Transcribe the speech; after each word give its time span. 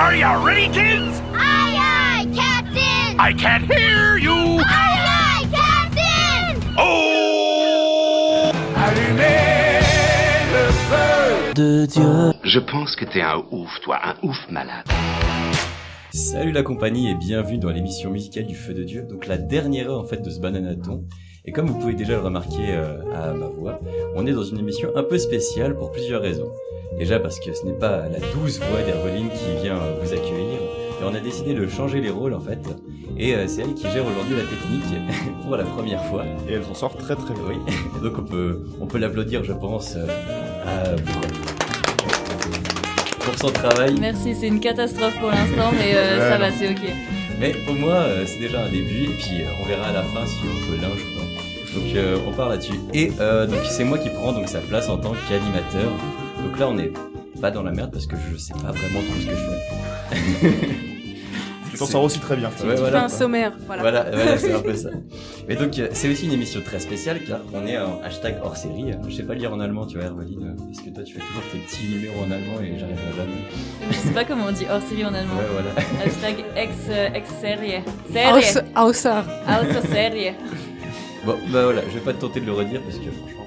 Are 0.00 0.16
you 0.16 0.24
ready, 0.46 0.66
kids? 0.68 1.20
Aye, 1.34 1.76
aye, 1.76 2.26
Captain! 2.34 3.20
I 3.20 3.34
can't 3.34 3.70
hear 3.70 4.16
you. 4.16 4.32
Aye, 4.32 4.96
aye, 5.20 5.46
Captain! 5.52 6.74
Oh! 6.78 8.50
Allumez 8.76 9.80
le 10.54 10.72
feu. 10.88 11.52
de 11.54 11.84
Dieu. 11.84 12.32
Je 12.44 12.60
pense 12.60 12.96
que 12.96 13.04
t'es 13.04 13.20
un 13.20 13.44
ouf, 13.50 13.68
toi, 13.82 13.98
un 14.02 14.16
ouf 14.26 14.38
malade. 14.50 14.86
Salut 16.14 16.52
la 16.52 16.62
compagnie 16.62 17.10
et 17.10 17.14
bienvenue 17.14 17.58
dans 17.58 17.70
l'émission 17.70 18.10
musicale 18.10 18.46
du 18.46 18.54
Feu 18.54 18.72
de 18.72 18.84
Dieu, 18.84 19.02
donc 19.02 19.26
la 19.26 19.36
dernière 19.36 19.90
heure 19.90 20.00
en 20.00 20.06
fait 20.06 20.22
de 20.22 20.30
ce 20.30 20.40
bananaton. 20.40 21.04
Et 21.44 21.52
comme 21.52 21.66
vous 21.66 21.78
pouvez 21.78 21.94
déjà 21.94 22.14
le 22.14 22.20
remarquer 22.20 22.70
euh, 22.70 23.02
à 23.12 23.34
ma 23.34 23.48
voix, 23.48 23.78
on 24.16 24.26
est 24.26 24.32
dans 24.32 24.44
une 24.44 24.60
émission 24.60 24.88
un 24.96 25.02
peu 25.02 25.18
spéciale 25.18 25.76
pour 25.76 25.92
plusieurs 25.92 26.22
raisons. 26.22 26.50
Déjà 26.98 27.18
parce 27.18 27.38
que 27.40 27.52
ce 27.54 27.64
n'est 27.64 27.78
pas 27.78 28.02
la 28.08 28.18
douce 28.34 28.58
voix 28.58 28.82
d'Herveline 28.82 29.28
qui 29.30 29.62
vient 29.62 29.76
euh, 29.76 29.98
vous 30.02 30.12
accueillir, 30.12 30.58
et 31.00 31.04
on 31.04 31.14
a 31.14 31.20
décidé 31.20 31.54
de 31.54 31.66
changer 31.68 32.00
les 32.00 32.10
rôles 32.10 32.34
en 32.34 32.40
fait. 32.40 32.58
Et 33.16 33.34
euh, 33.34 33.46
c'est 33.46 33.62
elle 33.62 33.74
qui 33.74 33.84
gère 33.90 34.04
aujourd'hui 34.06 34.36
la 34.36 34.42
technique 34.42 34.84
pour 35.46 35.56
la 35.56 35.64
première 35.64 36.04
fois. 36.06 36.24
Et 36.48 36.54
elle 36.54 36.64
s'en 36.64 36.74
sort 36.74 36.96
très 36.96 37.14
très 37.16 37.32
bien. 37.34 37.42
Oui, 37.48 37.56
donc 38.02 38.18
on 38.18 38.22
peut, 38.22 38.64
on 38.80 38.86
peut 38.86 38.98
l'applaudir 38.98 39.44
je 39.44 39.52
pense 39.52 39.94
euh, 39.96 40.06
à- 40.66 40.90
pour, 41.00 41.20
pour 43.24 43.34
son 43.38 43.48
travail. 43.50 43.94
Merci, 44.00 44.34
c'est 44.34 44.48
une 44.48 44.60
catastrophe 44.60 45.18
pour 45.20 45.30
l'instant, 45.30 45.70
mais 45.72 45.94
euh, 45.94 46.30
ça 46.30 46.38
va, 46.38 46.50
c'est 46.50 46.68
ok. 46.70 46.82
Mais 47.38 47.54
au 47.68 47.72
moins, 47.72 47.94
euh, 48.02 48.24
c'est 48.26 48.38
déjà 48.40 48.62
un 48.64 48.68
début, 48.70 49.04
et 49.04 49.14
puis 49.16 49.40
euh, 49.42 49.62
on 49.62 49.66
verra 49.66 49.86
à 49.86 49.92
la 49.92 50.02
fin 50.02 50.26
si 50.26 50.36
on 50.44 50.70
peut 50.70 50.76
linge 50.82 51.00
ou 51.00 51.18
pas. 51.18 51.26
Donc 51.80 51.94
euh, 51.94 52.18
on 52.26 52.32
part 52.32 52.48
là-dessus. 52.48 52.74
Et 52.92 53.12
euh, 53.20 53.46
donc 53.46 53.60
c'est 53.70 53.84
moi 53.84 53.96
qui 53.98 54.10
prends 54.10 54.32
donc 54.32 54.48
sa 54.48 54.58
place 54.58 54.88
en 54.88 54.98
tant 54.98 55.12
qu'animateur. 55.28 55.90
Là 56.60 56.68
on 56.68 56.78
est 56.78 56.92
pas 57.40 57.50
dans 57.50 57.62
la 57.62 57.70
merde 57.72 57.90
parce 57.90 58.06
que 58.06 58.16
je 58.30 58.36
sais 58.36 58.52
pas 58.52 58.70
vraiment 58.70 59.00
trop 59.00 59.18
ce 59.18 59.26
que 59.26 59.34
je 59.34 60.50
fais. 60.50 60.76
Tu 61.72 61.78
t'en 61.78 61.86
sors 61.86 62.02
aussi 62.02 62.18
très 62.18 62.34
bien. 62.36 62.48
Ouais, 62.48 62.54
Tu 62.58 62.66
voilà, 62.66 62.90
fais 62.90 62.96
un 62.96 63.00
quoi. 63.02 63.08
sommaire, 63.08 63.52
voilà. 63.66 63.82
Voilà, 63.82 64.06
voilà, 64.12 64.36
c'est 64.38 64.52
un 64.52 64.58
peu 64.60 64.74
ça. 64.74 64.90
Mais 65.48 65.54
donc 65.54 65.78
euh, 65.78 65.86
c'est 65.92 66.08
aussi 66.10 66.26
une 66.26 66.32
émission 66.32 66.60
très 66.62 66.80
spéciale 66.80 67.20
car 67.26 67.38
on 67.54 67.64
est 67.64 67.78
en 67.78 68.00
hashtag 68.02 68.38
hors 68.42 68.56
série. 68.56 68.86
Je 69.08 69.14
sais 69.14 69.22
pas 69.22 69.34
lire 69.34 69.54
en 69.54 69.60
allemand, 69.60 69.86
tu 69.86 69.96
vois 69.96 70.06
Herveline, 70.06 70.56
parce 70.58 70.84
que 70.84 70.90
toi 70.90 71.04
tu 71.04 71.14
fais 71.14 71.20
toujours 71.20 71.42
tes 71.52 71.58
petits 71.58 71.84
numéros 71.88 72.22
en 72.26 72.30
allemand 72.32 72.60
et 72.60 72.76
j'arriverai 72.78 73.12
jamais. 73.16 73.88
Je 73.88 73.96
sais 73.96 74.10
pas 74.10 74.24
comment 74.24 74.46
on 74.48 74.52
dit 74.52 74.66
hors 74.70 74.82
série 74.82 75.04
en 75.04 75.14
allemand. 75.14 75.36
Ouais, 75.36 75.46
voilà. 75.52 75.70
Hashtag 76.04 76.44
ex, 76.56 76.72
euh, 76.90 77.08
ex 77.14 77.30
serie. 77.40 77.84
Serie. 78.12 78.58
Aus- 78.76 78.88
Außer. 78.88 79.20
Auto 79.48 79.86
serie. 79.92 80.32
Bon, 81.24 81.36
bah 81.52 81.64
voilà, 81.64 81.82
je 81.88 81.94
vais 81.94 82.00
pas 82.00 82.12
te 82.12 82.20
tenter 82.20 82.40
de 82.40 82.46
le 82.46 82.52
redire 82.52 82.80
parce 82.82 82.98
que 82.98 83.10
franchement. 83.12 83.46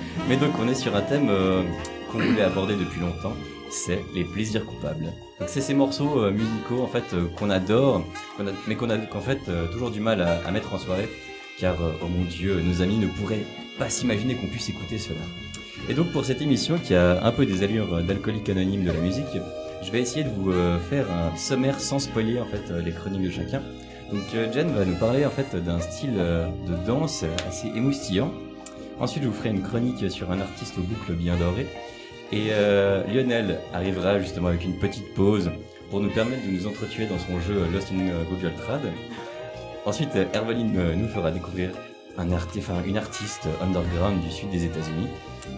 Mais 0.28 0.36
donc, 0.36 0.52
on 0.58 0.68
est 0.68 0.74
sur 0.74 0.94
un 0.96 1.00
thème 1.02 1.28
euh, 1.28 1.62
qu'on 2.10 2.18
voulait 2.18 2.42
aborder 2.42 2.74
depuis 2.74 3.00
longtemps, 3.00 3.34
c'est 3.70 4.04
les 4.14 4.24
plaisirs 4.24 4.66
coupables. 4.66 5.12
Donc, 5.38 5.48
c'est 5.48 5.60
ces 5.60 5.74
morceaux 5.74 6.22
euh, 6.22 6.32
musicaux 6.32 6.82
en 6.82 6.88
fait 6.88 7.04
euh, 7.14 7.26
qu'on 7.36 7.50
adore, 7.50 8.04
mais 8.66 8.74
qu'on 8.74 8.90
a 8.90 8.98
qu'en 8.98 9.20
fait 9.20 9.38
euh, 9.48 9.68
toujours 9.68 9.90
du 9.90 10.00
mal 10.00 10.20
à, 10.20 10.40
à 10.46 10.50
mettre 10.50 10.74
en 10.74 10.78
soirée, 10.78 11.08
car 11.58 11.76
oh 12.02 12.06
mon 12.08 12.24
Dieu, 12.24 12.60
nos 12.60 12.82
amis 12.82 12.96
ne 12.96 13.06
pourraient 13.06 13.44
pas 13.78 13.88
s'imaginer 13.88 14.34
qu'on 14.34 14.48
puisse 14.48 14.68
écouter 14.68 14.98
cela. 14.98 15.20
Et 15.88 15.94
donc, 15.94 16.10
pour 16.12 16.24
cette 16.24 16.42
émission 16.42 16.78
qui 16.78 16.94
a 16.94 17.24
un 17.24 17.32
peu 17.32 17.46
des 17.46 17.62
allures 17.62 18.02
d'alcoolique 18.02 18.48
anonyme 18.48 18.84
de 18.84 18.90
la 18.90 19.00
musique, 19.00 19.38
je 19.82 19.90
vais 19.90 20.00
essayer 20.00 20.24
de 20.24 20.30
vous 20.30 20.52
faire 20.90 21.10
un 21.10 21.34
sommaire 21.36 21.80
sans 21.80 21.98
spoiler 21.98 22.38
en 22.38 22.44
fait 22.44 22.70
les 22.84 22.92
chroniques 22.92 23.22
de 23.22 23.30
chacun. 23.30 23.62
Donc 24.12 24.22
Jen 24.52 24.68
va 24.72 24.84
nous 24.84 24.96
parler 24.96 25.24
en 25.24 25.30
fait 25.30 25.56
d'un 25.56 25.80
style 25.80 26.14
de 26.14 26.86
danse 26.86 27.24
assez 27.48 27.68
émoustillant. 27.68 28.30
Ensuite, 29.00 29.22
je 29.22 29.28
vous 29.28 29.34
ferai 29.34 29.48
une 29.48 29.62
chronique 29.62 30.10
sur 30.10 30.30
un 30.30 30.40
artiste 30.40 30.76
aux 30.76 30.82
boucles 30.82 31.14
bien 31.14 31.34
dorées. 31.36 31.66
Et 32.32 32.48
euh, 32.50 33.02
Lionel 33.06 33.58
arrivera 33.72 34.20
justement 34.20 34.48
avec 34.48 34.64
une 34.64 34.78
petite 34.78 35.14
pause 35.14 35.50
pour 35.90 36.00
nous 36.00 36.10
permettre 36.10 36.46
de 36.46 36.52
nous 36.52 36.66
entretuer 36.66 37.06
dans 37.06 37.18
son 37.18 37.40
jeu 37.40 37.66
Lost 37.72 37.90
in 37.92 38.08
euh, 38.08 38.24
Google 38.30 38.52
Trad. 38.56 38.82
Ensuite, 39.84 40.10
euh, 40.14 40.24
Herveline 40.32 40.76
euh, 40.78 40.94
nous 40.94 41.08
fera 41.08 41.32
découvrir 41.32 41.70
un 42.18 42.30
enfin, 42.32 42.82
une 42.86 42.98
artiste 42.98 43.48
underground 43.60 44.22
du 44.22 44.30
sud 44.30 44.50
des 44.50 44.64
États-Unis. 44.64 45.08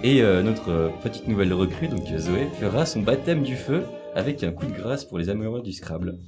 Et 0.03 0.23
euh, 0.23 0.43
notre 0.43 0.71
euh, 0.71 0.89
petite 1.03 1.29
nouvelle 1.29 1.53
recrue, 1.53 1.89
donc 1.89 2.11
euh, 2.11 2.19
Zoé, 2.19 2.49
fera 2.61 2.87
son 2.87 3.01
baptême 3.01 3.43
du 3.43 3.57
feu 3.57 3.85
avec 4.15 4.43
un 4.43 4.53
coup 4.53 4.67
de 4.67 4.73
grâce 4.73 5.05
pour 5.05 5.19
les 5.19 5.29
amoureux 5.29 5.63
du 5.63 5.73
Scrabble. 5.73 6.19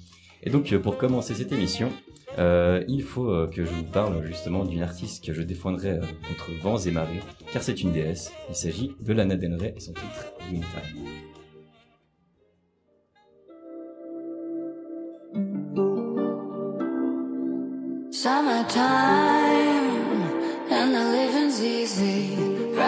Et 0.42 0.50
donc, 0.50 0.72
euh, 0.72 0.78
pour 0.78 0.96
commencer 0.96 1.34
cette 1.34 1.52
émission, 1.52 1.90
euh, 2.38 2.82
il 2.88 3.02
faut 3.02 3.30
euh, 3.30 3.46
que 3.46 3.64
je 3.64 3.70
vous 3.70 3.84
parle 3.84 4.24
justement 4.24 4.64
d'une 4.64 4.82
artiste 4.82 5.24
que 5.24 5.32
je 5.32 5.42
défendrai 5.42 5.90
euh, 5.90 6.00
contre 6.00 6.50
vents 6.62 6.78
et 6.78 6.90
marées, 6.90 7.20
car 7.52 7.62
c'est 7.62 7.80
une 7.80 7.92
déesse. 7.92 8.32
Il 8.48 8.56
s'agit 8.56 8.92
de 9.00 9.12
Lana 9.12 9.36
Del 9.36 9.54
Rey 9.54 9.74
et 9.76 9.80
son 9.80 9.92
titre 9.92 10.32
Wintertime. 10.50 11.06
Summertime 18.10 18.80
and 20.70 20.92
the 20.92 21.04
living's 21.12 21.62
easy. 21.62 22.43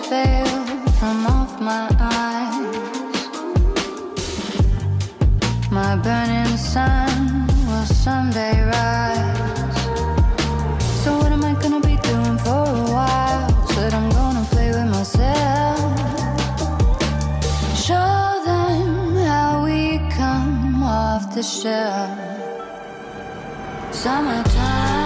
This 0.00 0.98
from 0.98 1.26
off 1.26 1.60
my 1.60 1.86
eyes. 2.00 3.28
My 5.70 5.96
burning 5.96 6.56
sun 6.56 7.46
will 7.66 7.84
someday 7.84 8.62
rise. 8.62 9.82
So 11.02 11.18
what 11.18 11.32
am 11.32 11.44
I 11.44 11.54
gonna 11.60 11.80
be 11.80 11.96
doing 12.10 12.38
for 12.38 12.64
a 12.64 12.84
while? 12.96 13.66
Said 13.68 13.92
I'm 13.92 14.08
gonna 14.10 14.46
play 14.50 14.68
with 14.68 14.88
myself. 14.96 15.78
Show 17.76 18.42
them 18.46 19.16
how 19.16 19.64
we 19.64 19.98
come 20.10 20.82
off 20.82 21.34
the 21.34 21.42
shelf. 21.42 22.18
Summertime 23.90 25.01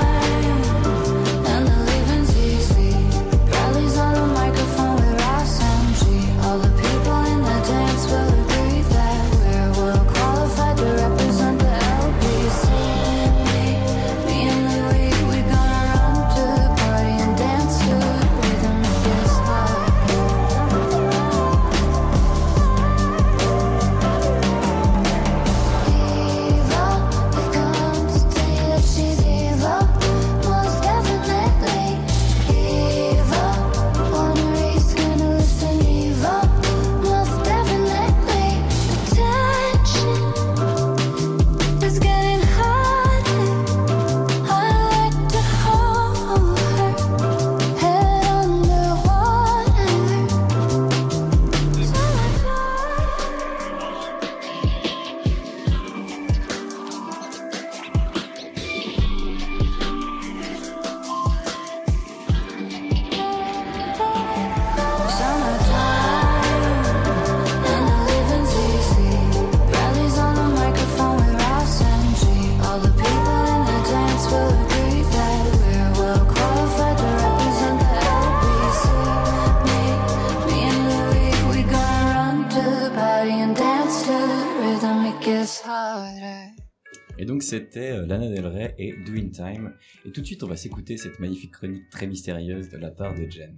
et 88.79 88.93
Doing 88.93 89.31
Time. 89.31 89.75
Et 90.05 90.13
tout 90.13 90.21
de 90.21 90.27
suite, 90.27 90.43
on 90.43 90.49
va 90.49 90.57
s'écouter 90.57 90.97
cette 90.97 91.19
magnifique 91.19 91.53
chronique 91.53 91.89
très 91.91 92.07
mystérieuse 92.07 92.69
de 92.69 92.79
la 92.79 92.91
part 92.91 93.15
de 93.15 93.29
Jen. 93.29 93.57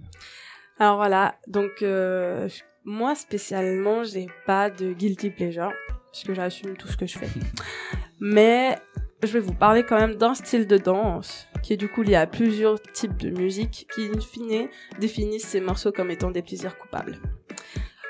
Alors 0.77 0.95
voilà, 0.95 1.35
donc 1.47 1.81
euh, 1.81 2.47
moi 2.85 3.13
spécialement, 3.15 4.03
j'ai 4.03 4.27
pas 4.45 4.69
de 4.69 4.93
guilty 4.93 5.29
pleasure, 5.29 5.73
puisque 6.11 6.33
j'assume 6.33 6.77
tout 6.77 6.87
ce 6.87 6.95
que 6.95 7.05
je 7.05 7.17
fais. 7.17 7.27
Mais 8.21 8.77
je 9.21 9.33
vais 9.33 9.39
vous 9.39 9.53
parler 9.53 9.83
quand 9.83 9.99
même 9.99 10.15
d'un 10.15 10.33
style 10.33 10.67
de 10.67 10.77
danse 10.77 11.47
qui 11.61 11.73
est 11.73 11.77
du 11.77 11.89
coup 11.89 12.01
lié 12.01 12.15
à 12.15 12.27
plusieurs 12.27 12.81
types 12.81 13.17
de 13.17 13.29
musique 13.29 13.87
qui, 13.93 14.05
in 14.05 14.19
fine, 14.21 14.69
définissent 14.99 15.47
ces 15.47 15.59
morceaux 15.59 15.91
comme 15.91 16.11
étant 16.11 16.31
des 16.31 16.41
plaisirs 16.41 16.77
coupables. 16.77 17.19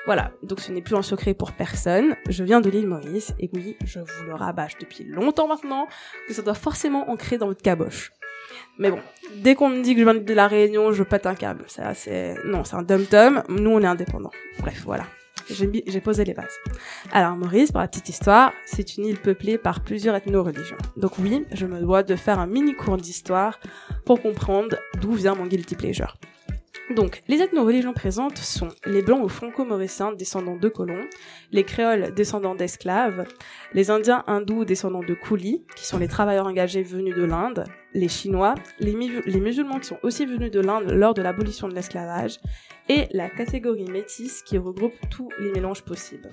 Voilà, 0.06 0.32
donc 0.42 0.60
ce 0.60 0.72
n'est 0.72 0.80
plus 0.80 0.96
un 0.96 1.02
secret 1.02 1.34
pour 1.34 1.52
personne. 1.52 2.16
Je 2.28 2.42
viens 2.42 2.60
de 2.60 2.70
l'île 2.70 2.86
Maurice 2.86 3.34
et 3.38 3.50
oui, 3.52 3.76
je 3.84 4.00
vous 4.00 4.24
le 4.26 4.34
rabâche 4.34 4.78
depuis 4.80 5.04
longtemps 5.04 5.46
maintenant 5.46 5.86
que 6.26 6.34
ça 6.34 6.42
doit 6.42 6.54
forcément 6.54 7.10
ancrer 7.10 7.38
dans 7.38 7.46
votre 7.46 7.62
caboche. 7.62 8.12
Mais 8.78 8.90
bon, 8.90 8.98
dès 9.36 9.54
qu'on 9.54 9.68
me 9.68 9.82
dit 9.82 9.94
que 9.94 10.00
je 10.00 10.04
viens 10.04 10.14
de 10.14 10.34
la 10.34 10.48
Réunion, 10.48 10.92
je 10.92 11.02
pète 11.02 11.26
un 11.26 11.34
câble. 11.34 11.64
Ça, 11.68 11.94
c'est 11.94 12.34
non, 12.44 12.64
c'est 12.64 12.76
un 12.76 12.82
dum-dum. 12.82 13.42
Nous, 13.48 13.70
on 13.70 13.80
est 13.80 13.86
indépendants. 13.86 14.32
Bref, 14.58 14.82
voilà. 14.84 15.04
J'ai 15.48 16.00
posé 16.00 16.24
les 16.24 16.34
bases. 16.34 16.56
Alors 17.12 17.36
Maurice, 17.36 17.72
pour 17.72 17.80
la 17.80 17.88
petite 17.88 18.08
histoire, 18.08 18.52
c'est 18.66 18.96
une 18.96 19.06
île 19.06 19.18
peuplée 19.18 19.58
par 19.58 19.80
plusieurs 19.80 20.14
ethno-religions. 20.14 20.76
Donc 20.96 21.18
oui, 21.18 21.44
je 21.52 21.66
me 21.66 21.80
dois 21.80 22.02
de 22.04 22.14
faire 22.14 22.38
un 22.38 22.46
mini 22.46 22.74
cours 22.74 22.96
d'histoire 22.96 23.58
pour 24.04 24.22
comprendre 24.22 24.76
d'où 25.00 25.12
vient 25.12 25.34
mon 25.34 25.46
guilty 25.46 25.74
pleasure. 25.74 26.16
Donc, 26.90 27.22
les 27.28 27.40
ethno-religions 27.40 27.92
présentes 27.92 28.38
sont 28.38 28.68
les 28.84 29.02
blancs 29.02 29.22
ou 29.24 29.28
franco-mauriciens 29.28 30.12
descendants 30.12 30.56
de 30.56 30.68
colons, 30.68 31.04
les 31.52 31.62
créoles 31.62 32.12
descendants 32.14 32.56
d'esclaves, 32.56 33.26
les 33.72 33.90
indiens 33.92 34.24
hindous 34.26 34.64
descendants 34.64 35.04
de 35.04 35.14
coulis, 35.14 35.64
qui 35.76 35.86
sont 35.86 35.98
les 35.98 36.08
travailleurs 36.08 36.46
engagés 36.46 36.82
venus 36.82 37.14
de 37.14 37.22
l'Inde, 37.22 37.64
les 37.94 38.08
chinois, 38.08 38.56
les, 38.80 38.94
mu- 38.94 39.22
les 39.24 39.40
musulmans 39.40 39.78
qui 39.78 39.86
sont 39.86 39.98
aussi 40.02 40.26
venus 40.26 40.50
de 40.50 40.58
l'Inde 40.60 40.90
lors 40.90 41.14
de 41.14 41.22
l'abolition 41.22 41.68
de 41.68 41.74
l'esclavage, 41.76 42.40
et 42.88 43.06
la 43.12 43.30
catégorie 43.30 43.88
métisse 43.88 44.42
qui 44.42 44.58
regroupe 44.58 44.94
tous 45.10 45.28
les 45.38 45.52
mélanges 45.52 45.82
possibles. 45.82 46.30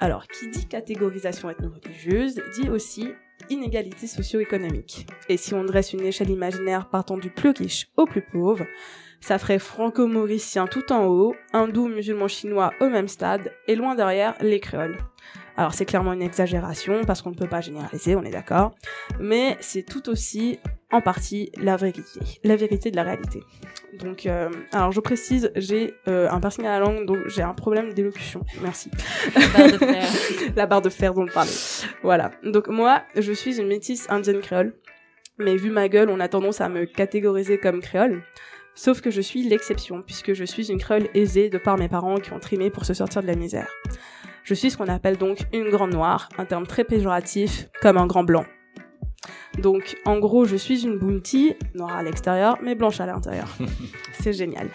Alors, 0.00 0.26
qui 0.28 0.48
dit 0.48 0.66
catégorisation 0.66 1.50
ethno-religieuse 1.50 2.40
dit 2.58 2.70
aussi 2.70 3.10
inégalité 3.50 4.06
socio-économique. 4.06 5.06
Et 5.28 5.36
si 5.36 5.54
on 5.54 5.64
dresse 5.64 5.92
une 5.92 6.04
échelle 6.04 6.30
imaginaire 6.30 6.88
partant 6.88 7.16
du 7.16 7.30
plus 7.30 7.50
riche 7.50 7.86
au 7.96 8.06
plus 8.06 8.22
pauvre, 8.22 8.64
ça 9.20 9.38
ferait 9.38 9.58
franco-mauricien 9.58 10.66
tout 10.66 10.92
en 10.92 11.06
haut, 11.06 11.34
hindou, 11.52 11.88
musulman 11.88 12.28
chinois 12.28 12.72
au 12.80 12.88
même 12.88 13.08
stade, 13.08 13.52
et 13.66 13.74
loin 13.74 13.94
derrière, 13.94 14.34
les 14.40 14.60
créoles. 14.60 14.98
Alors 15.56 15.72
c'est 15.72 15.86
clairement 15.86 16.12
une 16.12 16.22
exagération, 16.22 17.02
parce 17.06 17.22
qu'on 17.22 17.30
ne 17.30 17.36
peut 17.36 17.48
pas 17.48 17.60
généraliser, 17.60 18.16
on 18.16 18.22
est 18.24 18.30
d'accord, 18.30 18.74
mais 19.20 19.56
c'est 19.60 19.84
tout 19.84 20.08
aussi, 20.08 20.58
en 20.94 21.00
partie, 21.00 21.50
la 21.56 21.76
vérité, 21.76 22.20
la 22.44 22.56
vérité 22.56 22.90
de 22.90 22.96
la 22.96 23.02
réalité. 23.02 23.42
Donc, 23.98 24.26
euh, 24.26 24.48
alors 24.72 24.92
je 24.92 25.00
précise, 25.00 25.50
j'ai 25.56 25.94
euh, 26.08 26.28
un 26.30 26.40
piercing 26.40 26.64
à 26.66 26.78
la 26.78 26.84
langue, 26.84 27.04
donc 27.04 27.18
j'ai 27.26 27.42
un 27.42 27.52
problème 27.52 27.92
d'élocution. 27.92 28.44
Merci. 28.62 28.90
Barre 29.34 29.72
de 29.72 29.78
fer. 29.78 30.08
la 30.56 30.66
barre 30.66 30.82
de 30.82 30.88
fer 30.88 31.12
dont 31.14 31.24
on 31.24 31.26
parlait. 31.26 31.50
Voilà. 32.02 32.30
Donc 32.44 32.68
moi, 32.68 33.02
je 33.16 33.32
suis 33.32 33.58
une 33.58 33.66
métisse 33.66 34.08
indienne 34.08 34.40
créole, 34.40 34.74
mais 35.38 35.56
vu 35.56 35.70
ma 35.70 35.88
gueule, 35.88 36.10
on 36.10 36.20
a 36.20 36.28
tendance 36.28 36.60
à 36.60 36.68
me 36.68 36.84
catégoriser 36.84 37.58
comme 37.58 37.80
créole. 37.80 38.22
Sauf 38.76 39.00
que 39.00 39.10
je 39.10 39.20
suis 39.20 39.42
l'exception, 39.42 40.02
puisque 40.02 40.32
je 40.32 40.44
suis 40.44 40.70
une 40.70 40.78
créole 40.78 41.08
aisée 41.14 41.48
de 41.48 41.58
par 41.58 41.76
mes 41.76 41.88
parents 41.88 42.16
qui 42.16 42.32
ont 42.32 42.40
trimé 42.40 42.70
pour 42.70 42.84
se 42.84 42.94
sortir 42.94 43.22
de 43.22 43.26
la 43.26 43.36
misère. 43.36 43.68
Je 44.44 44.54
suis 44.54 44.70
ce 44.70 44.76
qu'on 44.76 44.88
appelle 44.88 45.16
donc 45.16 45.38
une 45.52 45.70
grande 45.70 45.92
noire, 45.92 46.28
un 46.38 46.44
terme 46.44 46.66
très 46.66 46.84
péjoratif, 46.84 47.68
comme 47.80 47.96
un 47.96 48.06
grand 48.06 48.24
blanc. 48.24 48.44
Donc, 49.58 49.96
en 50.04 50.18
gros, 50.18 50.44
je 50.44 50.56
suis 50.56 50.84
une 50.84 50.98
bounty, 50.98 51.54
noire 51.74 51.96
à 51.96 52.02
l'extérieur, 52.02 52.58
mais 52.62 52.74
blanche 52.74 53.00
à 53.00 53.06
l'intérieur. 53.06 53.48
C'est 54.20 54.32
génial. 54.32 54.68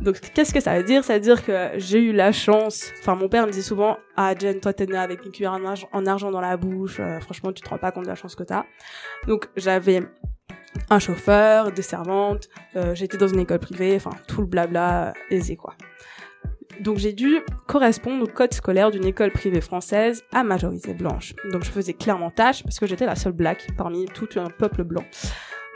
Donc, 0.00 0.20
qu'est-ce 0.34 0.52
que 0.52 0.60
ça 0.60 0.76
veut 0.76 0.84
dire? 0.84 1.04
Ça 1.04 1.14
veut 1.14 1.20
dire 1.20 1.44
que 1.44 1.70
j'ai 1.76 2.00
eu 2.00 2.12
la 2.12 2.32
chance. 2.32 2.92
Enfin, 3.00 3.14
mon 3.14 3.28
père 3.28 3.46
me 3.46 3.50
disait 3.50 3.62
souvent 3.62 3.98
Ah, 4.16 4.34
Jen, 4.38 4.60
toi, 4.60 4.72
t'es 4.72 4.86
née 4.86 4.96
avec 4.96 5.24
une 5.24 5.32
cuillère 5.32 5.52
en 5.52 5.64
argent, 5.64 5.88
en 5.92 6.06
argent 6.06 6.30
dans 6.30 6.40
la 6.40 6.56
bouche. 6.56 6.98
Euh, 7.00 7.20
franchement, 7.20 7.52
tu 7.52 7.62
te 7.62 7.68
rends 7.68 7.78
pas 7.78 7.90
compte 7.90 8.04
de 8.04 8.08
la 8.08 8.14
chance 8.14 8.34
que 8.34 8.42
t'as. 8.44 8.64
Donc, 9.26 9.48
j'avais 9.56 10.02
un 10.90 10.98
chauffeur, 10.98 11.72
des 11.72 11.82
servantes, 11.82 12.48
euh, 12.76 12.94
j'étais 12.94 13.16
dans 13.16 13.28
une 13.28 13.40
école 13.40 13.58
privée, 13.58 13.96
enfin, 13.96 14.10
tout 14.26 14.40
le 14.40 14.46
blabla 14.46 15.08
euh, 15.08 15.12
aisé, 15.30 15.56
quoi. 15.56 15.74
Donc 16.80 16.98
j'ai 16.98 17.12
dû 17.12 17.40
correspondre 17.66 18.24
au 18.24 18.26
code 18.26 18.54
scolaire 18.54 18.90
d'une 18.90 19.04
école 19.04 19.30
privée 19.30 19.60
française 19.60 20.24
à 20.32 20.44
majorité 20.44 20.94
blanche. 20.94 21.34
Donc 21.50 21.64
je 21.64 21.70
faisais 21.70 21.92
clairement 21.92 22.30
tâche 22.30 22.62
parce 22.62 22.78
que 22.78 22.86
j'étais 22.86 23.06
la 23.06 23.16
seule 23.16 23.32
black 23.32 23.66
parmi 23.76 24.06
tout 24.06 24.28
un 24.36 24.48
peuple 24.48 24.84
blanc. 24.84 25.04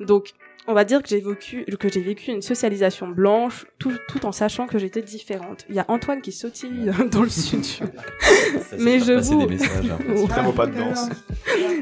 Donc 0.00 0.32
on 0.68 0.74
va 0.74 0.84
dire 0.84 1.02
que 1.02 1.08
j'ai 1.08 1.20
vécu, 1.20 1.64
que 1.64 1.88
j'ai 1.88 2.00
vécu 2.00 2.30
une 2.30 2.42
socialisation 2.42 3.08
blanche 3.08 3.66
tout, 3.78 3.92
tout 4.08 4.24
en 4.26 4.32
sachant 4.32 4.66
que 4.66 4.78
j'étais 4.78 5.02
différente. 5.02 5.64
Il 5.68 5.74
y 5.74 5.78
a 5.80 5.84
Antoine 5.88 6.20
qui 6.22 6.30
sautille 6.32 6.90
dans 7.10 7.22
le 7.22 7.28
studio. 7.28 7.86
Ça, 8.20 8.76
Mais 8.78 9.00
je 9.00 9.12
vous- 9.14 9.40
des 9.46 9.54
messages. 9.54 9.90
hein. 9.90 9.98
Vraiment 10.28 10.52
pas 10.52 10.66
de 10.66 10.74
danse. 10.78 11.08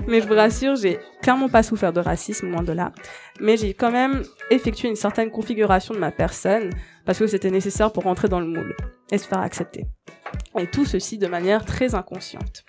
Mais 0.08 0.20
je 0.20 0.26
vous 0.26 0.34
rassure, 0.34 0.76
j'ai 0.76 0.98
clairement 1.22 1.48
pas 1.48 1.62
souffert 1.62 1.92
de 1.92 2.00
racisme, 2.00 2.50
loin 2.50 2.62
de 2.62 2.72
là. 2.72 2.92
Mais 3.40 3.56
j'ai 3.56 3.74
quand 3.74 3.90
même 3.90 4.22
effectué 4.50 4.88
une 4.88 4.96
certaine 4.96 5.30
configuration 5.30 5.94
de 5.94 5.98
ma 5.98 6.10
personne 6.10 6.70
parce 7.04 7.18
que 7.18 7.26
c'était 7.26 7.50
nécessaire 7.50 7.92
pour 7.92 8.04
rentrer 8.04 8.28
dans 8.28 8.40
le 8.40 8.46
moule 8.46 8.74
et 9.12 9.18
se 9.18 9.26
faire 9.26 9.40
accepter. 9.40 9.86
Et 10.58 10.66
tout 10.66 10.84
ceci 10.84 11.18
de 11.18 11.26
manière 11.26 11.64
très 11.64 11.94
inconsciente. 11.94 12.64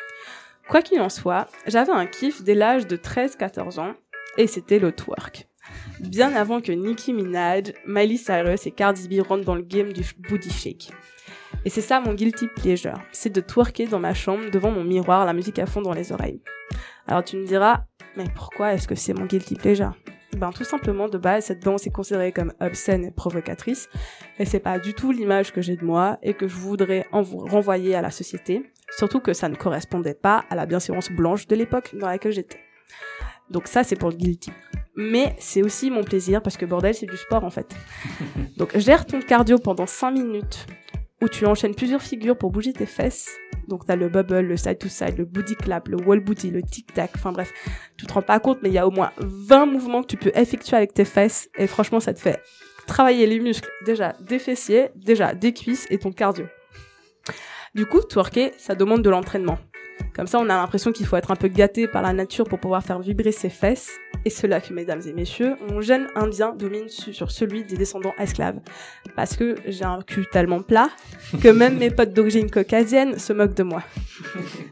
Quoi 0.69 0.81
qu'il 0.81 0.99
en 1.01 1.09
soit, 1.09 1.47
j'avais 1.67 1.91
un 1.91 2.05
kiff 2.05 2.43
dès 2.43 2.55
l'âge 2.55 2.87
de 2.87 2.95
13-14 2.97 3.79
ans 3.79 3.93
et 4.37 4.47
c'était 4.47 4.79
le 4.79 4.91
twerk. 4.91 5.47
Bien 5.99 6.33
avant 6.35 6.61
que 6.61 6.71
Nicki 6.71 7.13
Minaj, 7.13 7.73
Miley 7.85 8.17
Cyrus 8.17 8.65
et 8.65 8.71
Cardi 8.71 9.07
B 9.07 9.25
rentrent 9.25 9.45
dans 9.45 9.55
le 9.55 9.61
game 9.61 9.93
du 9.93 10.03
booty 10.29 10.49
shake. 10.49 10.91
Et 11.65 11.69
c'est 11.69 11.81
ça 11.81 11.99
mon 11.99 12.13
guilty 12.13 12.47
pleasure, 12.47 12.99
c'est 13.11 13.29
de 13.31 13.41
twerker 13.41 13.85
dans 13.85 13.99
ma 13.99 14.13
chambre 14.13 14.49
devant 14.51 14.71
mon 14.71 14.83
miroir, 14.83 15.25
la 15.25 15.33
musique 15.33 15.59
à 15.59 15.65
fond 15.65 15.81
dans 15.81 15.93
les 15.93 16.11
oreilles. 16.11 16.41
Alors 17.07 17.23
tu 17.23 17.37
me 17.37 17.45
diras, 17.45 17.83
mais 18.17 18.25
pourquoi 18.35 18.73
est-ce 18.73 18.87
que 18.87 18.95
c'est 18.95 19.13
mon 19.13 19.25
guilty 19.25 19.55
pleasure? 19.55 19.93
Ben 20.37 20.51
tout 20.51 20.63
simplement 20.63 21.09
de 21.09 21.17
base 21.17 21.45
cette 21.45 21.61
danse 21.61 21.85
est 21.85 21.91
considérée 21.91 22.31
comme 22.31 22.53
obscène 22.61 23.03
et 23.03 23.11
provocatrice 23.11 23.89
et 24.39 24.45
c'est 24.45 24.61
pas 24.61 24.79
du 24.79 24.93
tout 24.93 25.11
l'image 25.11 25.51
que 25.51 25.61
j'ai 25.61 25.75
de 25.75 25.83
moi 25.83 26.19
et 26.23 26.33
que 26.33 26.47
je 26.47 26.55
voudrais 26.55 27.05
en 27.11 27.21
renvoyer 27.21 27.95
à 27.95 28.01
la 28.01 28.11
société, 28.11 28.63
surtout 28.97 29.19
que 29.19 29.33
ça 29.33 29.49
ne 29.49 29.55
correspondait 29.55 30.13
pas 30.13 30.45
à 30.49 30.55
la 30.55 30.65
bienséance 30.65 31.11
blanche 31.11 31.47
de 31.47 31.55
l'époque 31.55 31.93
dans 31.95 32.07
laquelle 32.07 32.31
j'étais. 32.31 32.61
Donc 33.49 33.67
ça 33.67 33.83
c'est 33.83 33.97
pour 33.97 34.09
le 34.09 34.15
guilty. 34.15 34.51
Mais 35.01 35.35
c'est 35.39 35.63
aussi 35.63 35.89
mon 35.89 36.03
plaisir 36.03 36.41
parce 36.41 36.57
que 36.57 36.65
bordel 36.65 36.93
c'est 36.93 37.05
du 37.05 37.17
sport 37.17 37.43
en 37.43 37.49
fait. 37.49 37.75
Donc 38.57 38.77
gère 38.77 39.05
ton 39.05 39.19
cardio 39.19 39.57
pendant 39.57 39.87
5 39.87 40.11
minutes 40.11 40.67
où 41.21 41.29
tu 41.29 41.45
enchaînes 41.45 41.75
plusieurs 41.75 42.01
figures 42.01 42.37
pour 42.37 42.51
bouger 42.51 42.73
tes 42.73 42.85
fesses. 42.85 43.29
Donc 43.67 43.85
t'as 43.85 43.95
le 43.95 44.09
bubble, 44.09 44.41
le 44.41 44.57
side 44.57 44.79
to 44.79 44.89
side, 44.89 45.17
le 45.17 45.25
booty 45.25 45.55
clap, 45.55 45.87
le 45.87 45.97
wall 45.97 46.19
booty, 46.19 46.49
le 46.51 46.61
tic 46.61 46.93
tac, 46.93 47.11
enfin 47.15 47.31
bref, 47.31 47.51
tu 47.97 48.05
te 48.05 48.13
rends 48.13 48.21
pas 48.21 48.39
compte 48.39 48.59
mais 48.63 48.69
il 48.69 48.73
y 48.73 48.79
a 48.79 48.87
au 48.87 48.91
moins 48.91 49.11
20 49.17 49.67
mouvements 49.67 50.01
que 50.01 50.07
tu 50.07 50.17
peux 50.17 50.31
effectuer 50.35 50.77
avec 50.77 50.93
tes 50.93 51.05
fesses 51.05 51.49
et 51.57 51.67
franchement 51.67 51.99
ça 51.99 52.13
te 52.13 52.19
fait 52.19 52.39
travailler 52.87 53.27
les 53.27 53.39
muscles 53.39 53.69
déjà 53.85 54.13
des 54.19 54.39
fessiers, 54.39 54.89
déjà 54.95 55.33
des 55.33 55.53
cuisses 55.53 55.87
et 55.89 55.97
ton 55.97 56.11
cardio. 56.11 56.45
Du 57.73 57.85
coup, 57.85 58.01
twerker, 58.01 58.51
ça 58.57 58.75
demande 58.75 59.01
de 59.01 59.09
l'entraînement. 59.09 59.57
Comme 60.13 60.27
ça, 60.27 60.39
on 60.39 60.49
a 60.49 60.57
l'impression 60.57 60.91
qu'il 60.91 61.05
faut 61.05 61.15
être 61.15 61.31
un 61.31 61.37
peu 61.37 61.47
gâté 61.47 61.87
par 61.87 62.01
la 62.01 62.11
nature 62.11 62.45
pour 62.45 62.59
pouvoir 62.59 62.83
faire 62.83 62.99
vibrer 62.99 63.31
ses 63.31 63.49
fesses. 63.49 63.97
Et 64.25 64.29
cela 64.29 64.61
que, 64.61 64.71
mesdames 64.73 65.01
et 65.07 65.13
messieurs, 65.13 65.55
mon 65.67 65.81
gène 65.81 66.07
indien 66.15 66.53
domine 66.53 66.87
su- 66.89 67.13
sur 67.13 67.31
celui 67.31 67.63
des 67.63 67.75
descendants 67.75 68.13
esclaves. 68.19 68.59
Parce 69.15 69.35
que 69.35 69.55
j'ai 69.67 69.83
un 69.83 70.01
cul 70.01 70.25
tellement 70.31 70.61
plat 70.61 70.89
que 71.41 71.47
même 71.47 71.77
mes 71.79 71.89
potes 71.89 72.13
d'origine 72.13 72.49
caucasienne 72.51 73.17
se 73.17 73.33
moquent 73.33 73.55
de 73.55 73.63
moi. 73.63 73.83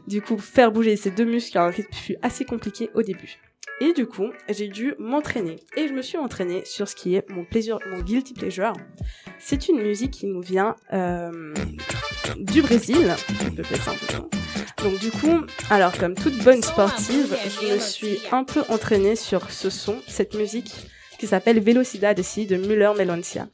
Du 0.06 0.22
coup, 0.22 0.38
faire 0.38 0.70
bouger 0.70 0.94
ces 0.96 1.10
deux 1.10 1.24
muscles 1.24 1.58
à 1.58 1.64
un 1.64 1.70
rythme 1.70 1.92
fut 1.92 2.16
assez 2.22 2.44
compliqué 2.44 2.90
au 2.94 3.02
début. 3.02 3.38
Et 3.82 3.92
du 3.94 4.06
coup, 4.06 4.28
j'ai 4.50 4.68
dû 4.68 4.94
m'entraîner. 4.98 5.56
Et 5.76 5.88
je 5.88 5.94
me 5.94 6.02
suis 6.02 6.18
entraînée 6.18 6.62
sur 6.66 6.86
ce 6.86 6.94
qui 6.94 7.14
est 7.14 7.28
mon 7.30 7.44
plaisir, 7.44 7.78
mon 7.90 8.00
guilty 8.02 8.34
pleasure. 8.34 8.74
C'est 9.38 9.68
une 9.68 9.80
musique 9.82 10.10
qui 10.12 10.26
nous 10.26 10.42
vient 10.42 10.76
euh, 10.92 11.54
du 12.36 12.60
Brésil. 12.62 13.14
Donc 14.82 14.98
du 14.98 15.10
coup, 15.10 15.44
alors 15.68 15.96
comme 15.98 16.14
toute 16.14 16.42
bonne 16.42 16.62
sportive, 16.62 17.36
je 17.44 17.74
me 17.74 17.78
suis 17.78 18.18
un 18.32 18.44
peu 18.44 18.62
entraînée 18.70 19.14
sur 19.14 19.50
ce 19.50 19.68
son, 19.68 19.96
cette 20.08 20.34
musique 20.34 20.72
qui 21.18 21.26
s'appelle 21.26 21.60
Velocidad 21.60 22.18
ici 22.18 22.46
de 22.46 22.56
Müller 22.56 22.92
Meloncia. 22.96 23.48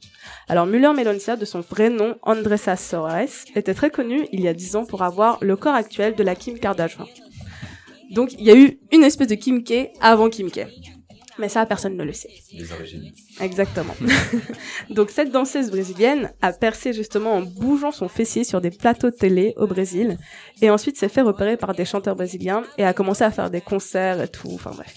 Alors 0.47 0.65
Müller 0.65 0.93
Meloncia, 0.95 1.35
de 1.35 1.43
son 1.43 1.59
vrai 1.59 1.89
nom 1.89 2.15
Andressa 2.21 2.77
Soares, 2.77 3.45
était 3.55 3.73
très 3.73 3.89
connu 3.89 4.25
il 4.31 4.39
y 4.39 4.47
a 4.47 4.53
10 4.53 4.77
ans 4.77 4.85
pour 4.85 5.03
avoir 5.03 5.37
le 5.41 5.57
corps 5.57 5.75
actuel 5.75 6.15
de 6.15 6.23
la 6.23 6.33
Kim 6.33 6.57
Kardashian. 6.59 7.05
Donc 8.11 8.31
il 8.33 8.45
y 8.45 8.51
a 8.51 8.55
eu 8.55 8.79
une 8.93 9.03
espèce 9.03 9.27
de 9.27 9.35
Kim 9.35 9.65
K 9.65 9.89
avant 9.99 10.29
Kim 10.29 10.49
K. 10.49 10.67
Mais 11.39 11.49
ça, 11.49 11.65
personne 11.65 11.95
ne 11.95 12.03
le 12.03 12.13
sait. 12.13 12.31
Les 12.51 12.71
origines. 12.71 13.11
Exactement. 13.39 13.95
Donc 14.89 15.11
cette 15.11 15.31
danseuse 15.31 15.69
brésilienne 15.69 16.31
a 16.41 16.51
percé 16.51 16.93
justement 16.93 17.33
en 17.33 17.41
bougeant 17.41 17.91
son 17.91 18.07
fessier 18.07 18.43
sur 18.43 18.61
des 18.61 18.71
plateaux 18.71 19.11
de 19.11 19.15
télé 19.15 19.53
au 19.57 19.67
Brésil 19.67 20.17
et 20.61 20.69
ensuite 20.69 20.97
s'est 20.97 21.09
fait 21.09 21.21
repérer 21.21 21.57
par 21.57 21.73
des 21.73 21.85
chanteurs 21.85 22.15
brésiliens 22.15 22.63
et 22.77 22.85
a 22.85 22.93
commencé 22.93 23.23
à 23.23 23.31
faire 23.31 23.49
des 23.49 23.61
concerts 23.61 24.21
et 24.21 24.27
tout, 24.27 24.49
enfin 24.53 24.71
bref. 24.71 24.95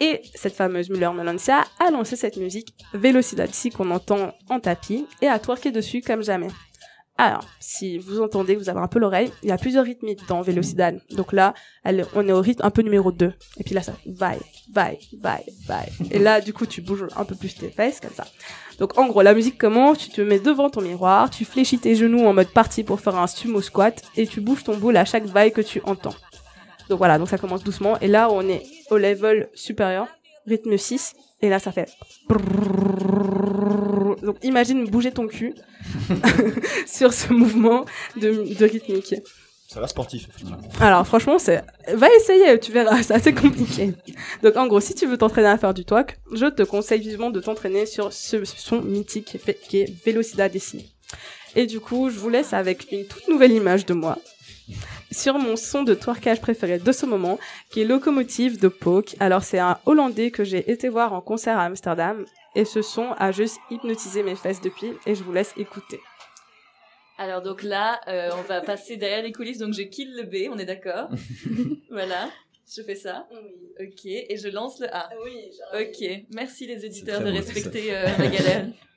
Et 0.00 0.20
cette 0.34 0.54
fameuse 0.54 0.90
Muller 0.90 1.10
Melancia 1.14 1.64
a 1.78 1.90
lancé 1.90 2.16
cette 2.16 2.36
musique 2.36 2.74
Velocidade 2.92 3.50
qu'on 3.76 3.90
entend 3.90 4.34
en 4.48 4.58
tapis 4.58 5.06
et 5.20 5.28
a 5.28 5.38
twerké 5.38 5.70
dessus 5.70 6.00
comme 6.00 6.22
jamais. 6.22 6.48
Alors, 7.18 7.44
si 7.60 7.98
vous 7.98 8.20
entendez, 8.20 8.56
vous 8.56 8.70
avez 8.70 8.80
un 8.80 8.88
peu 8.88 8.98
l'oreille, 8.98 9.30
il 9.42 9.50
y 9.50 9.52
a 9.52 9.58
plusieurs 9.58 9.84
rythmiques 9.84 10.26
dans 10.28 10.40
Velocidade. 10.40 11.00
Donc 11.10 11.32
là, 11.32 11.54
on 12.14 12.26
est 12.26 12.32
au 12.32 12.40
rythme 12.40 12.64
un 12.64 12.70
peu 12.70 12.82
numéro 12.82 13.12
2. 13.12 13.32
Et 13.58 13.64
puis 13.64 13.74
là, 13.74 13.82
ça 13.82 13.92
vaille, 14.06 14.40
vaille, 14.72 14.98
vaille, 15.20 15.44
vaille. 15.66 15.92
Et 16.10 16.18
là, 16.18 16.40
du 16.40 16.52
coup, 16.52 16.66
tu 16.66 16.80
bouges 16.80 17.06
un 17.14 17.24
peu 17.24 17.34
plus 17.34 17.54
tes 17.54 17.70
fesses, 17.70 18.00
comme 18.00 18.14
ça. 18.14 18.24
Donc 18.78 18.98
en 18.98 19.06
gros, 19.06 19.22
la 19.22 19.34
musique 19.34 19.58
commence, 19.58 19.98
tu 19.98 20.08
te 20.08 20.22
mets 20.22 20.40
devant 20.40 20.70
ton 20.70 20.80
miroir, 20.80 21.28
tu 21.28 21.44
fléchis 21.44 21.78
tes 21.78 21.94
genoux 21.94 22.24
en 22.26 22.32
mode 22.32 22.48
parti 22.48 22.82
pour 22.82 22.98
faire 22.98 23.16
un 23.16 23.26
sumo 23.26 23.60
squat, 23.60 24.02
et 24.16 24.26
tu 24.26 24.40
bouges 24.40 24.64
ton 24.64 24.76
boule 24.76 24.96
à 24.96 25.04
chaque 25.04 25.26
vaille 25.26 25.52
que 25.52 25.60
tu 25.60 25.80
entends. 25.84 26.14
Donc 26.88 26.98
voilà, 26.98 27.18
donc 27.18 27.28
ça 27.28 27.38
commence 27.38 27.62
doucement, 27.62 28.00
et 28.00 28.08
là, 28.08 28.30
on 28.30 28.40
est 28.48 28.64
au 28.90 28.96
level 28.96 29.50
supérieur, 29.54 30.08
rythme 30.46 30.76
6, 30.76 31.14
et 31.42 31.50
là, 31.50 31.58
ça 31.58 31.70
fait... 31.70 31.90
Donc 34.22 34.36
imagine 34.42 34.88
bouger 34.88 35.10
ton 35.12 35.26
cul 35.26 35.54
sur 36.86 37.12
ce 37.12 37.32
mouvement 37.32 37.84
de, 38.16 38.54
de 38.58 38.64
rythmique. 38.64 39.14
Ça 39.68 39.80
va 39.80 39.88
sportif. 39.88 40.24
effectivement. 40.28 40.58
Alors 40.80 41.06
franchement, 41.06 41.38
c'est 41.38 41.62
va 41.94 42.06
essayer, 42.16 42.58
tu 42.60 42.72
verras, 42.72 43.02
c'est 43.02 43.14
assez 43.14 43.32
compliqué. 43.34 43.92
Donc 44.42 44.56
en 44.56 44.66
gros, 44.66 44.80
si 44.80 44.94
tu 44.94 45.06
veux 45.06 45.16
t'entraîner 45.16 45.48
à 45.48 45.56
faire 45.56 45.72
du 45.72 45.84
twerk, 45.84 46.18
je 46.32 46.46
te 46.46 46.62
conseille 46.62 47.00
vivement 47.00 47.30
de 47.30 47.40
t'entraîner 47.40 47.86
sur 47.86 48.12
ce 48.12 48.44
son 48.44 48.82
mythique 48.82 49.24
qui 49.26 49.36
est, 49.38 49.40
fait- 49.40 49.58
qui 49.60 49.78
est. 49.78 49.86
Et 51.56 51.66
du 51.66 51.80
coup, 51.80 52.10
je 52.10 52.18
vous 52.18 52.28
laisse 52.28 52.52
avec 52.52 52.86
une 52.92 53.06
toute 53.06 53.28
nouvelle 53.28 53.52
image 53.52 53.86
de 53.86 53.94
moi 53.94 54.18
sur 55.12 55.38
mon 55.38 55.56
son 55.56 55.82
de 55.82 55.94
twerkage 55.94 56.40
préféré 56.40 56.78
de 56.78 56.92
ce 56.92 57.06
moment, 57.06 57.38
qui 57.70 57.80
est 57.80 57.84
Locomotive 57.84 58.58
de 58.60 58.68
Poke. 58.68 59.14
Alors 59.20 59.44
c'est 59.44 59.58
un 59.58 59.78
Hollandais 59.86 60.30
que 60.30 60.44
j'ai 60.44 60.70
été 60.70 60.88
voir 60.88 61.12
en 61.12 61.20
concert 61.20 61.58
à 61.58 61.64
Amsterdam, 61.64 62.24
et 62.54 62.64
ce 62.64 62.82
son 62.82 63.12
a 63.18 63.32
juste 63.32 63.58
hypnotisé 63.70 64.22
mes 64.22 64.34
fesses 64.34 64.60
depuis, 64.60 64.92
et 65.06 65.14
je 65.14 65.22
vous 65.22 65.32
laisse 65.32 65.52
écouter. 65.56 66.00
Alors 67.18 67.42
donc 67.42 67.62
là, 67.62 68.00
euh, 68.08 68.30
on 68.38 68.42
va 68.42 68.60
passer 68.60 68.96
derrière 68.96 69.22
les 69.22 69.32
coulisses, 69.32 69.58
donc 69.58 69.74
je 69.74 69.82
kill 69.82 70.14
le 70.16 70.24
B, 70.24 70.50
on 70.52 70.58
est 70.58 70.64
d'accord 70.64 71.08
Voilà, 71.90 72.28
je 72.74 72.82
fais 72.82 72.96
ça. 72.96 73.28
Ok, 73.80 74.06
et 74.06 74.36
je 74.36 74.48
lance 74.48 74.80
le 74.80 74.94
A. 74.94 75.10
Oui, 75.24 75.50
Ok, 75.74 76.24
merci 76.34 76.66
les 76.66 76.84
éditeurs 76.84 77.22
de 77.22 77.30
respecter 77.30 77.94
euh, 77.94 78.06
ma 78.18 78.26
galère. 78.26 78.66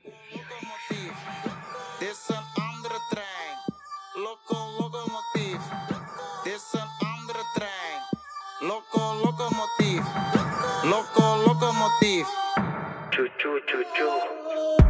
to 13.66 13.84
do. 13.96 14.85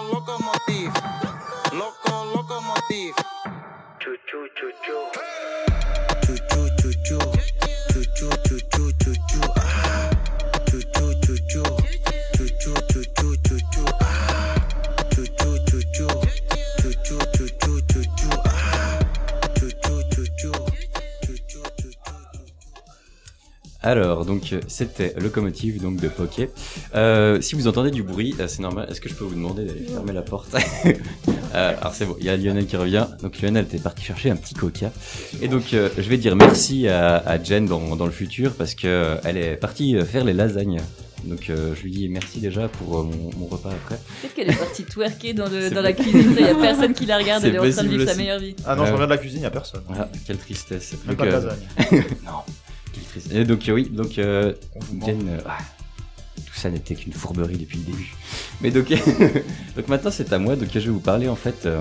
Loco 0.00 0.32
Locomotive. 0.32 0.92
Loco 1.72 2.24
Locomotive. 2.34 3.14
Chu, 3.98 4.16
chu, 4.26 4.48
chu, 4.56 4.72
chu. 4.84 5.89
Alors, 23.90 24.24
donc, 24.24 24.54
c'était 24.68 25.14
Locomotive 25.20 25.82
donc, 25.82 25.96
de 26.00 26.06
Poké. 26.06 26.50
Euh, 26.94 27.40
si 27.40 27.56
vous 27.56 27.66
entendez 27.66 27.90
du 27.90 28.04
bruit, 28.04 28.36
euh, 28.38 28.46
c'est 28.46 28.60
normal. 28.62 28.86
Est-ce 28.88 29.00
que 29.00 29.08
je 29.08 29.14
peux 29.14 29.24
vous 29.24 29.34
demander 29.34 29.64
d'aller 29.64 29.80
fermer 29.92 30.12
la 30.12 30.22
porte 30.22 30.54
Euh, 31.52 31.72
Alors, 31.80 31.92
c'est 31.94 32.06
bon, 32.06 32.14
il 32.20 32.26
y 32.26 32.28
a 32.28 32.36
Lionel 32.36 32.66
qui 32.66 32.76
revient. 32.76 33.06
Donc, 33.22 33.40
Lionel, 33.42 33.66
t'es 33.66 33.78
parti 33.78 34.04
chercher 34.04 34.30
un 34.30 34.36
petit 34.36 34.54
coca. 34.54 34.92
Et 35.42 35.48
donc, 35.48 35.74
euh, 35.74 35.88
je 35.98 36.08
vais 36.08 36.16
dire 36.18 36.36
merci 36.36 36.86
à, 36.86 37.16
à 37.16 37.42
Jen 37.42 37.66
dans, 37.66 37.96
dans 37.96 38.06
le 38.06 38.12
futur 38.12 38.52
parce 38.54 38.76
que 38.76 39.16
elle 39.24 39.36
est 39.36 39.56
partie 39.56 39.96
faire 40.04 40.24
les 40.24 40.32
lasagnes. 40.34 40.80
Donc, 41.24 41.50
euh, 41.50 41.74
je 41.76 41.82
lui 41.82 41.90
dis 41.90 42.08
merci 42.08 42.38
déjà 42.38 42.68
pour 42.68 43.00
euh, 43.00 43.02
mon, 43.02 43.30
mon 43.36 43.46
repas 43.46 43.70
après. 43.70 43.98
Peut-être 44.22 44.34
qu'elle 44.34 44.50
est 44.50 44.56
partie 44.58 44.84
twerker 44.84 45.32
dans, 45.34 45.48
le, 45.50 45.68
dans 45.74 45.82
la 45.82 45.92
cuisine, 45.92 46.34
il 46.38 46.40
y 46.46 46.48
a 46.48 46.54
personne 46.54 46.94
qui 46.94 47.04
la 47.04 47.18
regarde, 47.18 47.44
elle 47.44 47.56
est 47.56 47.58
en 47.58 47.68
train 47.70 47.82
de 47.82 47.88
vivre 47.88 48.04
sa 48.04 48.10
aussi. 48.12 48.18
meilleure 48.20 48.38
vie. 48.38 48.54
Ah 48.64 48.76
non, 48.76 48.84
je 48.86 48.90
Euh, 48.90 48.92
reviens 48.92 49.06
de 49.06 49.10
la 49.12 49.18
cuisine, 49.18 49.42
y 49.42 49.46
a 49.46 49.50
personne. 49.50 49.82
Ah, 49.98 50.08
quelle 50.26 50.38
tristesse. 50.38 50.92
Même 51.04 51.16
Donc, 51.16 51.16
pas 51.18 51.26
de 51.26 51.30
euh, 51.30 51.50
lasagne. 51.50 52.04
non, 52.24 52.32
Et 53.32 53.44
donc, 53.44 53.68
euh, 53.68 53.72
oui, 53.72 53.88
donc, 53.90 54.18
euh, 54.18 54.52
euh, 55.08 55.38
ah, 55.46 55.58
tout 56.36 56.54
ça 56.54 56.70
n'était 56.70 56.94
qu'une 56.94 57.12
fourberie 57.12 57.56
depuis 57.58 57.78
le 57.78 57.84
début. 57.84 58.12
Mais 58.60 58.70
donc, 58.70 58.88
donc 59.76 59.88
maintenant 59.88 60.10
c'est 60.10 60.32
à 60.32 60.38
moi. 60.38 60.56
Donc 60.56 60.68
je 60.72 60.78
vais 60.80 60.88
vous 60.90 61.00
parler 61.00 61.28
en 61.28 61.36
fait. 61.36 61.66
euh, 61.66 61.80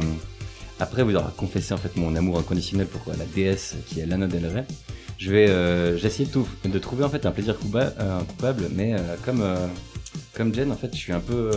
après 0.82 1.04
vous 1.04 1.10
avoir 1.16 1.36
confessé 1.36 1.74
en 1.74 1.78
fait 1.78 1.98
mon 1.98 2.16
amour 2.16 2.40
inconditionnel 2.40 2.88
pour 2.88 3.02
la 3.18 3.26
déesse 3.36 3.76
qui 3.88 4.00
est 4.00 4.06
Lana 4.06 4.28
Del 4.28 4.46
Rey. 4.48 4.66
Je 5.18 5.30
vais, 5.30 5.50
euh, 5.50 5.98
j'ai 5.98 6.08
essayé 6.08 6.30
de, 6.64 6.70
de 6.70 6.80
trouver 6.80 7.04
en 7.04 7.10
fait 7.10 7.26
un 7.26 7.32
plaisir 7.32 7.56
coupa- 7.60 7.94
coupable, 8.30 8.70
mais 8.74 8.96
comme 9.26 9.44
comme 10.34 10.54
Jen, 10.56 10.72
en 10.72 10.78
fait, 10.78 10.90
je 10.94 10.98
suis 10.98 11.12
un 11.14 11.20
peu. 11.20 11.52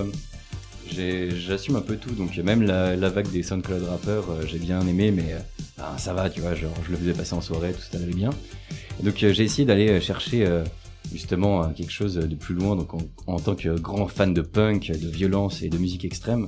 J'assume 0.94 1.76
un 1.76 1.80
peu 1.80 1.96
tout, 1.96 2.10
donc 2.10 2.36
même 2.38 2.62
la, 2.62 3.08
vague 3.08 3.30
des 3.30 3.42
SoundCloud 3.42 3.84
rappeurs, 3.84 4.30
euh, 4.30 4.42
j'ai 4.46 4.58
bien 4.58 4.86
aimé, 4.86 5.10
mais 5.10 5.32
euh, 5.32 5.38
ah, 5.78 5.96
ça 5.98 6.12
va, 6.12 6.28
tu 6.28 6.40
vois, 6.40 6.54
genre 6.54 6.74
je 6.84 6.90
le 6.90 6.98
faisais 6.98 7.12
passer 7.12 7.34
en 7.34 7.40
soirée, 7.40 7.72
tout 7.72 7.80
ça 7.80 7.98
allait 7.98 8.12
bien. 8.12 8.30
Donc 9.02 9.22
euh, 9.22 9.32
j'ai 9.32 9.44
essayé 9.44 9.64
d'aller 9.64 9.88
euh, 9.88 10.00
chercher 10.00 10.46
justement 11.12 11.68
quelque 11.70 11.92
chose 11.92 12.14
de 12.14 12.34
plus 12.34 12.54
loin, 12.54 12.76
donc 12.76 12.90
en, 13.26 13.38
tant 13.38 13.54
que 13.54 13.68
grand 13.78 14.06
fan 14.06 14.34
de 14.34 14.42
punk, 14.42 14.90
de 14.90 15.08
violence 15.08 15.62
et 15.62 15.68
de 15.68 15.78
musique 15.78 16.04
extrême. 16.04 16.46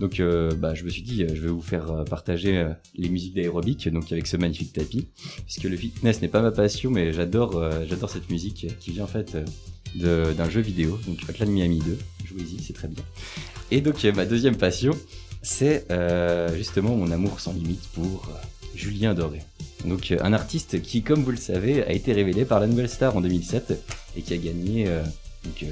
Donc 0.00 0.20
bah, 0.58 0.74
je 0.74 0.84
me 0.84 0.90
suis 0.90 1.00
dit, 1.02 1.24
je 1.26 1.40
vais 1.40 1.48
vous 1.48 1.62
faire 1.62 2.04
partager 2.04 2.66
les 2.94 3.08
musiques 3.08 3.34
d'aérobic, 3.34 3.88
donc 3.88 4.12
avec 4.12 4.26
ce 4.26 4.36
magnifique 4.36 4.74
tapis, 4.74 5.06
puisque 5.46 5.64
le 5.64 5.76
fitness 5.76 6.20
n'est 6.20 6.28
pas 6.28 6.42
ma 6.42 6.50
passion, 6.50 6.90
mais 6.90 7.12
j'adore 7.14 7.70
cette 8.10 8.28
musique 8.28 8.66
qui 8.80 8.90
vient 8.90 9.04
en 9.04 9.08
fait 9.08 9.38
d'un 9.94 10.50
jeu 10.50 10.60
vidéo, 10.60 10.98
donc 11.06 11.18
Hotline 11.28 11.50
Miami 11.50 11.78
2. 11.78 11.98
Jouez-y, 12.26 12.62
c'est 12.62 12.74
très 12.74 12.88
bien. 12.88 13.04
Et 13.70 13.80
donc 13.80 14.04
euh, 14.04 14.12
ma 14.12 14.24
deuxième 14.24 14.56
passion, 14.56 14.96
c'est 15.42 15.86
euh, 15.90 16.54
justement 16.56 16.94
mon 16.94 17.10
amour 17.10 17.40
sans 17.40 17.52
limite 17.52 17.86
pour 17.94 18.28
euh, 18.28 18.46
Julien 18.74 19.14
Doré. 19.14 19.42
Donc 19.84 20.12
un 20.20 20.32
artiste 20.32 20.82
qui, 20.82 21.02
comme 21.02 21.22
vous 21.22 21.30
le 21.30 21.36
savez, 21.36 21.84
a 21.84 21.92
été 21.92 22.12
révélé 22.12 22.44
par 22.44 22.60
la 22.60 22.66
Nouvelle 22.66 22.88
Star 22.88 23.16
en 23.16 23.20
2007 23.20 23.74
et 24.16 24.22
qui 24.22 24.34
a 24.34 24.36
gagné 24.36 24.88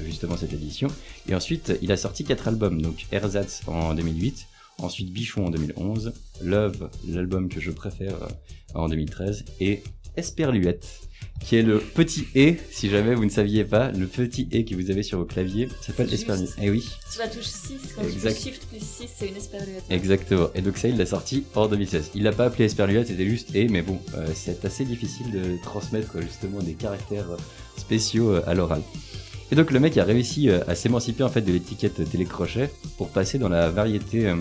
justement 0.07 0.37
cette 0.37 0.53
édition. 0.53 0.89
Et 1.29 1.35
ensuite, 1.35 1.77
il 1.83 1.91
a 1.91 1.97
sorti 1.97 2.23
quatre 2.23 2.47
albums, 2.47 2.81
donc 2.81 3.07
Ersatz 3.11 3.63
en 3.67 3.93
2008, 3.95 4.47
ensuite 4.79 5.11
Bichon 5.11 5.47
en 5.47 5.51
2011, 5.51 6.13
Love, 6.43 6.91
l'album 7.09 7.49
que 7.49 7.61
je 7.61 7.73
préfère 7.73 8.15
en 8.75 8.89
2013, 8.89 9.45
et 9.59 9.83
Esperluette, 10.17 11.04
qui 11.45 11.57
est 11.57 11.63
le 11.63 11.79
petit 11.79 12.27
E, 12.37 12.55
si 12.71 12.89
jamais 12.89 13.15
vous 13.15 13.25
ne 13.25 13.31
saviez 13.31 13.65
pas, 13.65 13.91
le 13.93 14.07
petit 14.07 14.49
E 14.55 14.63
que 14.63 14.75
vous 14.75 14.91
avez 14.91 15.03
sur 15.03 15.19
vos 15.19 15.25
claviers 15.27 15.69
s'appelle 15.83 16.09
Juste. 16.09 16.23
Esperluette. 16.23 16.55
Eh 16.63 16.71
oui, 16.71 16.89
Sur 17.11 17.21
la 17.23 17.29
touche 17.29 17.45
6, 17.45 17.73
quand 17.95 18.03
Exact. 18.03 18.35
tu 18.35 18.35
fais 18.37 18.51
Shift 18.51 18.67
plus 18.69 18.79
6, 18.81 19.09
c'est 19.15 19.29
une 19.29 19.37
esperluette. 19.37 19.83
exactement. 19.91 20.49
Et 20.55 20.63
donc 20.63 20.79
ça, 20.79 20.89
il 20.89 20.97
l'a 20.97 21.07
sorti 21.07 21.45
en 21.55 21.67
2016. 21.69 22.13
Il 22.15 22.23
l'a 22.23 22.33
pas 22.33 22.47
appelé 22.47 22.65
Esperluette, 22.65 23.09
c'était 23.09 23.29
juste 23.29 23.55
E, 23.55 23.67
mais 23.71 23.83
bon, 23.83 23.99
euh, 24.17 24.27
c'est 24.35 24.65
assez 24.65 24.85
difficile 24.85 25.31
de 25.33 25.63
transmettre 25.63 26.21
justement 26.23 26.61
des 26.61 26.73
caractères 26.75 27.31
euh, 27.31 27.37
spéciaux 27.77 28.31
euh, 28.31 28.43
à 28.47 28.55
l'oral. 28.55 28.81
Et 29.53 29.57
donc 29.57 29.71
le 29.71 29.79
mec 29.81 29.97
a 29.99 30.05
réussi 30.05 30.49
à 30.49 30.75
s'émanciper 30.75 31.23
en 31.23 31.29
fait 31.29 31.43
de 31.43 31.53
l'étiquette 31.53 32.09
télécrochet 32.11 32.71
pour 32.97 33.11
passer 33.11 33.39
dans 33.39 33.51
la 33.51 33.69
variété 33.69 34.27
euh, 34.27 34.37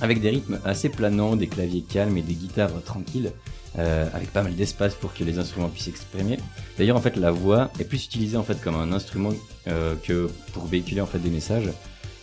avec 0.00 0.20
des 0.20 0.30
rythmes 0.30 0.58
assez 0.64 0.88
planants, 0.88 1.34
des 1.34 1.48
claviers 1.48 1.82
calmes 1.82 2.16
et 2.16 2.22
des 2.22 2.34
guitares 2.34 2.70
tranquilles, 2.84 3.32
euh, 3.78 4.06
avec 4.12 4.32
pas 4.32 4.42
mal 4.42 4.54
d'espace 4.54 4.94
pour 4.94 5.14
que 5.14 5.24
les 5.24 5.38
instruments 5.38 5.68
puissent 5.68 5.84
s'exprimer. 5.86 6.38
D'ailleurs 6.78 6.96
en 6.96 7.00
fait 7.00 7.16
la 7.16 7.30
voix 7.30 7.70
est 7.80 7.84
plus 7.84 8.04
utilisée 8.04 8.36
en 8.36 8.42
fait 8.42 8.60
comme 8.60 8.74
un 8.76 8.92
instrument 8.92 9.30
euh, 9.68 9.94
que 10.02 10.28
pour 10.52 10.66
véhiculer 10.66 11.00
en 11.00 11.06
fait 11.06 11.18
des 11.18 11.30
messages, 11.30 11.70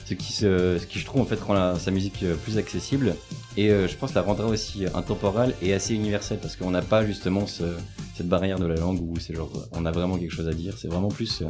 ce 0.06 0.14
qui, 0.16 0.34
se, 0.34 0.78
ce 0.80 0.86
qui 0.88 0.98
je 1.00 1.06
trouve 1.06 1.22
en 1.22 1.26
fait 1.26 1.40
rend 1.40 1.54
la- 1.54 1.78
sa 1.78 1.92
musique 1.92 2.24
euh, 2.24 2.34
plus 2.36 2.58
accessible 2.58 3.16
et 3.58 3.70
euh, 3.70 3.88
je 3.88 3.96
pense 3.96 4.14
la 4.16 4.22
rendra 4.24 4.46
aussi 4.48 4.86
intemporelle 4.96 5.54
et 5.62 5.74
assez 5.74 5.94
universelle 5.94 6.40
parce 6.42 6.56
qu'on 6.56 6.72
n'a 6.72 6.82
pas 6.82 7.06
justement 7.06 7.46
ce- 7.46 7.76
cette 8.16 8.28
barrière 8.28 8.58
de 8.60 8.66
la 8.66 8.76
langue 8.76 9.00
où 9.02 9.20
c'est 9.20 9.36
genre 9.36 9.52
on 9.72 9.86
a 9.86 9.92
vraiment 9.92 10.18
quelque 10.18 10.34
chose 10.34 10.48
à 10.48 10.54
dire, 10.54 10.76
c'est 10.78 10.88
vraiment 10.88 11.10
plus 11.10 11.42
euh, 11.42 11.46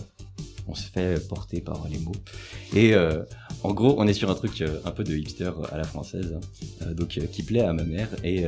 on 0.68 0.76
se 0.76 0.84
fait 0.84 1.26
porter 1.28 1.62
par 1.62 1.88
les 1.90 1.98
mots. 1.98 2.12
Et 2.76 2.94
euh, 2.94 3.24
en 3.64 3.74
gros, 3.74 3.96
on 3.98 4.08
est 4.08 4.14
sur 4.14 4.30
un 4.30 4.36
truc 4.36 4.62
euh, 4.62 4.80
un 4.86 4.92
peu 4.92 5.04
de 5.04 5.16
hipster 5.16 5.50
à 5.72 5.78
la 5.78 5.84
française, 5.84 6.36
hein, 6.36 6.40
euh, 6.84 6.94
donc 6.94 7.08
qui 7.32 7.42
plaît 7.44 7.62
à 7.62 7.74
ma 7.74 7.84
mère 7.84 8.10
et 8.24 8.46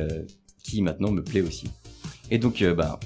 qui 0.62 0.82
maintenant 0.82 1.10
me 1.10 1.22
plaît 1.22 1.42
aussi. 1.42 1.68
Et 2.30 2.38
donc, 2.38 2.62
euh, 2.62 2.74
bah, 2.74 2.98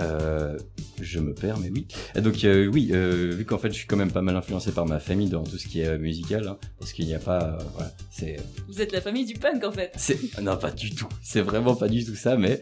euh, 0.00 0.56
je 1.00 1.18
me 1.20 1.34
perds, 1.34 1.58
mais 1.58 1.70
oui. 1.70 1.86
Et 2.14 2.20
donc, 2.20 2.44
euh, 2.44 2.66
oui, 2.66 2.90
euh, 2.92 3.32
vu 3.36 3.44
qu'en 3.44 3.58
fait, 3.58 3.68
je 3.68 3.74
suis 3.74 3.86
quand 3.86 3.96
même 3.96 4.10
pas 4.10 4.22
mal 4.22 4.36
influencé 4.36 4.72
par 4.72 4.86
ma 4.86 4.98
famille 4.98 5.28
dans 5.28 5.44
tout 5.44 5.58
ce 5.58 5.66
qui 5.66 5.80
est 5.80 5.98
musical, 5.98 6.48
hein, 6.48 6.58
parce 6.78 6.92
qu'il 6.92 7.06
n'y 7.06 7.14
a 7.14 7.18
pas, 7.18 7.58
voilà, 7.74 7.92
c'est 8.10 8.36
Vous 8.68 8.80
êtes 8.80 8.92
la 8.92 9.00
famille 9.00 9.24
du 9.26 9.34
punk 9.34 9.64
en 9.64 9.72
fait. 9.72 9.92
c'est 9.96 10.40
non 10.40 10.56
pas 10.56 10.70
du 10.70 10.94
tout. 10.94 11.08
C'est 11.22 11.42
vraiment 11.42 11.74
pas 11.74 11.88
du 11.88 12.04
tout 12.04 12.14
ça, 12.14 12.36
mais 12.36 12.60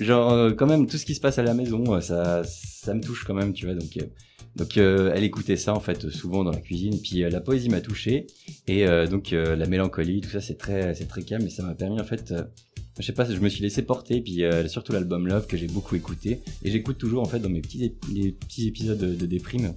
genre 0.00 0.54
quand 0.56 0.66
même 0.66 0.86
tout 0.86 0.98
ce 0.98 1.06
qui 1.06 1.14
se 1.14 1.20
passe 1.20 1.38
à 1.38 1.42
la 1.42 1.54
maison, 1.54 2.00
ça 2.00 2.42
ça 2.44 2.94
me 2.94 3.00
touche 3.00 3.24
quand 3.24 3.34
même, 3.34 3.52
tu 3.52 3.66
vois. 3.66 3.74
Donc 3.74 3.98
donc 4.56 4.76
elle 4.76 5.22
écoutait 5.24 5.56
ça 5.56 5.74
en 5.74 5.80
fait 5.80 6.08
souvent 6.10 6.42
dans 6.44 6.50
la 6.52 6.60
cuisine. 6.60 6.98
Puis 7.00 7.20
la 7.20 7.40
poésie 7.40 7.68
m'a 7.68 7.80
touché 7.80 8.26
et 8.66 8.84
donc 9.06 9.30
la 9.30 9.66
mélancolie, 9.66 10.20
tout 10.20 10.30
ça 10.30 10.40
c'est 10.40 10.58
très 10.58 10.94
c'est 10.94 11.06
très 11.06 11.22
calme 11.22 11.46
et 11.46 11.50
ça 11.50 11.62
m'a 11.62 11.74
permis 11.74 12.00
en 12.00 12.04
fait. 12.04 12.34
Je 12.98 13.06
sais 13.06 13.12
pas, 13.12 13.24
je 13.24 13.38
me 13.38 13.48
suis 13.48 13.62
laissé 13.62 13.82
porter, 13.82 14.20
puis 14.20 14.44
euh, 14.44 14.66
surtout 14.68 14.92
l'album 14.92 15.26
Love 15.26 15.46
que 15.46 15.56
j'ai 15.56 15.68
beaucoup 15.68 15.96
écouté, 15.96 16.40
et 16.62 16.70
j'écoute 16.70 16.98
toujours 16.98 17.22
en 17.22 17.26
fait 17.26 17.38
dans 17.38 17.48
mes 17.48 17.60
petits, 17.60 17.90
petits 17.90 18.68
épisodes 18.68 18.98
de, 18.98 19.14
de 19.14 19.26
déprime, 19.26 19.72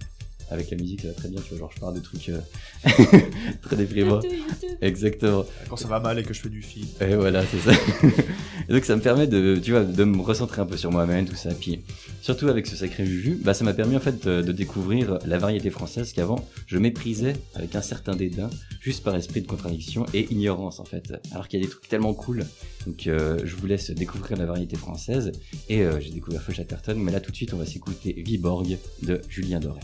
avec 0.52 0.70
la 0.70 0.78
musique 0.78 1.02
ça 1.02 1.08
va 1.08 1.14
très 1.14 1.30
bien, 1.30 1.42
tu 1.42 1.50
vois, 1.50 1.60
genre 1.60 1.72
je 1.74 1.80
parle 1.80 1.96
de 1.96 2.00
trucs 2.00 2.30
euh, 2.30 2.40
très 3.62 3.76
déprimants. 3.76 4.22
YouTube, 4.22 4.40
YouTube. 4.48 4.78
Exactement. 4.82 5.46
Quand 5.70 5.78
ça 5.78 5.88
va 5.88 6.00
mal 6.00 6.20
et 6.20 6.24
que 6.24 6.34
je 6.34 6.42
fais 6.42 6.50
du 6.50 6.62
film. 6.62 6.88
Et 7.00 7.16
voilà, 7.16 7.44
c'est 7.46 7.60
ça. 7.60 7.72
et 8.70 8.74
donc 8.74 8.84
ça 8.84 8.96
me 8.96 9.02
permet 9.02 9.28
de, 9.28 9.60
tu 9.62 9.72
vois, 9.72 9.84
de 9.84 10.04
me 10.04 10.22
recentrer 10.22 10.62
un 10.62 10.66
peu 10.66 10.78
sur 10.78 10.92
moi-même, 10.92 11.26
tout 11.26 11.36
ça. 11.36 11.50
Puis 11.54 11.82
surtout 12.22 12.50
avec 12.50 12.68
ce 12.68 12.76
sacré 12.76 13.06
Juju, 13.06 13.40
bah 13.44 13.54
ça 13.54 13.64
m'a 13.64 13.74
permis 13.74 13.96
en 13.96 14.00
fait 14.00 14.26
de, 14.28 14.42
de 14.42 14.52
découvrir 14.52 15.20
la 15.26 15.38
variété 15.38 15.70
française 15.70 16.12
qu'avant 16.14 16.46
je 16.68 16.78
méprisais 16.78 17.34
avec 17.56 17.76
un 17.76 17.82
certain 17.82 18.16
dédain, 18.16 18.50
juste 18.82 19.04
par 19.04 19.16
esprit 19.16 19.42
de 19.42 19.48
contradiction 19.48 20.06
et 20.14 20.32
ignorance 20.32 20.80
en 20.80 20.86
fait. 20.86 21.14
Alors 21.32 21.48
qu'il 21.48 21.60
y 21.60 21.64
a 21.64 21.66
des 21.66 21.72
trucs 21.72 21.88
tellement 21.88 22.14
cool. 22.14 22.46
Donc 22.86 23.08
euh, 23.08 23.40
je 23.44 23.56
vous 23.56 23.68
laisse 23.68 23.92
découvrir 23.92 24.38
la 24.38 24.46
variété 24.46 24.76
française 24.76 25.32
et 25.70 25.82
euh, 25.82 26.00
j'ai 26.00 26.12
découvert 26.12 26.42
Feu 26.42 26.54
Chatterton. 26.54 26.96
Mais 26.98 27.12
là 27.12 27.20
tout 27.20 27.32
de 27.32 27.36
suite 27.36 27.54
on 27.54 27.58
va 27.58 27.66
s'écouter 27.66 28.14
Viborg 28.18 28.78
de 29.04 29.22
Julien 29.30 29.60
Doré. 29.60 29.82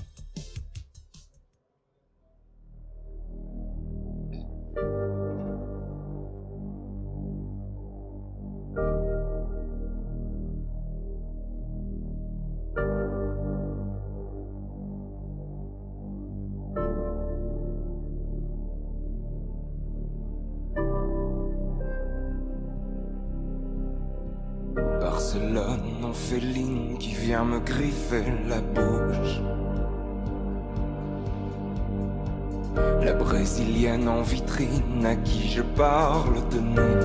Parle 35.77 36.33
de 36.49 36.59
nous. 36.59 36.97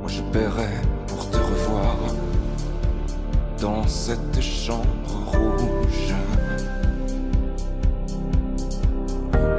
Moi 0.00 0.08
je 0.08 0.20
paierais 0.32 0.82
pour 1.06 1.30
te 1.30 1.36
revoir 1.36 1.96
dans 3.60 3.86
cette 3.86 4.40
chambre 4.40 5.14
rouge. 5.26 6.14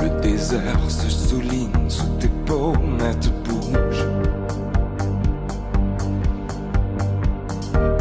Le 0.02 0.22
désert 0.22 0.90
se 0.90 1.10
souligne 1.10 1.90
sous 1.90 2.10
tes 2.20 2.32
pommettes 2.46 3.32
bouges. 3.46 4.06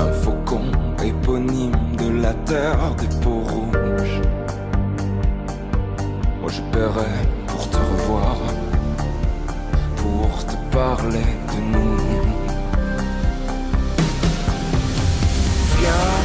Un 0.00 0.12
faucon 0.12 0.72
éponyme 1.00 1.96
de 1.96 2.20
la 2.20 2.34
terre 2.44 2.92
des 2.98 3.20
peaux 3.22 3.44
rouges. 3.44 4.20
Moi 6.40 6.50
je 6.50 6.60
paierais 6.72 7.33
parler 10.74 11.30
de 11.52 11.60
nous. 11.72 11.98
Viens, 15.78 16.20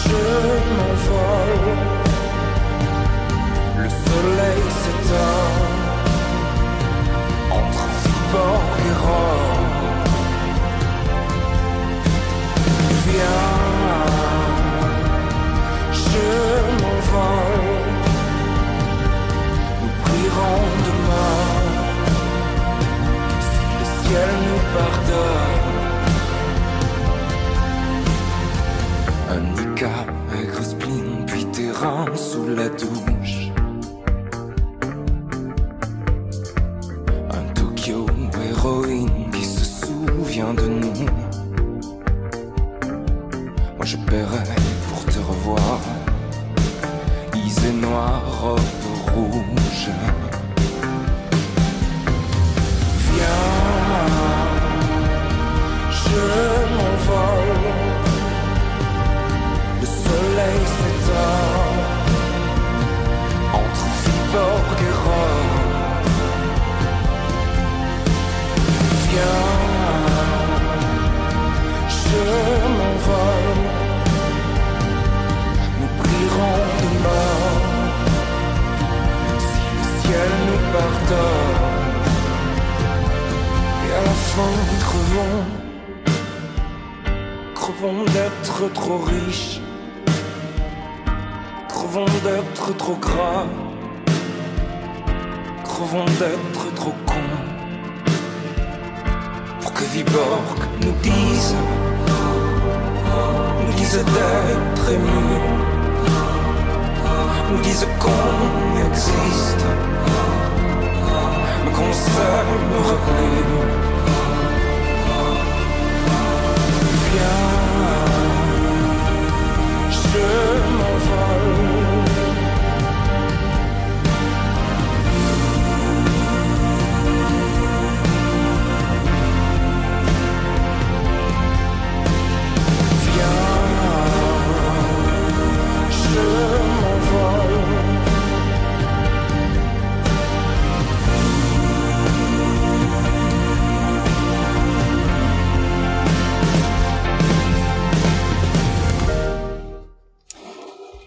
je 0.00 0.22
m'envole. 0.76 1.68
Le 3.82 3.88
soleil 4.06 4.62
s'éteint 4.80 5.52
entre 7.60 7.84
Viborg 8.02 8.74
et 8.88 8.96
Rome. 9.04 9.66
Viens, 13.04 13.52
je 15.92 16.26
m'envole. 16.82 17.47
pardonne. 24.78 25.66
Un 29.34 29.40
niqab, 29.56 30.08
un 30.38 30.44
gros 30.52 30.62
spleen, 30.62 31.26
puis 31.26 31.44
tes 31.46 31.70
sous 32.16 32.48
la 32.48 32.68
toux 32.70 33.17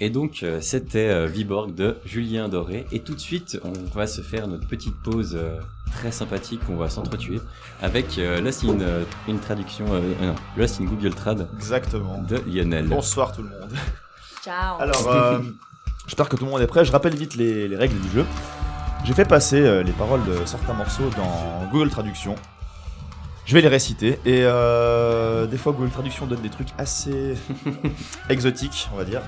Et 0.03 0.09
donc, 0.09 0.39
euh, 0.41 0.61
c'était 0.61 1.09
euh, 1.09 1.27
Viborg 1.27 1.75
de 1.75 1.95
Julien 2.05 2.49
Doré. 2.49 2.87
Et 2.91 3.01
tout 3.01 3.13
de 3.13 3.19
suite, 3.19 3.59
on 3.63 3.71
va 3.95 4.07
se 4.07 4.21
faire 4.21 4.47
notre 4.47 4.67
petite 4.67 4.95
pause 4.95 5.37
euh, 5.39 5.59
très 5.91 6.11
sympathique. 6.11 6.59
On 6.69 6.75
va 6.75 6.89
s'entretuer 6.89 7.39
avec 7.83 8.17
Lost 8.17 8.63
in 8.63 8.79
une 9.27 9.39
traduction, 9.39 9.85
euh, 9.91 10.01
non, 10.19 10.33
Lost 10.57 10.81
in 10.81 10.85
Google 10.85 11.13
Trad 11.13 11.47
Exactement. 11.55 12.17
de 12.27 12.41
Lionel. 12.47 12.87
Bonsoir 12.87 13.31
tout 13.31 13.43
le 13.43 13.49
monde. 13.49 13.69
Ciao. 14.43 14.81
Alors, 14.81 15.07
euh, 15.07 15.37
j'espère 16.07 16.29
que 16.29 16.35
tout 16.35 16.45
le 16.45 16.51
monde 16.51 16.61
est 16.61 16.67
prêt. 16.67 16.83
Je 16.83 16.91
rappelle 16.91 17.15
vite 17.15 17.35
les, 17.35 17.67
les 17.67 17.75
règles 17.75 17.99
du 17.99 18.09
jeu. 18.09 18.25
J'ai 19.05 19.13
fait 19.13 19.25
passer 19.25 19.83
les 19.83 19.91
paroles 19.93 20.23
de 20.25 20.45
certains 20.45 20.73
morceaux 20.73 21.09
dans 21.15 21.67
Google 21.71 21.91
Traduction. 21.91 22.35
Je 23.45 23.55
vais 23.55 23.61
les 23.61 23.67
réciter 23.67 24.19
et 24.25 24.43
euh, 24.43 25.45
des 25.47 25.57
fois 25.57 25.73
Google 25.73 25.89
Traduction 25.89 26.25
donne 26.27 26.41
des 26.41 26.49
trucs 26.49 26.69
assez 26.77 27.35
exotiques, 28.29 28.89
on 28.93 28.97
va 28.97 29.03
dire. 29.03 29.21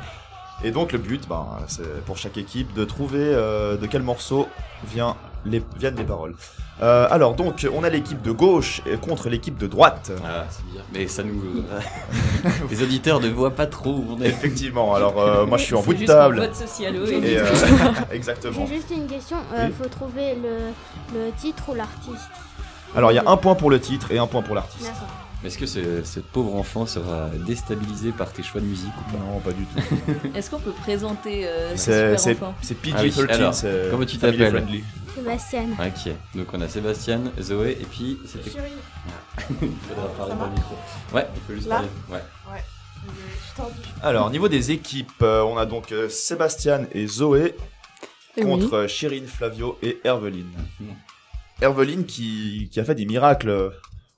Et 0.63 0.71
donc 0.71 0.91
le 0.93 0.97
but, 0.99 1.27
ben, 1.27 1.45
c'est 1.67 2.03
pour 2.05 2.17
chaque 2.17 2.37
équipe 2.37 2.73
de 2.73 2.85
trouver 2.85 3.19
euh, 3.21 3.75
de 3.77 3.85
quel 3.85 4.01
morceau 4.01 4.47
vient 4.85 5.15
les, 5.45 5.61
viennent 5.77 5.97
les 5.97 6.05
paroles. 6.05 6.35
Euh, 6.81 7.05
alors 7.11 7.35
donc, 7.35 7.67
on 7.73 7.83
a 7.83 7.89
l'équipe 7.89 8.21
de 8.21 8.31
gauche 8.31 8.81
contre 9.01 9.29
l'équipe 9.29 9.57
de 9.57 9.67
droite. 9.67 10.11
Ah, 10.25 10.45
c'est 10.49 10.65
bien. 10.71 10.81
Mais 10.93 11.07
ça 11.07 11.21
nous. 11.23 11.63
les 12.71 12.81
auditeurs 12.81 13.19
ne 13.19 13.27
voient 13.29 13.51
pas 13.55 13.67
trop 13.67 13.91
où 13.91 14.07
on 14.17 14.21
est. 14.21 14.27
Effectivement, 14.27 14.95
alors 14.95 15.19
euh, 15.21 15.45
moi 15.45 15.57
je 15.57 15.65
suis 15.65 15.75
en 15.75 15.81
bout 15.83 15.93
de 15.93 16.05
table. 16.05 16.39
vote 16.39 16.55
socialo 16.55 17.05
et- 17.05 17.37
euh, 17.37 17.45
exactement. 18.11 18.65
J'ai 18.67 18.75
juste 18.75 18.89
une 18.91 19.05
question. 19.07 19.37
Euh, 19.53 19.67
Oui. 19.67 19.73
Faut 19.81 19.89
trouver 19.89 20.35
le, 20.35 21.19
le 21.19 21.31
titre 21.33 21.63
ou 21.69 21.75
l'artiste? 21.75 22.29
Alors 22.95 23.11
il 23.11 23.15
y 23.15 23.19
a 23.19 23.23
un 23.27 23.37
point 23.37 23.55
pour 23.55 23.69
le 23.69 23.79
titre 23.79 24.11
et 24.11 24.17
un 24.17 24.27
point 24.27 24.41
pour 24.41 24.55
l'artiste. 24.55 24.85
D'accord. 24.85 25.07
Est-ce 25.45 25.57
que 25.57 25.65
ce, 25.65 26.03
ce 26.03 26.19
pauvre 26.19 26.55
enfant 26.55 26.85
sera 26.85 27.29
déstabilisé 27.45 28.11
par 28.11 28.31
tes 28.31 28.43
choix 28.43 28.61
de 28.61 28.65
musique 28.65 28.93
ou 28.97 29.11
pas 29.11 29.17
Non, 29.17 29.39
pas 29.39 29.51
du 29.51 29.65
tout. 29.65 30.27
Est-ce 30.35 30.49
qu'on 30.49 30.59
peut 30.59 30.71
présenter 30.71 31.45
euh, 31.45 31.75
ce 31.75 32.15
super 32.17 32.31
enfant 32.31 32.55
c'est 32.61 32.77
Ah 32.93 32.99
oui, 33.01 33.09
PG-13, 33.09 33.29
alors, 33.31 33.53
c'est 33.53 33.87
comment 33.91 34.05
tu 34.05 34.17
t'appelles 34.17 34.49
friendly. 34.49 34.83
Sébastien. 35.15 35.65
Ok, 35.73 36.13
donc 36.35 36.47
on 36.53 36.61
a 36.61 36.67
Sébastien, 36.67 37.21
Zoé 37.39 37.77
et 37.79 37.85
puis 37.85 38.17
c'était. 38.25 38.49
Chérie. 38.49 38.71
Il 39.61 39.69
faudra 39.87 40.07
parler 40.17 40.35
dans 40.35 40.45
le 40.45 40.51
micro. 40.51 40.75
Ouais, 41.13 41.27
il 41.35 41.41
faut 41.41 41.53
juste 41.53 41.67
Là 41.67 41.75
parler. 41.75 41.89
Ouais. 42.11 42.21
Alors, 44.01 44.27
au 44.27 44.29
niveau 44.29 44.47
des 44.47 44.71
équipes, 44.71 45.21
euh, 45.21 45.41
on 45.41 45.57
a 45.57 45.65
donc 45.65 45.91
euh, 45.91 46.09
Sébastien 46.09 46.87
et 46.91 47.07
Zoé 47.07 47.55
contre 48.41 48.73
euh, 48.73 48.87
Chirine, 48.87 49.27
Flavio 49.27 49.77
et 49.81 49.99
Herveline. 50.03 50.51
Herveline 51.61 52.05
qui, 52.05 52.69
qui 52.71 52.79
a 52.79 52.83
fait 52.83 52.95
des 52.95 53.05
miracles 53.05 53.71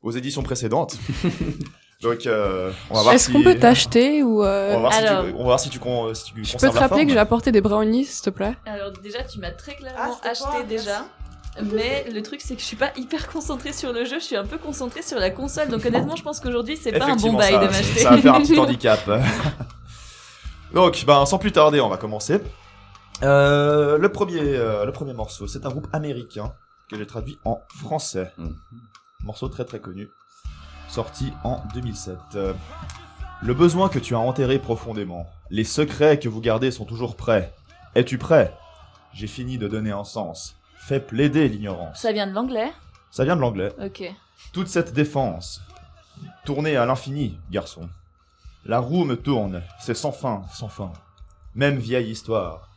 aux 0.06 0.12
éditions 0.12 0.44
précédentes. 0.44 0.98
donc, 2.02 2.26
euh, 2.28 2.72
on 2.90 2.94
va 2.94 3.02
voir 3.02 3.16
Est-ce 3.16 3.26
si... 3.26 3.34
qu'on 3.34 3.42
peut 3.44 3.56
t'acheter 3.56 4.24
ou. 4.24 4.42
on 4.42 4.46
euh, 4.46 4.70
va 4.74 4.78
voir, 4.80 4.94
Alors- 4.94 5.24
si 5.26 5.30
tu, 5.32 5.34
on 5.34 5.38
va 5.40 5.44
voir 5.44 5.60
si 5.60 5.70
tu, 5.70 5.80
con- 5.80 6.14
si 6.14 6.24
tu 6.26 6.46
Je 6.46 6.54
peux 6.54 6.58
te 6.60 6.66
rappeler 6.68 6.88
forme. 6.88 7.06
que 7.08 7.14
j'ai 7.14 7.20
apporté 7.20 7.52
des 7.52 7.62
brownies, 7.62 8.06
s'il 8.06 8.24
te 8.24 8.30
plaît? 8.30 8.56
Alors 8.66 8.92
déjà, 9.04 9.24
tu 9.24 9.40
m'as 9.40 9.52
très 9.52 9.74
Ah, 9.74 9.76
clairement 9.82 10.14
c'était 10.16 10.30
acheté 10.30 10.64
déjà. 10.68 11.06
Mais 11.72 12.06
le 12.14 12.22
truc, 12.22 12.42
c'est 12.42 12.54
que 12.56 12.60
je 12.62 12.66
suis 12.66 12.76
pas 12.76 12.92
hyper 12.98 13.28
concentrée 13.30 13.72
sur 13.74 13.94
le 13.94 14.04
jeu, 14.06 14.20
je 14.20 14.26
suis 14.26 14.36
un 14.36 14.46
peu 14.46 14.58
concentrée 14.58 15.02
sur 15.02 15.18
la 15.18 15.32
console. 15.32 15.70
Donc 15.70 15.86
honnêtement, 15.86 16.16
je 16.16 16.24
pense 16.24 16.40
qu'aujourd'hui, 16.40 16.78
c'est 16.78 16.92
pas 16.92 17.06
un 17.06 17.16
bon 17.16 17.34
bail 17.34 17.54
de 17.54 17.66
m'acheter. 17.66 18.00
Ça 18.02 18.12
va 18.12 18.18
faire 18.18 18.36
un 18.36 18.42
petit 18.42 18.60
handicap. 18.60 19.10
Donc, 20.74 21.04
ben, 21.08 21.26
sans 21.26 21.38
plus 21.38 21.52
tarder, 21.52 21.80
on 21.80 21.90
va 21.90 21.98
commencer. 21.98 22.40
Euh, 23.24 23.98
le, 23.98 24.10
premier, 24.10 24.42
euh, 24.42 24.86
le 24.86 24.92
premier 24.92 25.14
morceau, 25.14 25.48
c'est 25.48 25.66
un 25.66 25.70
groupe 25.70 25.88
américain 25.94 26.54
que 26.90 26.98
j'ai 26.98 27.08
traduit 27.08 27.40
en 27.46 27.62
français. 27.80 28.32
Mhm. 28.38 28.56
Morceau 29.24 29.50
très 29.50 29.66
très 29.66 29.80
connu, 29.80 30.10
sorti 30.88 31.34
en 31.44 31.62
2007. 31.74 32.18
Euh, 32.36 32.54
le 33.42 33.54
besoin 33.54 33.90
que 33.90 34.00
tu 34.00 34.16
as 34.16 34.20
enterré 34.20 34.60
profondément, 34.60 35.28
les 35.50 35.64
secrets 35.64 36.20
que 36.20 36.30
vous 36.30 36.42
gardez 36.42 36.72
sont 36.72 36.86
toujours 36.86 37.16
prêts. 37.16 37.54
Es-tu 37.96 38.18
prêt? 38.18 38.56
J'ai 39.14 39.28
fini 39.28 39.58
de 39.58 39.68
donner 39.68 39.92
un 39.92 40.04
sens. 40.04 40.56
Fais 40.78 41.00
plaider 41.00 41.48
l'ignorance. 41.50 42.00
Ça 42.02 42.12
vient 42.12 42.28
de 42.28 42.34
l'anglais? 42.34 42.72
Ça 43.12 43.24
vient 43.24 43.36
de 43.36 43.42
l'anglais. 43.42 43.74
Ok. 43.84 44.04
Toute 44.54 44.68
cette 44.68 44.94
défense, 44.94 45.62
tournée 46.44 46.76
à 46.78 46.86
l'infini, 46.86 47.40
garçon. 47.50 47.90
La 48.66 48.80
roue 48.80 49.06
me 49.06 49.16
tourne, 49.16 49.64
c'est 49.80 49.94
sans 49.96 50.12
fin, 50.12 50.44
sans 50.54 50.70
fin. 50.70 50.92
Même 51.56 51.78
vieille 51.78 52.12
histoire. 52.12 52.70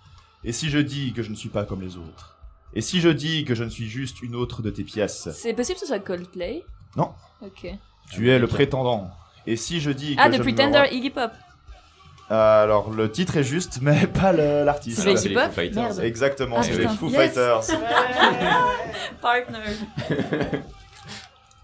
Et 0.44 0.52
si 0.52 0.70
je 0.70 0.78
dis 0.78 1.12
que 1.12 1.22
je 1.22 1.30
ne 1.30 1.36
suis 1.36 1.48
pas 1.48 1.64
comme 1.64 1.82
les 1.82 1.96
autres? 1.96 2.37
Et 2.74 2.80
si 2.80 3.00
je 3.00 3.08
dis 3.08 3.44
que 3.44 3.54
je 3.54 3.64
ne 3.64 3.70
suis 3.70 3.88
juste 3.88 4.20
une 4.22 4.34
autre 4.34 4.62
de 4.62 4.70
tes 4.70 4.84
pièces 4.84 5.28
C'est 5.32 5.54
possible 5.54 5.74
que 5.76 5.80
ce 5.80 5.86
soit 5.86 5.98
Coldplay 6.00 6.64
Non. 6.96 7.12
Ok. 7.42 7.66
Tu 8.12 8.30
es 8.30 8.38
le 8.38 8.46
prétendant. 8.46 9.10
Et 9.46 9.56
si 9.56 9.80
je 9.80 9.90
dis 9.90 10.16
que 10.16 10.20
Ah, 10.22 10.26
je 10.30 10.36
The 10.36 10.38
me 10.38 10.42
Pretender, 10.44 10.82
Iggy 10.92 11.10
Pop. 11.10 11.30
Euh, 12.30 12.62
Alors, 12.64 12.90
le 12.90 13.10
titre 13.10 13.38
est 13.38 13.42
juste, 13.44 13.78
mais 13.80 14.06
pas 14.20 14.32
le- 14.32 14.64
l'artiste. 14.64 15.00
C'est 15.00 15.12
Iggy 15.14 15.34
Pop 15.34 15.56
Merde. 15.56 16.00
Exactement, 16.00 16.56
Ah, 16.58 16.62
c'est 16.62 16.72
les 16.72 16.78
putain. 16.80 16.94
Foo 16.96 17.08
Yes. 17.08 17.16
Fighters. 17.34 17.60
Partner. 19.22 19.58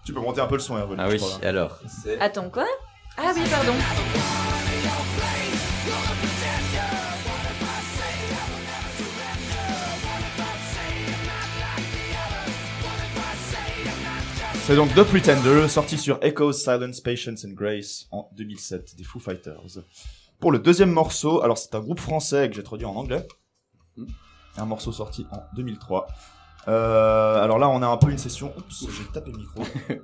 Tu 0.03 0.13
peux 0.13 0.19
monter 0.19 0.41
un 0.41 0.47
peu 0.47 0.55
le 0.55 0.61
son, 0.61 0.77
Hervé. 0.77 0.95
Ah 0.97 1.07
je 1.07 1.13
oui, 1.13 1.17
crois, 1.19 1.39
là. 1.41 1.49
alors. 1.49 1.79
Attends, 2.19 2.49
quoi? 2.49 2.65
Ah 3.17 3.31
oui, 3.35 3.41
pardon. 3.49 3.73
C'est 14.65 14.75
donc 14.75 14.91
The 14.95 15.03
Pretender, 15.03 15.67
sorti 15.69 15.95
sur 15.95 16.17
Echoes, 16.23 16.53
Silence, 16.53 16.99
Patience 16.99 17.45
and 17.45 17.53
Grace 17.53 18.07
en 18.11 18.31
2007 18.35 18.95
des 18.97 19.03
Foo 19.03 19.19
Fighters. 19.19 19.77
Pour 20.39 20.51
le 20.51 20.57
deuxième 20.57 20.89
morceau, 20.89 21.43
alors 21.43 21.59
c'est 21.59 21.75
un 21.75 21.81
groupe 21.81 21.99
français 21.99 22.49
que 22.49 22.55
j'ai 22.55 22.63
traduit 22.63 22.87
en 22.87 22.95
anglais. 22.95 23.27
Un 24.57 24.65
morceau 24.65 24.91
sorti 24.91 25.27
en 25.31 25.43
2003. 25.55 26.07
Euh, 26.67 27.43
alors 27.43 27.59
là, 27.59 27.69
on 27.69 27.83
a 27.83 27.85
un 27.85 27.97
peu 27.97 28.09
une 28.09 28.17
session. 28.17 28.53
Oups, 28.57 28.87
j'ai 28.89 29.05
tapé 29.13 29.31
le 29.31 29.37
micro. 29.37 29.61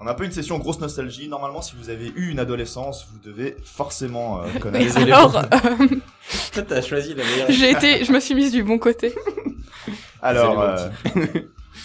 On 0.00 0.08
a 0.08 0.10
un 0.10 0.14
peu 0.14 0.24
une 0.24 0.32
session 0.32 0.58
grosse 0.58 0.80
nostalgie. 0.80 1.28
Normalement, 1.28 1.62
si 1.62 1.76
vous 1.76 1.88
avez 1.88 2.08
eu 2.08 2.30
une 2.30 2.40
adolescence, 2.40 3.08
vous 3.12 3.18
devez 3.18 3.56
forcément 3.64 4.42
euh, 4.42 4.46
connaître. 4.60 4.96
Alors, 4.96 5.36
euh, 5.36 5.42
Toi, 6.52 6.62
t'as 6.62 6.82
choisi 6.82 7.14
la 7.14 7.24
meilleure. 7.24 7.50
j'ai 7.50 7.70
été, 7.70 8.04
je 8.04 8.12
me 8.12 8.18
suis 8.18 8.34
mise 8.34 8.50
du 8.50 8.62
bon 8.62 8.78
côté. 8.78 9.14
Alors, 10.20 10.78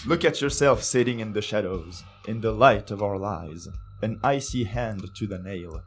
look 0.06 0.24
at 0.24 0.40
yourself 0.40 0.82
sitting 0.82 1.20
in 1.20 1.32
the 1.32 1.42
shadows, 1.42 2.04
in 2.26 2.40
the 2.40 2.52
light 2.52 2.90
of 2.90 3.02
our 3.02 3.18
lies, 3.18 3.68
an 4.02 4.18
icy 4.22 4.64
hand 4.64 5.14
to 5.14 5.26
the 5.26 5.38
nail. 5.38 5.82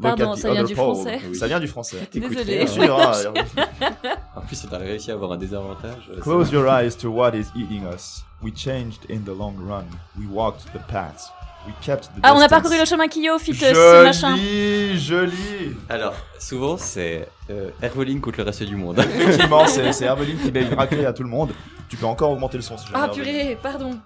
Look 0.00 0.16
Pardon, 0.16 0.28
at 0.30 0.36
the 0.36 0.40
ça 0.42 0.50
vient 0.52 0.60
other 0.64 0.68
du 0.68 0.74
pole. 0.76 0.94
français 0.94 1.20
Ça 1.34 1.46
vient 1.48 1.60
du 1.60 1.66
français. 1.66 2.06
Sûr, 2.68 3.00
hein, 3.00 3.34
En 4.36 4.40
plus, 4.42 4.66
t'as 4.70 4.78
réussi 4.78 5.10
à 5.10 5.14
avoir 5.14 5.32
un 5.32 5.36
désavantage. 5.38 6.08
euh, 6.10 6.20
Close 6.20 6.52
your 6.52 6.68
eyes 6.68 6.94
to 6.96 7.10
what 7.10 7.34
is 7.34 7.46
eating 7.56 7.84
us. 7.84 8.22
We 8.40 8.52
changed 8.54 9.06
in 9.10 9.24
the 9.24 9.34
long 9.36 9.56
run. 9.58 9.86
We 10.16 10.26
walked 10.30 10.72
the 10.72 10.78
path. 10.88 11.28
We 11.66 11.72
kept 11.82 12.04
the 12.14 12.20
Ah, 12.22 12.34
on 12.34 12.40
a 12.40 12.48
parcouru 12.48 12.78
le 12.78 12.84
chemin 12.84 13.08
Kyo, 13.08 13.38
fit 13.38 13.58
euh, 13.62 13.74
ce 13.74 14.04
machin. 14.04 14.36
Joli, 14.36 14.98
joli. 14.98 15.76
Alors, 15.88 16.14
souvent, 16.38 16.76
c'est 16.78 17.28
euh, 17.50 17.70
Herveline 17.82 18.20
contre 18.20 18.38
le 18.38 18.44
reste 18.44 18.62
du 18.62 18.76
monde. 18.76 18.98
Effectivement, 19.20 19.66
c'est 19.66 19.92
c'est 19.92 20.04
Herveline 20.04 20.38
qui 20.38 20.50
met 20.52 20.62
une 20.62 20.74
raclée 20.74 21.04
à 21.04 21.12
tout 21.12 21.22
le 21.22 21.28
monde. 21.28 21.52
Tu 21.88 21.96
peux 21.96 22.06
encore 22.06 22.30
augmenter 22.30 22.56
le 22.58 22.62
son 22.62 22.78
si 22.78 22.86
jamais 22.86 22.98
Ah, 22.98 23.06
Herveline. 23.06 23.24
purée, 23.24 23.58
pardon. 23.62 23.98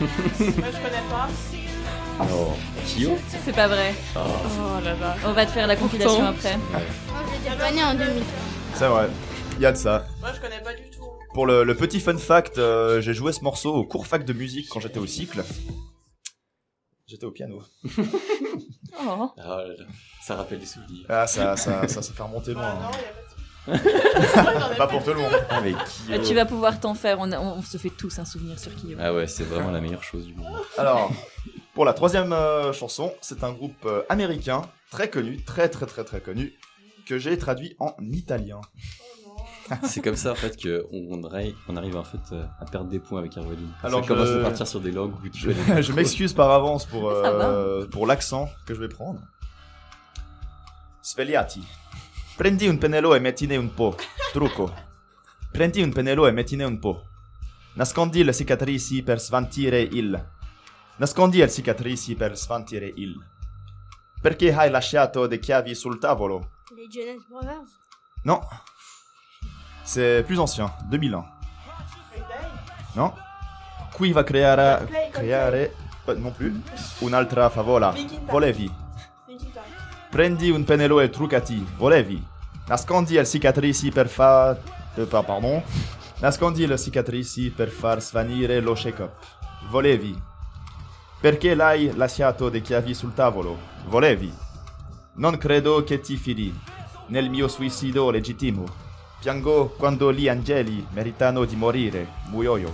Moi, 0.00 0.08
je 0.38 0.44
connais 0.44 1.04
pas. 1.08 1.28
Oh, 2.20 2.52
Kyo 2.86 3.18
C'est 3.44 3.54
pas 3.54 3.66
vrai. 3.66 3.94
Oh. 4.16 4.20
Oh 4.20 4.84
là 4.84 4.94
là. 4.94 5.16
On 5.24 5.32
va 5.32 5.46
te 5.46 5.50
faire 5.50 5.66
la 5.66 5.76
compilation 5.76 6.26
après. 6.26 6.56
Moi, 6.56 7.84
en 7.84 7.94
2000. 7.94 8.22
C'est 8.74 8.86
vrai. 8.86 9.08
Il 9.56 9.62
y 9.62 9.66
a 9.66 9.72
de 9.72 9.76
ça. 9.76 10.04
Moi, 10.20 10.30
je 10.34 10.40
connais 10.40 10.60
pas 10.62 10.74
du 10.74 10.90
tout. 10.90 11.03
Pour 11.34 11.46
le, 11.46 11.64
le 11.64 11.74
petit 11.74 11.98
fun 12.00 12.16
fact, 12.16 12.58
euh, 12.58 13.00
j'ai 13.00 13.12
joué 13.12 13.32
ce 13.32 13.42
morceau 13.42 13.74
au 13.74 13.84
cours 13.84 14.06
fac 14.06 14.24
de 14.24 14.32
musique 14.32 14.68
quand 14.70 14.78
j'étais 14.80 15.00
au 15.00 15.06
cycle. 15.06 15.42
J'étais 17.06 17.24
au 17.26 17.32
piano. 17.32 17.62
Oh. 19.06 19.28
Ah 19.38 19.42
là 19.58 19.66
là, 19.76 19.84
ça 20.24 20.36
rappelle 20.36 20.60
des 20.60 20.66
souvenirs. 20.66 21.04
Ah, 21.08 21.26
ça, 21.26 21.56
ça, 21.56 21.88
ça, 21.88 22.00
ça 22.00 22.12
fait 22.14 22.22
remonter 22.22 22.54
loin. 22.54 22.74
Non, 22.74 22.86
hein. 22.86 22.90
pas 23.66 23.72
de 23.72 23.78
souci. 24.68 24.76
Pas 24.78 24.86
pour 24.86 25.02
tout 25.02 25.10
le 25.10 25.16
monde. 25.16 25.32
Ah, 25.50 25.60
mais 25.62 25.72
Kyo. 25.72 26.22
Tu 26.24 26.32
vas 26.32 26.46
pouvoir 26.46 26.78
t'en 26.78 26.94
faire, 26.94 27.18
on, 27.18 27.32
a- 27.32 27.40
on 27.40 27.60
se 27.60 27.76
fait 27.76 27.90
tous 27.90 28.16
un 28.20 28.24
souvenir 28.24 28.56
sur 28.56 28.70
Kyo. 28.76 28.96
Ah 29.00 29.12
ouais, 29.12 29.26
c'est 29.26 29.42
vraiment 29.42 29.72
la 29.72 29.80
meilleure 29.80 30.04
chose 30.04 30.24
du 30.26 30.34
monde. 30.34 30.46
Alors, 30.78 31.10
pour 31.74 31.84
la 31.84 31.92
troisième 31.92 32.32
euh, 32.32 32.72
chanson, 32.72 33.12
c'est 33.20 33.42
un 33.42 33.52
groupe 33.52 33.84
euh, 33.84 34.02
américain 34.08 34.62
très 34.92 35.10
connu, 35.10 35.42
très 35.42 35.68
très 35.68 35.86
très 35.86 36.04
très 36.04 36.20
connu, 36.20 36.54
que 37.04 37.18
j'ai 37.18 37.36
traduit 37.36 37.74
en 37.80 37.94
italien. 38.12 38.60
C'est 39.84 40.02
comme 40.02 40.16
ça 40.16 40.32
en 40.32 40.34
fait 40.34 40.60
qu'on 40.60 41.22
on 41.68 41.76
arrive, 41.76 41.96
en 41.96 42.04
fait 42.04 42.20
euh, 42.32 42.44
à 42.60 42.64
perdre 42.64 42.88
des 42.90 42.98
points 42.98 43.18
avec 43.20 43.36
Herveline. 43.36 43.72
Alors, 43.82 44.02
ça 44.02 44.06
commence 44.08 44.28
je- 44.28 44.38
à 44.38 44.42
partir 44.42 44.66
sur 44.66 44.80
des 44.80 44.90
langues 44.92 45.14
où 45.24 45.28
tu 45.28 45.52
Je, 45.82 45.92
m'excuse 45.92 46.32
par 46.32 46.50
avance 46.50 46.84
pour, 46.86 47.08
euh, 47.10 47.86
pour 47.86 48.06
l'accent 48.06 48.48
que 48.66 48.74
je 48.74 48.80
vais 48.80 48.88
prendre. 48.88 49.20
Svegliati. 51.02 51.62
Prendi 52.36 52.66
un 52.66 52.76
pennello 52.78 53.14
e 53.14 53.20
mettine 53.20 53.56
un 53.56 53.68
po'. 53.68 53.94
Trucco. 54.32 54.72
Prendi 55.52 55.82
un 55.82 55.92
pennello 55.92 56.26
e 56.26 56.32
mettine 56.32 56.64
un 56.64 56.78
po'. 56.78 57.02
Nascondi 57.74 58.22
le 58.24 58.32
cicatrici 58.32 59.02
per 59.02 59.20
svantire 59.20 59.80
il. 59.80 60.22
Nascondi 60.96 61.38
le 61.38 61.48
cicatrici 61.50 62.14
per 62.14 62.36
svantire 62.36 62.86
il. 62.96 63.14
Perché 64.20 64.52
hai 64.54 64.70
lasciato 64.70 65.26
dei 65.26 65.38
chiavi 65.38 65.74
sul 65.74 65.98
tavolo? 65.98 66.50
Les 66.74 66.88
Jonas 66.88 67.24
Brothers? 67.28 67.70
Non. 68.22 68.40
C'est 69.84 70.24
plus 70.26 70.38
ancien, 70.38 70.72
2001. 70.88 71.24
Non 72.96 73.12
Qui 73.92 74.12
va 74.12 74.24
creare, 74.24 74.88
creare 75.12 75.70
euh, 76.08 76.14
non 76.16 76.32
plus, 76.32 76.52
un'altra 77.00 77.48
favola. 77.50 77.94
Volevi. 78.26 78.70
Prendi 80.10 80.50
un 80.50 80.64
pennello 80.64 81.00
e 81.00 81.10
truccati. 81.10 81.64
Volevi. 81.76 82.22
Nascondi 82.66 83.14
le 83.14 83.26
cicatrici 83.26 83.90
per 83.90 84.08
far... 84.08 84.56
pa- 85.08 85.22
pardon. 85.22 85.62
Nascondi 86.20 86.66
le 86.66 86.78
cicatrici 86.78 87.50
per 87.50 87.68
far 87.68 88.00
svanire 88.00 88.60
lo 88.60 88.74
shake-up. 88.74 89.12
Volevi. 89.68 90.16
Perché 91.20 91.54
l'hai 91.54 91.94
lasciato 91.94 92.48
dei 92.48 92.62
chiavi 92.62 92.94
sul 92.94 93.14
tavolo? 93.14 93.58
Volevi. 93.86 94.32
Non 95.14 95.36
credo 95.38 95.84
che 95.84 96.00
ti 96.00 96.16
fidi 96.16 96.52
nel 97.08 97.28
mio 97.30 97.48
suicidio 97.48 98.10
legittimo. 98.10 98.64
Piango 99.20 99.74
quando 99.78 100.12
gli 100.12 100.28
angeli 100.28 100.86
meritano 100.92 101.44
di 101.44 101.56
morire. 101.56 102.06
Muoio. 102.26 102.72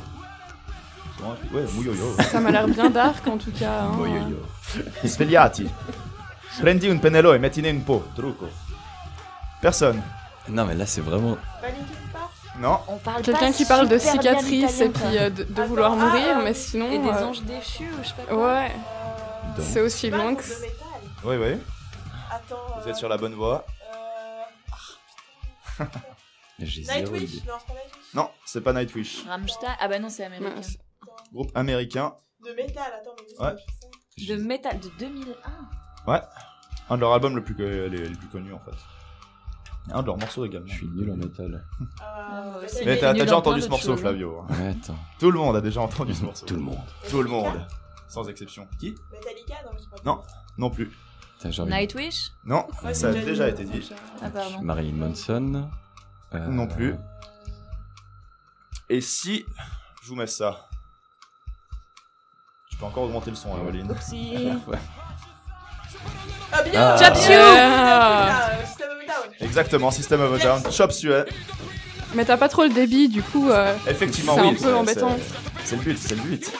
Ouais, 1.53 1.66
muoio. 1.72 2.14
Ça 2.31 2.40
m'a 2.40 2.50
l'air 2.50 2.66
bien 2.66 2.90
dark 2.90 3.26
en 3.26 3.37
tout 3.38 3.53
cas. 3.53 3.83
hein. 3.83 4.33
Svegliati. 5.05 5.68
Prendi 6.61 6.88
un 6.88 6.98
pennello 6.98 7.33
e 7.35 7.38
mettine 7.38 7.68
un 7.68 7.81
po'. 7.85 8.03
Trucco. 8.14 8.48
Personne. 9.61 10.03
Non 10.48 10.64
mais 10.64 10.74
là 10.74 10.87
c'est 10.87 11.03
vraiment... 11.03 11.37
Non. 12.59 12.81
On 12.88 12.96
parle 12.96 13.22
Quelqu'un 13.22 13.53
qui 13.53 13.64
parle 13.64 13.88
de 13.88 13.98
cicatrices 13.98 14.81
et 14.81 14.88
puis 14.90 15.16
euh, 15.18 15.31
de, 15.31 15.44
de 15.44 15.53
Attends, 15.53 15.66
vouloir 15.68 15.92
ah, 15.92 15.96
mourir, 15.96 16.37
ah, 16.37 16.40
mais 16.42 16.53
sinon. 16.53 16.90
Et 16.90 16.98
des 16.98 17.09
euh, 17.09 17.26
anges 17.26 17.42
déchus 17.42 17.85
ou 17.92 18.03
je 18.03 18.09
sais 18.09 18.14
pas 18.14 18.35
quoi. 18.35 18.53
Ouais, 18.53 18.72
c'est 19.61 19.81
aussi 19.81 20.11
groupe 20.11 20.38
que. 20.38 20.44
Oui, 21.24 21.37
oui. 21.37 21.59
Attends. 22.31 22.57
Vous 22.83 22.88
êtes 22.88 22.96
sur 22.96 23.09
la 23.09 23.16
bonne 23.16 23.35
voie. 23.35 23.64
euh, 25.81 25.85
zéro 25.85 25.88
Nightwish. 26.61 27.44
Non, 27.44 27.51
c'est 27.55 27.70
pas 27.70 27.73
Nightwish. 27.75 28.14
Non, 28.14 28.31
c'est 28.44 28.61
pas 28.61 28.73
Nightwish. 28.73 29.25
Rammstein 29.27 29.77
Ah 29.81 29.88
bah 29.88 29.99
non, 29.99 30.09
c'est 30.09 30.25
américain. 30.25 30.55
Mince. 30.55 30.79
Groupe 31.33 31.51
américain. 31.55 32.14
De 32.44 32.53
métal, 32.55 32.92
attends, 33.01 33.14
mais 33.40 33.46
Ouais. 33.46 34.27
De 34.29 34.37
métal 34.42 34.81
de 34.81 34.88
2001. 34.99 36.11
Ouais. 36.12 36.20
Un 36.88 36.96
de 36.96 37.01
leurs 37.01 37.12
albums 37.12 37.37
le 37.37 37.44
plus 37.44 37.55
les, 37.57 37.88
les 37.88 38.09
plus 38.11 38.29
connus 38.29 38.53
en 38.53 38.59
fait. 38.59 38.73
Un 39.92 40.03
de 40.03 40.07
leurs 40.07 40.18
morceaux 40.18 40.44
également. 40.44 40.66
Je 40.66 40.75
suis 40.75 40.88
nul 40.88 41.11
en 41.11 41.16
métal. 41.16 41.64
Euh, 42.03 42.64
aussi. 42.64 42.85
Metallica. 42.85 42.85
Mais 42.85 42.99
t'as 42.99 43.12
déjà 43.14 43.35
en 43.37 43.38
entendu 43.38 43.62
ce 43.62 43.68
morceau, 43.68 43.88
choses, 43.88 43.99
hein. 43.99 44.03
Flavio. 44.03 44.44
Ouais, 44.51 44.68
attends. 44.68 44.96
Tout 45.18 45.31
le 45.31 45.38
monde 45.38 45.57
a 45.57 45.61
déjà 45.61 45.81
entendu 45.81 46.14
ce 46.14 46.25
morceau. 46.25 46.46
Tout 46.46 46.55
le 46.57 46.61
monde. 46.62 46.79
Tout 47.09 47.23
le 47.23 47.29
monde. 47.29 47.66
Sans 48.09 48.29
exception. 48.29 48.66
Qui? 48.79 48.94
Metallica 49.12 49.55
Non, 49.64 49.70
je 49.77 49.83
sais 49.83 49.88
pas. 49.90 49.96
Non. 50.05 50.23
Non 50.59 50.70
plus. 50.70 50.90
Nightwish? 51.66 52.33
Non, 52.44 52.66
Ouais, 52.85 52.92
ça 52.92 53.09
a 53.09 53.12
déjà 53.12 53.49
été 53.49 53.64
dit. 53.64 53.90
Ah. 54.23 54.29
Marilyn 54.62 54.96
Manson. 54.96 55.70
Euh, 56.35 56.47
Non 56.49 56.66
plus. 56.66 56.95
Et 58.88 59.01
si 59.01 59.45
je 60.03 60.09
vous 60.09 60.16
mets 60.16 60.27
ça 60.27 60.66
Tu 62.71 62.77
peux 62.77 62.85
encore 62.87 63.05
augmenter 63.05 63.31
le 63.31 63.37
son, 63.37 63.55
hein. 63.55 63.61
Ouais. 64.66 64.79
Ah, 66.53 66.62
bien 66.62 66.81
Ah. 66.83 66.97
Chop 66.99 67.14
bien, 67.14 67.40
euh, 67.40 68.66
System 68.66 68.88
of 68.90 68.99
a 69.03 69.07
Down. 69.07 69.35
Exactement, 69.40 69.90
System 69.90 70.21
of 70.23 70.33
a 70.35 70.38
Down. 70.43 70.73
Chop 70.73 70.93
Suey. 70.93 71.25
Mais 72.14 72.25
t'as 72.25 72.37
pas 72.37 72.49
trop 72.49 72.62
le 72.64 72.71
débit, 72.71 73.09
du 73.09 73.23
coup. 73.23 73.51
euh, 73.51 73.77
Effectivement, 73.87 74.35
C'est 74.35 74.40
oui. 74.43 74.49
un 74.59 74.62
peu 74.62 74.75
embêtant. 74.75 75.16
c'est- 75.64 75.77
le 75.77 75.83
but, 75.83 75.99
c'est 75.99 76.16
le 76.16 76.23
but. 76.23 76.51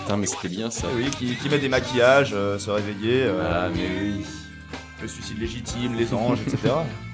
Putain, 0.00 0.16
mais 0.16 0.26
c'était 0.26 0.48
bien 0.48 0.70
ça. 0.70 0.86
Oui, 0.94 1.10
qui, 1.10 1.34
qui 1.36 1.48
met 1.48 1.58
des 1.58 1.68
maquillages, 1.68 2.30
euh, 2.32 2.58
se 2.58 2.70
réveiller, 2.70 3.24
euh, 3.24 3.64
Ah, 3.66 3.68
mais 3.74 3.88
oui. 4.00 4.26
le 5.02 5.08
suicide 5.08 5.38
légitime, 5.40 5.94
les 5.96 6.14
anges, 6.14 6.38
etc. 6.46 6.74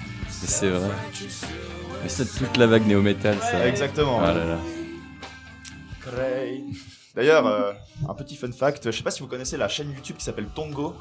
C'est 0.45 0.69
vrai. 0.69 0.89
Mais 2.03 2.09
c'est 2.09 2.25
toute 2.25 2.57
la 2.57 2.67
vague 2.67 2.85
néo-metal, 2.87 3.37
ça. 3.41 3.67
Exactement. 3.67 4.19
Ah 4.23 4.33
là 4.33 4.45
là. 4.45 4.57
D'ailleurs, 7.15 7.47
euh, 7.47 7.71
un 8.07 8.13
petit 8.13 8.35
fun 8.35 8.51
fact, 8.51 8.85
je 8.91 8.95
sais 8.97 9.03
pas 9.03 9.11
si 9.11 9.21
vous 9.21 9.27
connaissez 9.27 9.57
la 9.57 9.67
chaîne 9.67 9.91
YouTube 9.91 10.17
qui 10.17 10.23
s'appelle 10.25 10.47
Tongo. 10.53 10.95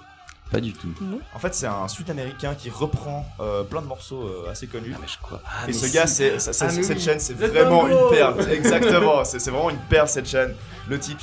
Pas 0.52 0.60
du 0.60 0.72
tout. 0.72 0.94
En 1.34 1.38
fait, 1.38 1.54
c'est 1.54 1.66
un 1.66 1.88
sud-américain 1.88 2.54
qui 2.54 2.70
reprend 2.70 3.26
euh, 3.40 3.64
plein 3.64 3.82
de 3.82 3.86
morceaux 3.86 4.22
euh, 4.22 4.50
assez 4.50 4.66
connus. 4.68 4.94
mais 5.00 5.08
je 5.08 5.18
crois. 5.20 5.42
Et 5.66 5.72
ce 5.72 5.92
gars, 5.92 6.06
c'est, 6.06 6.38
ça- 6.38 6.52
ça- 6.52 6.66
Ah, 6.68 6.70
cette 6.70 6.96
oui. 6.96 7.02
chaîne, 7.02 7.18
c'est 7.18 7.38
Le 7.38 7.46
vraiment 7.48 7.88
une 7.88 8.10
perle. 8.10 8.48
Exactement, 8.52 9.24
c'est, 9.24 9.40
c'est 9.40 9.50
vraiment 9.50 9.70
une 9.70 9.78
perle 9.88 10.06
cette 10.08 10.28
chaîne. 10.28 10.54
Le 10.88 10.98
type, 10.98 11.18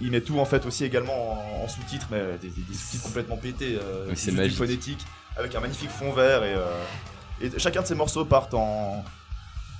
il, 0.00 0.06
il 0.06 0.10
met 0.10 0.20
tout 0.22 0.38
en 0.38 0.44
fait 0.46 0.64
aussi 0.64 0.84
également 0.84 1.32
en, 1.60 1.64
en 1.64 1.68
sous-titres, 1.68 2.06
mais 2.10 2.20
des, 2.40 2.48
des- 2.48 2.62
des 2.62 2.74
sous-titres 2.74 3.02
complètement 3.04 3.36
pétés, 3.36 3.78
euh, 3.82 4.06
Mais 4.08 4.14
c'est 4.14 4.30
juste 4.30 4.30
du 4.30 4.36
magique. 4.40 4.56
phonétique, 4.56 5.06
avec 5.36 5.54
un 5.54 5.60
magnifique 5.60 5.90
fond 5.90 6.12
vert 6.12 6.44
et, 6.44 6.54
euh, 6.54 6.64
et 7.40 7.50
chacun 7.58 7.82
de 7.82 7.86
ces 7.86 7.94
morceaux 7.94 8.24
partent 8.24 8.54
en. 8.54 9.04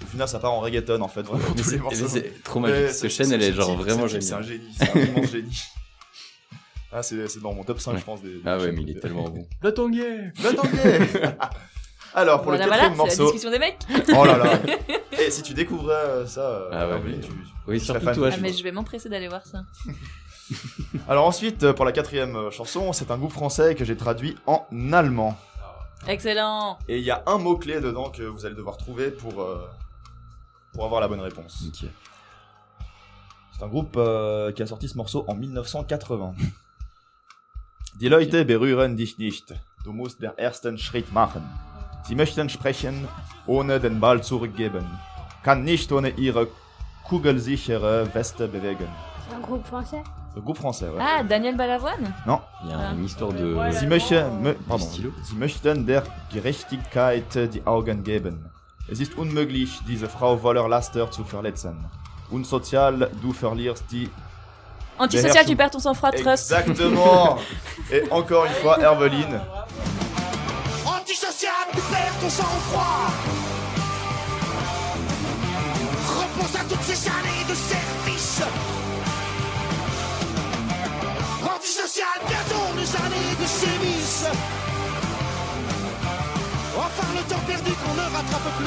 Au 0.02 0.06
final, 0.06 0.28
ça 0.28 0.38
part 0.38 0.52
en 0.52 0.60
reggaeton 0.60 1.00
en 1.00 1.08
fait, 1.08 1.22
vraiment 1.22 1.42
Mais 1.56 1.62
tous 1.62 1.70
les 1.70 1.78
morceaux. 1.78 2.02
mais 2.02 2.08
c'est 2.08 2.42
trop 2.42 2.60
Mais 2.60 2.70
magique. 2.70 2.88
ce- 2.88 2.94
Cette 2.94 3.10
chaîne, 3.12 3.32
elle 3.32 3.42
est 3.42 3.52
genre 3.52 3.76
vraiment 3.76 4.06
type, 4.06 4.20
C'est 4.22 4.34
un 4.34 4.42
géniale. 4.42 4.60
génie, 4.62 4.74
c'est 4.76 4.96
un 4.96 5.00
immense 5.00 5.30
génie. 5.30 5.62
Ah, 6.96 7.02
c'est, 7.02 7.26
c'est 7.26 7.40
dans 7.40 7.52
mon 7.52 7.64
top 7.64 7.80
5, 7.80 7.90
Ouais. 7.94 7.98
je 7.98 8.04
pense. 8.04 8.22
Des, 8.22 8.28
des 8.34 8.40
Ah 8.46 8.56
ouais, 8.56 8.70
mais 8.70 8.82
il 8.82 8.90
est 8.96 9.00
tellement 9.00 9.28
bon. 9.28 9.44
Le 9.62 9.74
tanguay 9.74 10.32
Le 10.44 10.54
tanguay 10.54 11.08
Alors, 12.14 12.36
pour 12.42 12.52
Voilà, 12.52 12.66
le 12.66 12.70
voilà, 12.70 12.82
quatrième 12.88 12.92
c'est 12.92 13.18
la 13.18 13.24
morceau. 13.24 13.24
discussion 13.24 13.50
des 13.50 13.58
mecs. 13.58 13.78
Oh 14.16 14.24
là 14.24 14.36
là 14.38 14.60
Et 15.20 15.28
si 15.32 15.42
tu 15.42 15.54
découvrais 15.54 15.92
euh, 15.94 16.26
ça, 16.28 16.42
euh, 16.42 16.68
Ah 16.70 16.86
ouais, 16.88 17.00
mais- 17.04 17.18
tu- 17.20 17.32
Oui, 17.66 17.80
tu 17.80 17.86
serais 17.86 17.98
surtout 18.00 18.14
toi, 18.20 18.28
Ah 18.30 18.36
je 18.36 18.40
mais 18.40 18.52
je 18.52 18.62
vais 18.62 18.70
m'empresser 18.70 19.08
d'aller 19.08 19.26
voir 19.26 19.44
ça. 19.44 19.64
Alors 21.08 21.26
ensuite, 21.26 21.64
euh, 21.64 21.72
pour 21.72 21.84
la 21.84 21.90
quatrième 21.90 22.50
chanson, 22.52 22.92
c'est 22.92 23.10
un 23.10 23.18
groupe 23.18 23.32
français 23.32 23.74
que 23.74 23.84
j'ai 23.84 23.96
traduit 23.96 24.36
en 24.46 24.64
allemand. 24.92 25.36
Excellent. 26.06 26.78
Et 26.88 26.98
il 26.98 27.04
y 27.04 27.10
a 27.10 27.22
un 27.26 27.38
mot-clé 27.38 27.80
dedans 27.80 28.10
que 28.10 28.22
vous 28.22 28.44
allez 28.44 28.54
devoir 28.54 28.76
trouver 28.76 29.10
pour, 29.10 29.40
euh, 29.40 29.66
pour 30.72 30.84
avoir 30.84 31.00
la 31.00 31.08
bonne 31.08 31.20
réponse. 31.20 31.64
Ok. 31.68 31.88
C'est 33.52 33.64
un 33.64 33.68
groupe 33.68 33.96
euh, 33.96 34.52
qui 34.52 34.62
a 34.62 34.66
sorti 34.66 34.88
ce 34.88 34.96
morceau 34.96 35.24
en 35.28 35.34
1980. 35.34 36.34
Die 38.00 38.08
Leute 38.08 38.44
berühren 38.44 38.96
dich 38.96 39.18
nicht. 39.18 39.54
Du 39.84 39.92
musst 39.92 40.20
der 40.20 40.38
ersten 40.38 40.76
Schritt 40.78 41.12
machen. 41.12 41.42
Sie 42.06 42.16
möchten 42.16 42.48
sprechen, 42.48 43.08
ohne 43.46 43.80
den 43.80 44.00
Ball 44.00 44.22
zurückgeben. 44.22 44.84
Kann 45.42 45.62
nicht 45.62 45.92
ohne 45.92 46.10
ihre 46.10 46.48
kugelsichere 47.04 48.12
Weste 48.14 48.48
bewegen. 48.48 48.88
C'est 49.28 49.36
un 49.36 49.40
groupe 49.40 49.66
français? 49.66 50.02
Le 50.34 50.40
groupe 50.40 50.58
français, 50.58 50.88
ouais. 50.88 51.00
Ah, 51.00 51.22
Daniel 51.22 51.56
Balavoine 51.56 52.12
Non. 52.26 52.40
Il 52.64 52.70
y 52.70 52.72
a 52.72 52.90
une 52.90 53.04
histoire 53.04 53.32
de. 53.32 53.56
Sie 53.70 53.86
möchten, 53.86 54.40
me, 54.42 54.54
pardon, 54.54 54.84
stylo. 54.84 55.12
Sie 55.22 55.36
möchten 55.36 55.86
der 55.86 56.02
Gerechtigkeit 56.32 57.52
die 57.52 57.64
Augen 57.66 58.02
geben. 58.02 58.50
Es 58.90 59.00
ist 59.00 59.16
unmöglich, 59.16 59.80
diese 59.88 60.08
Frau 60.08 60.36
voller 60.36 60.68
Laster 60.68 61.10
zu 61.10 61.24
verletzen. 61.24 61.84
Unsozial, 62.30 63.10
du 63.22 63.32
verlierst 63.32 63.84
die... 63.90 64.10
Antisocial, 64.98 65.44
tu 65.44 65.56
perds 65.56 65.70
ton 65.70 65.80
sang-froid, 65.80 66.12
trust. 66.12 66.52
Exactement 66.52 67.38
Et 67.90 68.10
encore 68.10 68.44
une 68.44 68.52
fois, 68.52 68.78
Herveline. 68.78 69.40
Antisocial, 70.84 71.52
tu 71.72 71.80
perds 71.80 72.18
ton 72.20 72.30
sang-froid. 72.30 73.10
Repense 76.06 76.56
à 76.56 76.64
toutes 76.68 76.82
ces 76.82 77.08
années 77.08 77.44
de 77.48 77.54
service. 77.54 78.03
Antisocial, 81.64 82.20
bientôt 82.28 82.76
les 82.76 82.94
années 82.96 83.34
de 83.40 83.46
sévices. 83.46 84.26
Enfin 86.76 87.06
le 87.14 87.22
temps 87.26 87.40
perdu 87.46 87.70
qu'on 87.72 87.94
ne 87.94 88.00
rattrape 88.02 88.56
plus. 88.58 88.66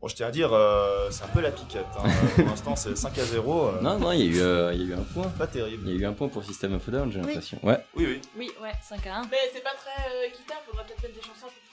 Bon, 0.00 0.08
je 0.08 0.16
tiens 0.16 0.26
à 0.26 0.30
dire, 0.32 0.52
euh, 0.52 1.08
c'est 1.12 1.22
un 1.22 1.28
peu 1.28 1.40
la 1.40 1.52
piquette. 1.52 1.86
hein. 1.96 2.08
Pour 2.34 2.46
l'instant, 2.46 2.74
c'est 2.74 2.96
5 2.98 3.16
à 3.16 3.24
0. 3.24 3.66
euh, 3.68 3.80
Non, 3.80 3.96
non, 4.00 4.10
il 4.10 4.18
y, 4.18 4.22
a 4.22 4.26
eu, 4.26 4.40
euh, 4.40 4.72
il 4.74 4.80
y 4.80 4.92
a 4.92 4.96
eu 4.96 4.98
un 4.98 5.04
point. 5.04 5.28
Pas 5.38 5.46
terrible. 5.46 5.84
Il 5.86 5.94
y 5.94 5.98
a 5.98 6.00
eu 6.00 6.06
un 6.10 6.14
point 6.14 6.26
pour 6.26 6.42
System 6.42 6.74
of 6.74 6.88
a 6.88 6.90
Down, 6.90 7.12
j'ai 7.12 7.20
Oui. 7.20 7.26
l'impression. 7.26 7.60
Ouais. 7.62 7.78
Oui, 7.94 8.06
oui. 8.08 8.20
Oui, 8.36 8.50
ouais, 8.60 8.72
5 8.82 9.06
à 9.06 9.18
1. 9.18 9.22
Mais 9.30 9.38
c'est 9.54 9.62
pas 9.62 9.74
très 9.74 10.10
euh, 10.10 10.26
équitable, 10.26 10.62
faudrait 10.68 10.84
peut-être 10.86 11.02
mettre 11.04 11.14
des 11.14 11.20
chansons 11.20 11.46
un 11.46 11.48
peu 11.48 11.60
plus 11.62 11.71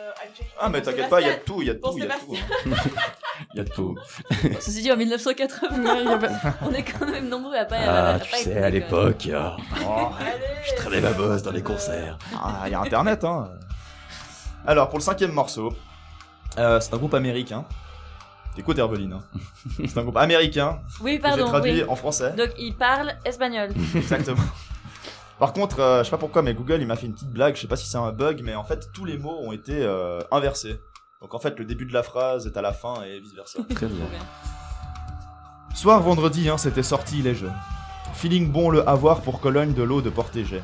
euh. 0.00 0.10
Ah, 0.58 0.68
mais 0.68 0.80
t'inquiète 0.82 1.08
pas, 1.08 1.20
il 1.20 1.26
y 1.26 1.30
a 1.30 1.34
de 1.36 1.40
tout, 1.40 1.60
il 1.62 1.68
y 1.68 1.70
a 1.70 1.74
de 1.74 1.78
tout, 1.80 1.92
il 1.96 2.04
y 2.04 2.06
a 2.06 2.06
de 2.06 2.12
tout. 2.20 2.34
Sébastien. 2.34 2.92
Il 3.54 3.56
y 3.56 3.60
a 3.60 3.64
tout. 3.64 3.96
Ceci 4.60 4.82
dit, 4.82 4.92
en 4.92 4.96
1980, 4.98 6.20
on 6.62 6.72
est 6.72 6.82
quand 6.82 7.06
même 7.06 7.28
nombreux 7.28 7.56
à 7.56 7.64
pas. 7.64 7.76
à 7.76 8.10
Ah, 8.14 8.18
pas 8.18 8.20
tu 8.20 8.34
être 8.34 8.42
sais, 8.44 8.62
à 8.62 8.68
l'époque, 8.68 9.28
Oh, 9.86 10.08
je 10.68 10.74
traînais 10.76 11.00
ma 11.00 11.12
bosse 11.12 11.42
dans 11.42 11.50
les 11.50 11.62
concerts. 11.62 12.18
Ah, 12.34 12.64
il 12.66 12.72
y 12.72 12.74
a 12.74 12.80
internet, 12.80 13.24
hein. 13.24 13.50
Alors, 14.66 14.90
pour 14.90 14.98
le 14.98 15.02
cinquième 15.04 15.32
morceau, 15.32 15.72
euh, 16.58 16.80
c'est 16.80 16.92
un 16.92 16.98
groupe 16.98 17.14
américain. 17.14 17.64
Écoute, 18.58 18.78
Herveline. 18.78 19.14
hein. 19.14 19.22
C'est 19.86 19.96
un 19.98 20.02
groupe 20.02 20.18
américain. 20.18 20.80
Oui, 21.00 21.18
pardon. 21.18 21.44
J'ai 21.44 21.50
traduit 21.50 21.72
oui. 21.82 21.84
en 21.88 21.96
français. 21.96 22.32
Donc, 22.36 22.50
il 22.58 22.74
parle 22.76 23.14
espagnol. 23.24 23.70
Exactement. 23.94 24.42
Par 25.40 25.54
contre, 25.54 25.80
euh, 25.80 26.00
je 26.00 26.04
sais 26.04 26.10
pas 26.10 26.18
pourquoi, 26.18 26.42
mais 26.42 26.52
Google 26.52 26.82
il 26.82 26.86
m'a 26.86 26.96
fait 26.96 27.06
une 27.06 27.14
petite 27.14 27.32
blague. 27.32 27.56
Je 27.56 27.62
sais 27.62 27.66
pas 27.66 27.76
si 27.76 27.88
c'est 27.88 27.96
un 27.96 28.12
bug, 28.12 28.42
mais 28.44 28.54
en 28.54 28.62
fait, 28.62 28.92
tous 28.92 29.06
les 29.06 29.16
mots 29.16 29.38
ont 29.40 29.52
été 29.52 29.72
euh, 29.74 30.20
inversés. 30.30 30.78
Donc 31.22 31.34
en 31.34 31.38
fait, 31.38 31.58
le 31.58 31.64
début 31.64 31.86
de 31.86 31.94
la 31.94 32.02
phrase 32.02 32.46
est 32.46 32.58
à 32.58 32.62
la 32.62 32.74
fin 32.74 33.02
et 33.02 33.18
vice 33.20 33.34
versa. 33.34 33.60
Très 33.74 33.86
bien. 33.86 34.04
Soir 35.74 36.02
vendredi, 36.02 36.50
hein, 36.50 36.58
c'était 36.58 36.82
sorti 36.82 37.22
les 37.22 37.34
jeux. 37.34 37.50
Feeling 38.12 38.52
bon 38.52 38.68
le 38.68 38.86
avoir 38.86 39.22
pour 39.22 39.40
Cologne 39.40 39.72
de 39.72 39.82
l'eau 39.82 40.02
de 40.02 40.10
Portégé. 40.10 40.62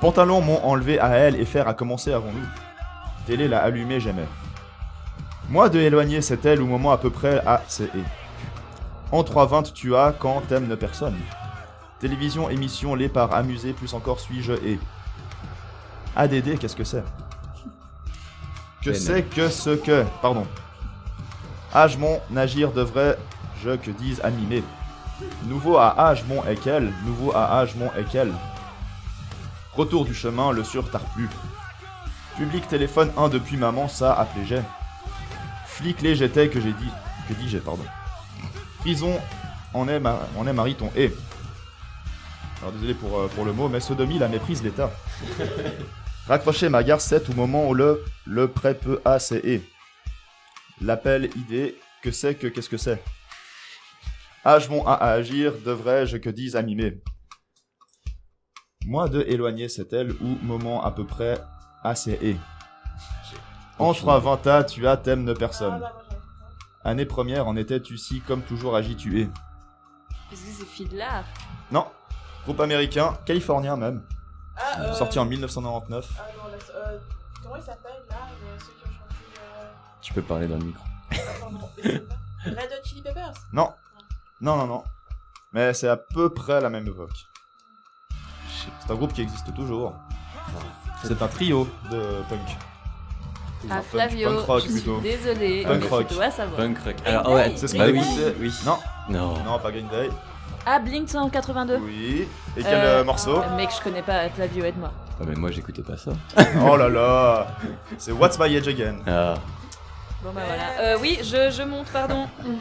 Pantalon 0.00 0.40
m'ont 0.40 0.64
enlevé 0.64 0.98
à 0.98 1.10
elle 1.16 1.36
et 1.36 1.44
fer 1.44 1.68
a 1.68 1.74
commencé 1.74 2.14
avant 2.14 2.32
nous. 2.32 2.46
Télé 3.26 3.46
l'a 3.46 3.62
allumé, 3.62 4.00
j'aimais. 4.00 4.28
Moi 5.50 5.68
de 5.68 5.78
éloigner 5.80 6.22
c'est 6.22 6.46
elle 6.46 6.62
au 6.62 6.66
moment 6.66 6.92
à 6.92 6.98
peu 6.98 7.10
près 7.10 7.42
à 7.46 7.62
c'est 7.68 7.84
et. 7.94 8.04
En 9.12 9.22
3.20 9.22 9.72
tu 9.72 9.94
as 9.94 10.14
quand 10.18 10.42
t'aimes 10.48 10.66
ne 10.66 10.74
personne. 10.76 11.16
Télévision, 12.00 12.50
émission, 12.50 12.94
les 12.94 13.08
par 13.08 13.32
amusé, 13.34 13.72
plus 13.72 13.94
encore 13.94 14.20
suis-je 14.20 14.52
et. 14.52 14.78
ADD, 16.14 16.58
qu'est-ce 16.58 16.76
que 16.76 16.84
c'est? 16.84 17.04
Que 18.82 18.92
c'est 18.92 19.22
que 19.22 19.48
ce 19.48 19.70
que. 19.70 20.04
Pardon. 20.22 20.46
Âge 21.74 21.96
mon 21.96 22.20
agir 22.36 22.72
devrait, 22.72 23.18
je 23.62 23.76
que 23.76 23.90
dise 23.90 24.20
animé. 24.22 24.62
Nouveau 25.44 25.78
à 25.78 25.98
âge 25.98 26.24
mon 26.28 26.44
et 26.44 26.56
quel, 26.56 26.92
nouveau 27.06 27.32
à 27.34 27.58
âge 27.58 27.74
mon 27.76 27.86
et 27.98 28.04
quel. 28.10 28.32
Retour 29.72 30.04
du 30.04 30.14
chemin, 30.14 30.52
le 30.52 30.64
surtard 30.64 31.02
plus. 31.14 31.28
Public 32.36 32.68
téléphone 32.68 33.10
1 33.16 33.28
depuis 33.30 33.56
maman, 33.56 33.88
ça 33.88 34.12
appelé 34.12 34.44
j'ai. 34.46 34.62
Flic 35.66 36.02
les 36.02 36.14
j'étais 36.14 36.48
que 36.48 36.60
j'ai 36.60 36.72
dit. 36.74 36.90
Que 37.28 37.34
dis 37.34 37.48
j'ai, 37.48 37.58
pardon. 37.60 37.84
Prison, 38.80 39.18
on 39.74 39.88
est, 39.88 39.98
ma- 40.00 40.20
on 40.36 40.46
est 40.46 40.52
mariton 40.52 40.90
et. 40.94 41.14
Alors 42.60 42.72
désolé 42.72 42.94
pour, 42.94 43.18
euh, 43.18 43.28
pour 43.28 43.44
le 43.44 43.52
mot, 43.52 43.68
mais 43.68 43.80
sodomie 43.80 44.18
la 44.18 44.28
méprise 44.28 44.62
l'État. 44.62 44.90
Raccrocher 46.26 46.68
ma 46.68 46.82
garcette 46.82 47.28
au 47.30 47.34
moment 47.34 47.68
où 47.68 47.74
le, 47.74 48.04
le 48.24 48.48
prêt 48.48 48.74
peut 48.74 49.00
A 49.04 49.18
c'est 49.18 49.44
et. 49.44 49.62
L'appel 50.80 51.30
idée, 51.36 51.78
que 52.02 52.10
c'est 52.10 52.34
que 52.34 52.46
qu'est-ce 52.46 52.68
que 52.68 52.76
c'est? 52.76 53.02
Âge 54.44 54.68
mon 54.68 54.86
à 54.86 54.94
à 54.94 55.10
agir, 55.10 55.52
devrais-je 55.64 56.16
que 56.16 56.30
dise 56.30 56.56
à 56.56 56.62
mimer? 56.62 57.02
Moi 58.84 59.08
de 59.08 59.22
éloigner 59.22 59.68
c'est 59.68 59.92
elle 59.92 60.12
ou 60.12 60.38
moment 60.42 60.84
à 60.84 60.90
peu 60.90 61.04
près 61.04 61.38
A 61.82 61.94
c'est 61.94 62.18
et. 62.22 62.36
Entre 63.78 64.08
à 64.08 64.18
20 64.18 64.46
à 64.46 64.64
tu 64.64 64.86
as 64.86 64.96
t'aimes 64.96 65.24
ne 65.24 65.34
personne. 65.34 65.82
Année 66.82 67.04
première 67.06 67.46
en 67.46 67.56
étais-tu 67.56 67.98
si 67.98 68.20
comme 68.20 68.42
toujours 68.42 68.76
agi 68.76 68.96
tu 68.96 69.20
es 69.20 69.24
Est-ce 70.32 70.42
que 70.42 70.52
c'est 70.58 70.66
Fiddler 70.66 71.22
Non. 71.70 71.86
Groupe 72.46 72.60
américain, 72.60 73.18
californien 73.26 73.76
même. 73.76 74.02
Ah, 74.56 74.80
euh, 74.80 74.92
Sorti 74.94 75.18
en 75.18 75.26
1999. 75.26 76.06
Ah 76.18 76.22
non, 76.36 76.42
euh, 76.74 76.98
comment 77.42 77.56
il 77.56 77.62
s'appelle 77.62 78.02
là 78.08 78.16
euh, 78.44 78.56
Ceux 78.58 78.66
qui 78.72 78.84
ont 78.88 78.92
chanté. 78.92 79.14
Euh... 79.38 79.66
Tu 80.00 80.12
peux 80.14 80.22
parler 80.22 80.46
dans 80.46 80.56
le 80.56 80.64
micro. 80.64 80.84
Red 81.82 82.56
Hot 82.56 82.84
Chili 82.88 83.02
Peppers 83.02 83.32
Non. 83.52 83.72
Non, 84.40 84.56
non, 84.56 84.66
non. 84.66 84.84
Mais 85.52 85.74
c'est 85.74 85.88
à 85.88 85.96
peu 85.96 86.30
près 86.32 86.60
la 86.60 86.70
même 86.70 86.86
époque. 86.86 87.26
C'est 88.80 88.90
un 88.92 88.94
groupe 88.94 89.12
qui 89.12 89.22
existe 89.22 89.52
toujours. 89.54 89.94
C'est 91.02 91.20
un 91.20 91.28
trio 91.28 91.68
de 91.90 92.22
punk. 92.28 92.40
Ah, 93.68 93.76
punk- 93.76 93.84
Flavio, 93.84 94.28
punk 94.36 94.46
rock 94.46 94.62
je 94.62 94.64
suis 94.70 94.72
plutôt. 94.80 95.00
désolée, 95.00 95.64
Punk 95.64 95.84
rock. 95.90 96.06
tu 96.08 96.14
dois 96.14 96.30
savoir. 96.30 96.56
Punk 96.56 96.78
rock. 96.84 96.94
Alors, 97.04 97.28
ouais, 97.32 97.48
Day, 97.50 97.56
C'est 97.56 97.68
ce 97.68 97.76
bah 97.76 97.86
qu'on 97.86 97.92
oui. 97.98 98.04
oui. 98.40 98.52
Non, 98.64 98.78
Non. 99.08 99.42
non, 99.44 99.58
pas 99.58 99.70
Green 99.72 99.88
Day. 99.88 100.08
Ah, 100.68 100.80
Blink 100.80 101.08
182. 101.08 101.76
Oui. 101.76 102.26
Et 102.56 102.62
quel 102.62 102.74
euh, 102.74 103.04
morceau 103.04 103.36
euh, 103.40 103.56
Mec, 103.56 103.70
je 103.76 103.80
connais 103.80 104.02
pas 104.02 104.28
Flavio, 104.30 104.64
aide-moi. 104.64 104.90
Ah, 105.20 105.22
mais 105.24 105.36
moi, 105.36 105.52
j'écoutais 105.52 105.82
pas 105.82 105.96
ça. 105.96 106.10
Oh 106.68 106.76
là 106.76 106.88
là 106.88 107.46
C'est 107.98 108.10
What's 108.10 108.36
My 108.36 108.56
Age 108.56 108.66
Again. 108.66 108.96
Ah. 109.06 109.34
Bon 110.24 110.32
bah 110.32 110.40
voilà. 110.44 110.80
Euh, 110.80 110.98
oui, 111.00 111.20
je, 111.22 111.52
je 111.52 111.62
monte, 111.62 111.86
pardon. 111.92 112.26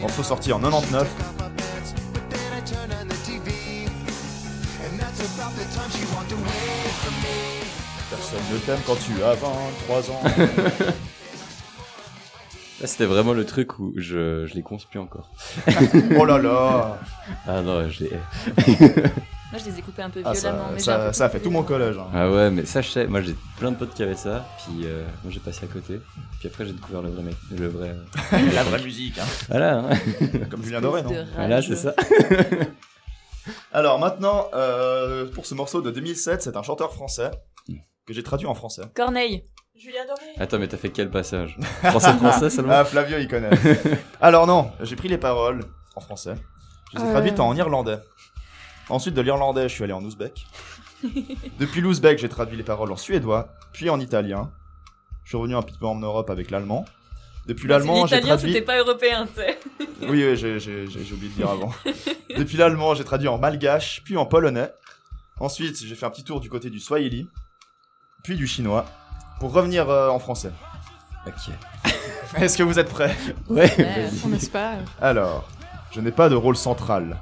Morceau 0.00 0.22
sorti 0.22 0.54
en 0.54 0.58
99. 0.58 1.06
Personne 8.10 8.40
ne 8.50 8.58
t'aime 8.58 8.80
quand 8.86 8.96
tu 8.96 9.22
as 9.22 9.34
23 9.34 10.10
ans. 10.10 10.22
Là, 12.80 12.86
c'était 12.86 13.06
vraiment 13.06 13.32
le 13.32 13.44
truc 13.44 13.78
où 13.80 13.92
je, 13.96 14.46
je 14.46 14.54
les 14.54 14.62
conspue 14.62 14.98
encore. 14.98 15.30
oh 16.18 16.24
là 16.24 16.38
là 16.38 16.98
Ah 17.46 17.60
non, 17.60 17.88
je 17.88 18.04
les. 18.04 18.10
Moi, 19.50 19.58
je 19.58 19.70
les 19.70 19.78
ai 19.78 19.82
coupés 19.82 20.02
un 20.02 20.10
peu 20.10 20.20
Ah, 20.24 20.34
ça, 20.34 20.50
violemment. 20.50 20.70
mais 20.74 20.78
ça, 20.78 21.06
peu 21.06 21.12
ça 21.14 21.24
a 21.24 21.28
fait 21.30 21.40
tout 21.40 21.50
mon 21.50 21.62
collège. 21.62 21.96
hein. 21.98 22.06
Ah 22.14 22.30
ouais, 22.30 22.50
mais 22.50 22.64
ça, 22.66 22.80
je 22.82 22.90
sais. 22.90 23.06
Moi, 23.06 23.22
j'ai 23.22 23.34
plein 23.58 23.70
de 23.72 23.76
potes 23.76 23.94
qui 23.94 24.02
avaient 24.02 24.14
ça. 24.14 24.46
Puis 24.58 24.84
euh, 24.84 25.04
moi, 25.24 25.32
j'ai 25.32 25.40
passé 25.40 25.64
à 25.64 25.68
côté. 25.68 26.00
Puis 26.38 26.48
après, 26.48 26.66
j'ai 26.66 26.72
découvert 26.72 27.02
le 27.02 27.08
vrai 27.08 27.22
mec. 27.22 27.34
Le 27.56 27.66
vrai. 27.66 27.96
euh, 28.34 28.50
La 28.54 28.62
vraie 28.62 28.82
musique, 28.82 29.18
hein. 29.18 29.24
Voilà. 29.48 29.78
hein. 29.78 29.88
Comme 30.50 30.62
Julien 30.62 30.80
Doré, 30.80 31.02
non 31.02 31.24
Voilà, 31.34 31.62
c'est 31.62 31.76
ça. 31.76 31.94
Alors 33.72 33.98
maintenant, 33.98 34.48
euh, 34.54 35.26
pour 35.30 35.46
ce 35.46 35.54
morceau 35.54 35.80
de 35.80 35.90
2007, 35.90 36.42
c'est 36.42 36.56
un 36.56 36.62
chanteur 36.62 36.92
français 36.92 37.30
que 38.06 38.12
j'ai 38.14 38.22
traduit 38.22 38.46
en 38.46 38.54
français. 38.54 38.82
Corneille. 38.94 39.44
Julien 39.78 40.04
Doré 40.06 40.20
Attends, 40.38 40.58
mais 40.58 40.66
t'as 40.68 40.76
fait 40.76 40.90
quel 40.90 41.10
passage 41.10 41.56
Français-français 41.82 42.50
seulement 42.50 42.72
Ah, 42.74 42.84
Flavio, 42.84 43.18
il 43.18 43.28
connaît. 43.28 43.50
Alors 44.20 44.46
non, 44.46 44.72
j'ai 44.80 44.96
pris 44.96 45.08
les 45.08 45.18
paroles 45.18 45.60
en 45.94 46.00
français. 46.00 46.34
Je 46.92 46.98
les 46.98 47.04
ai 47.04 47.08
Euh. 47.08 47.12
traduites 47.12 47.38
en 47.40 47.54
irlandais. 47.54 47.98
Ensuite 48.88 49.14
de 49.14 49.20
l'irlandais, 49.20 49.68
je 49.68 49.74
suis 49.74 49.84
allé 49.84 49.92
en 49.92 50.02
ouzbek. 50.02 50.46
Depuis 51.60 51.80
l'ouzbek, 51.80 52.18
j'ai 52.18 52.28
traduit 52.28 52.56
les 52.56 52.62
paroles 52.64 52.90
en 52.90 52.96
suédois, 52.96 53.48
puis 53.72 53.88
en 53.90 54.00
italien. 54.00 54.50
Je 55.24 55.28
suis 55.30 55.36
revenu 55.36 55.54
un 55.54 55.62
petit 55.62 55.78
peu 55.78 55.86
en 55.86 55.94
Europe 55.96 56.30
avec 56.30 56.50
l'allemand. 56.50 56.84
Depuis 57.46 57.68
l'allemand, 57.68 58.06
j'ai 58.06 58.16
L'italien, 58.16 58.36
traduit... 58.36 58.52
c'était 58.52 58.64
pas 58.64 58.78
européen, 58.78 59.26
tu 59.26 59.40
sais. 59.40 59.58
Oui, 60.02 60.24
oui, 60.24 60.36
j'ai 60.36 60.58
j'ai- 60.58 60.86
j'ai- 60.88 61.04
j'ai 61.04 61.14
oublié 61.14 61.30
de 61.30 61.36
dire 61.36 61.48
avant. 61.50 61.72
Depuis 62.36 62.56
l'allemand, 62.56 62.94
j'ai 62.94 63.04
traduit 63.04 63.28
en 63.28 63.38
malgache, 63.38 64.02
puis 64.04 64.16
en 64.16 64.26
polonais. 64.26 64.70
Ensuite, 65.40 65.78
j'ai 65.84 65.94
fait 65.94 66.04
un 66.06 66.10
petit 66.10 66.24
tour 66.24 66.40
du 66.40 66.50
côté 66.50 66.68
du 66.68 66.80
swahili, 66.80 67.28
puis 68.24 68.34
du 68.36 68.46
chinois, 68.46 68.84
pour 69.38 69.52
revenir 69.52 69.88
euh, 69.88 70.08
en 70.08 70.18
français. 70.18 70.52
Ok. 71.26 71.52
Est-ce 72.36 72.56
que 72.56 72.62
vous 72.62 72.78
êtes 72.78 72.88
prêts? 72.88 73.16
Ouais, 73.48 73.72
Ouais. 73.78 74.10
On 74.26 74.32
espère. 74.32 74.78
Alors, 75.00 75.48
je 75.92 76.00
n'ai 76.00 76.12
pas 76.12 76.28
de 76.28 76.34
rôle 76.34 76.56
central. 76.56 77.16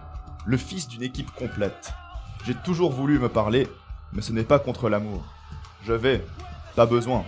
Le 0.44 0.56
fils 0.56 0.88
d'une 0.88 1.02
équipe 1.02 1.30
complète. 1.34 1.92
J'ai 2.44 2.54
toujours 2.54 2.92
voulu 2.92 3.18
me 3.18 3.28
parler, 3.28 3.68
mais 4.12 4.22
ce 4.22 4.32
n'est 4.32 4.44
pas 4.44 4.58
contre 4.58 4.88
l'amour. 4.88 5.24
Je 5.84 5.92
vais, 5.92 6.24
pas 6.74 6.86
besoin. 6.86 7.24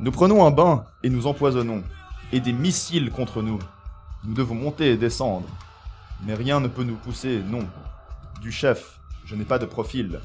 Nous 0.00 0.10
prenons 0.10 0.44
un 0.44 0.50
bain 0.50 0.84
et 1.02 1.10
nous 1.10 1.26
empoisonnons, 1.26 1.82
et 2.32 2.40
des 2.40 2.52
missiles 2.52 3.10
contre 3.10 3.42
nous. 3.42 3.58
Nous 4.24 4.34
devons 4.34 4.54
monter 4.54 4.90
et 4.90 4.96
descendre. 4.96 5.46
Mais 6.24 6.34
rien 6.34 6.60
ne 6.60 6.68
peut 6.68 6.84
nous 6.84 6.96
pousser, 6.96 7.40
non. 7.48 7.66
Du 8.40 8.50
chef, 8.50 8.98
je 9.24 9.36
n'ai 9.36 9.44
pas 9.44 9.58
de 9.58 9.66
profil. 9.66 10.20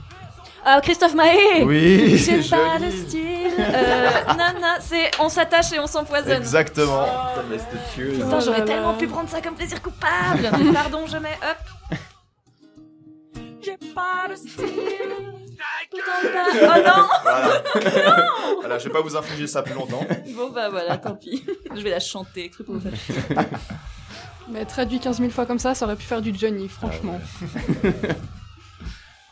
Ah, 0.69 0.81
Christophe 0.81 1.13
Mahé 1.15 1.63
Oui, 1.63 2.17
J'ai 2.25 2.41
pas 2.49 2.77
joli. 2.77 2.85
de 2.85 2.91
style. 3.07 3.53
Euh, 3.57 4.09
non, 4.37 4.59
non, 4.59 4.75
c'est 4.81 5.11
on 5.17 5.29
s'attache 5.29 5.71
et 5.71 5.79
on 5.79 5.87
s'empoisonne. 5.87 6.33
Exactement. 6.33 7.05
Putain, 7.95 8.39
j'aurais 8.41 8.65
tellement 8.65 8.93
pu 8.95 9.07
prendre 9.07 9.29
ça 9.29 9.39
comme 9.39 9.55
plaisir 9.55 9.81
coupable. 9.81 10.49
Pardon, 10.73 11.07
je 11.07 11.15
mets 11.17 11.39
hop. 11.41 11.97
J'ai 13.61 13.77
pas 13.95 14.27
de 14.29 14.35
style. 14.35 14.65
Oh 15.93 16.81
non 16.85 17.07
Voilà. 17.23 18.27
voilà, 18.59 18.77
je 18.77 18.83
vais 18.83 18.93
pas 18.93 19.01
vous 19.01 19.15
infliger 19.15 19.47
ça 19.47 19.63
plus 19.63 19.73
longtemps. 19.73 20.05
Bon 20.35 20.49
bah 20.49 20.67
voilà, 20.69 20.97
tant 20.97 21.15
pis. 21.15 21.45
Je 21.73 21.81
vais 21.81 21.91
la 21.91 22.01
chanter, 22.01 22.49
cru 22.49 22.65
pour 22.65 22.75
vous 22.75 22.81
faire. 22.81 23.45
Mais 24.49 24.65
traduit 24.65 24.99
15 24.99 25.19
000 25.19 25.29
fois 25.29 25.45
comme 25.45 25.59
ça, 25.59 25.73
ça 25.75 25.85
aurait 25.85 25.95
pu 25.95 26.03
faire 26.05 26.21
du 26.21 26.37
Johnny, 26.37 26.67
franchement. 26.67 27.21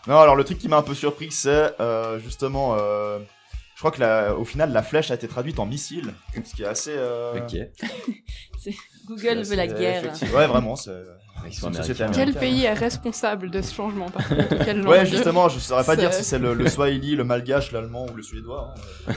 Non, 0.08 0.20
alors 0.20 0.36
le 0.36 0.43
truc 0.43 0.58
qui 0.60 0.68
m'a 0.68 0.78
un 0.78 0.82
peu 0.84 0.93
surpris, 0.93 1.32
c'est 1.32 1.74
euh, 1.80 2.20
justement. 2.20 2.76
euh, 2.80 3.20
je 3.76 3.80
crois 3.82 3.91
que 3.91 3.99
la- 3.99 4.36
au 4.36 4.45
final, 4.45 4.72
la 4.72 4.84
flèche 4.84 5.12
a 5.12 5.16
été 5.16 5.28
traduite 5.28 5.60
en 5.60 5.66
missile. 5.66 6.14
Ce 6.45 6.53
qui 6.56 6.64
est 6.64 6.68
assez. 6.68 6.93
euh, 6.95 7.39
Ok. 7.41 7.56
Google 9.08 9.43
veut 9.43 9.56
la 9.56 9.68
guerre. 9.68 10.14
Ouais, 10.34 10.47
vraiment, 10.47 10.76
c'est. 10.76 11.03
Quel 12.14 12.34
pays 12.34 12.64
est 12.64 12.74
responsable 12.74 13.51
de 13.51 13.62
ce 13.62 13.74
changement 13.74 14.10
par 14.10 14.28
contre? 14.28 14.72
Langue 14.74 14.88
Ouais, 14.88 15.06
justement, 15.06 15.47
je 15.49 15.60
saurais 15.60 15.84
pas 15.84 15.95
dire 15.95 16.12
si 16.14 16.24
c'est 16.24 16.39
le, 16.39 16.53
le 16.53 16.68
swahili, 16.70 17.16
le 17.16 17.24
malgache, 17.24 17.72
l'allemand 17.72 18.06
ou 18.12 18.16
le 18.16 18.24
suédois. 18.24 18.74
hein. 19.08 19.14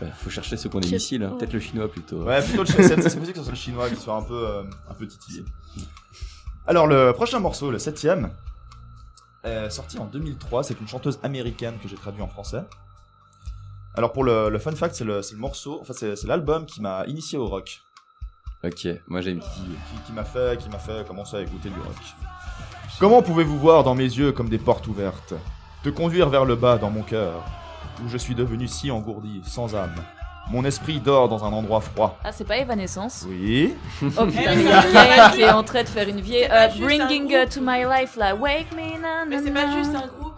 Bah, 0.00 0.06
faut 0.18 0.30
chercher 0.30 0.56
ceux 0.56 0.68
qu'on 0.68 0.78
est 0.80 0.84
Quel- 0.84 0.92
missiles, 0.94 1.22
hein. 1.24 1.34
peut-être 1.38 1.52
le 1.54 1.60
chinois 1.60 1.90
plutôt. 1.90 2.22
Ouais, 2.22 2.40
plutôt 2.42 2.62
le 2.62 2.66
c'est 2.68 2.82
c'est 2.88 2.96
possible 3.18 3.32
que 3.32 3.38
ce 3.38 3.42
soit 3.44 3.52
le 3.52 3.56
chinois 3.58 3.88
qui 3.90 3.96
soit 3.96 4.14
un 4.14 4.22
peu, 4.22 4.46
euh, 4.46 4.62
un 4.88 4.94
peu 4.94 5.06
titillé. 5.08 5.42
Alors, 6.66 6.86
le 6.86 7.12
prochain 7.12 7.40
morceau, 7.40 7.70
le 7.70 7.78
septième, 7.78 8.30
est 9.44 9.70
sorti 9.70 9.98
en 9.98 10.06
2003. 10.06 10.64
C'est 10.64 10.80
une 10.80 10.88
chanteuse 10.88 11.18
américaine 11.22 11.74
que 11.82 11.88
j'ai 11.88 11.96
traduit 11.96 12.22
en 12.22 12.28
français. 12.28 12.62
Alors, 13.94 14.12
pour 14.12 14.24
le, 14.24 14.48
le 14.48 14.58
fun 14.58 14.72
fact, 14.72 14.94
c'est 14.94 15.04
le, 15.04 15.20
morceau, 15.36 15.78
enfin, 15.80 15.92
c'est 15.92 16.24
l'album 16.24 16.66
qui 16.66 16.80
m'a 16.80 17.06
initié 17.06 17.38
au 17.38 17.46
rock. 17.46 17.80
Ok, 18.64 18.88
moi 19.08 19.20
j'ai 19.20 19.32
une 19.32 19.40
petite. 19.40 19.52
qui, 19.52 20.06
qui 20.06 20.12
m'a 20.12 20.24
fait, 20.24 20.58
qui 20.58 20.70
m'a 20.70 20.78
fait 20.78 21.06
commencer 21.06 21.36
à 21.36 21.42
écouter 21.42 21.68
du 21.68 21.78
rock. 21.78 21.96
Comment 22.98 23.22
pouvez-vous 23.22 23.58
voir 23.58 23.84
dans 23.84 23.94
mes 23.94 24.04
yeux 24.04 24.32
comme 24.32 24.48
des 24.48 24.58
portes 24.58 24.86
ouvertes, 24.86 25.34
te 25.82 25.90
conduire 25.90 26.30
vers 26.30 26.46
le 26.46 26.56
bas 26.56 26.78
dans 26.78 26.90
mon 26.90 27.02
cœur, 27.02 27.44
où 28.02 28.08
je 28.08 28.16
suis 28.16 28.34
devenu 28.34 28.66
si 28.66 28.90
engourdi, 28.90 29.42
sans 29.44 29.74
âme. 29.74 29.94
Mon 30.50 30.64
esprit 30.64 31.00
dort 31.00 31.28
dans 31.28 31.42
un 31.44 31.52
endroit 31.52 31.80
froid. 31.80 32.18
Ah, 32.22 32.30
c'est 32.30 32.44
pas 32.44 32.58
Evanescence? 32.58 33.24
Oui. 33.26 33.74
Oh 34.02 34.26
putain, 34.26 34.54
mais 34.56 35.34
qui 35.34 35.40
est 35.42 35.50
en 35.50 35.62
train 35.62 35.82
de 35.82 35.88
faire 35.88 36.08
une 36.08 36.20
vieille. 36.20 36.48
pas 36.48 36.66
euh, 36.66 36.70
juste 36.70 36.82
bringing 36.82 37.48
to 37.48 37.60
my 37.62 37.84
life 37.84 38.16
là. 38.16 38.34
Wake 38.34 38.72
me 38.72 39.00
na, 39.00 39.24
Mais 39.26 39.36
na, 39.36 39.42
c'est 39.42 39.50
pas 39.50 39.66
na. 39.66 39.72
juste 39.78 39.94
un 39.94 40.06
groupe. 40.06 40.34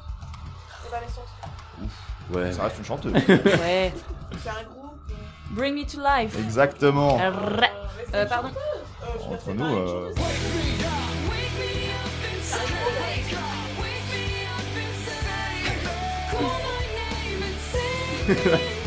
Evanescence. 0.88 2.30
Ouais. 2.32 2.52
Ça 2.52 2.62
reste 2.64 2.78
une 2.78 2.84
chanteuse. 2.84 3.12
Ouais. 3.28 3.92
C'est 4.42 4.48
un 4.48 4.62
groupe. 4.64 4.96
Bring 5.50 5.74
me 5.74 5.84
to 5.84 5.98
life. 6.00 6.36
Exactement. 6.38 7.18
Arrrr. 7.18 7.64
Euh, 8.14 8.26
pardon? 8.26 8.48
Entre 9.30 9.52
nous, 9.52 9.64
euh, 9.64 10.12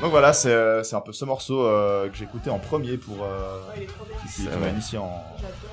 Donc 0.00 0.10
voilà, 0.10 0.32
c'est 0.32 0.50
euh, 0.52 0.82
c'est 0.82 0.94
un 0.96 1.00
peu 1.00 1.12
ce 1.12 1.24
morceau 1.24 1.64
euh, 1.66 2.08
que 2.10 2.16
j'ai 2.16 2.24
écouté 2.24 2.50
en 2.50 2.58
premier 2.58 2.98
pour 2.98 3.22
euh, 3.24 3.60
Ouais, 3.68 3.74
il 3.78 3.82
est 3.84 3.86
trop 3.86 4.04
bien. 4.04 4.16
qui, 4.18 4.26
qui 4.26 4.42
C'est 4.42 4.50
m'a 4.50 4.56
vrai. 4.56 4.70
initié 4.70 4.98
en 4.98 5.24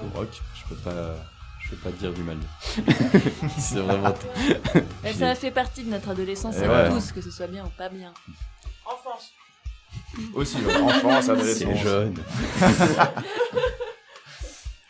au 0.02 0.18
rock. 0.18 0.30
Je 0.56 0.70
peux 0.74 0.80
pas. 0.82 1.16
Je 1.62 1.70
peux 1.72 1.76
pas 1.78 1.90
te 1.92 1.96
dire 1.96 2.14
du 2.14 2.22
mal. 2.24 2.38
c'est 3.58 3.80
vraiment. 3.80 4.14
Mais 5.04 5.14
ça 5.14 5.34
fait 5.36 5.52
partie 5.52 5.84
de 5.84 5.90
notre 5.90 6.10
adolescence 6.10 6.56
Et 6.58 6.66
à 6.66 6.70
ouais. 6.70 6.90
nous 6.90 6.96
tous, 7.00 7.12
que 7.14 7.22
ce 7.22 7.32
soit 7.32 7.48
bien 7.48 7.66
ou 7.66 7.70
pas 7.78 7.90
bien. 7.90 8.14
Enfance. 8.86 9.32
Aussi, 10.36 10.58
ouais, 10.58 10.76
enfance, 10.76 11.26
C'est 11.26 11.32
adolescence. 11.32 11.78
jaune. 11.80 12.16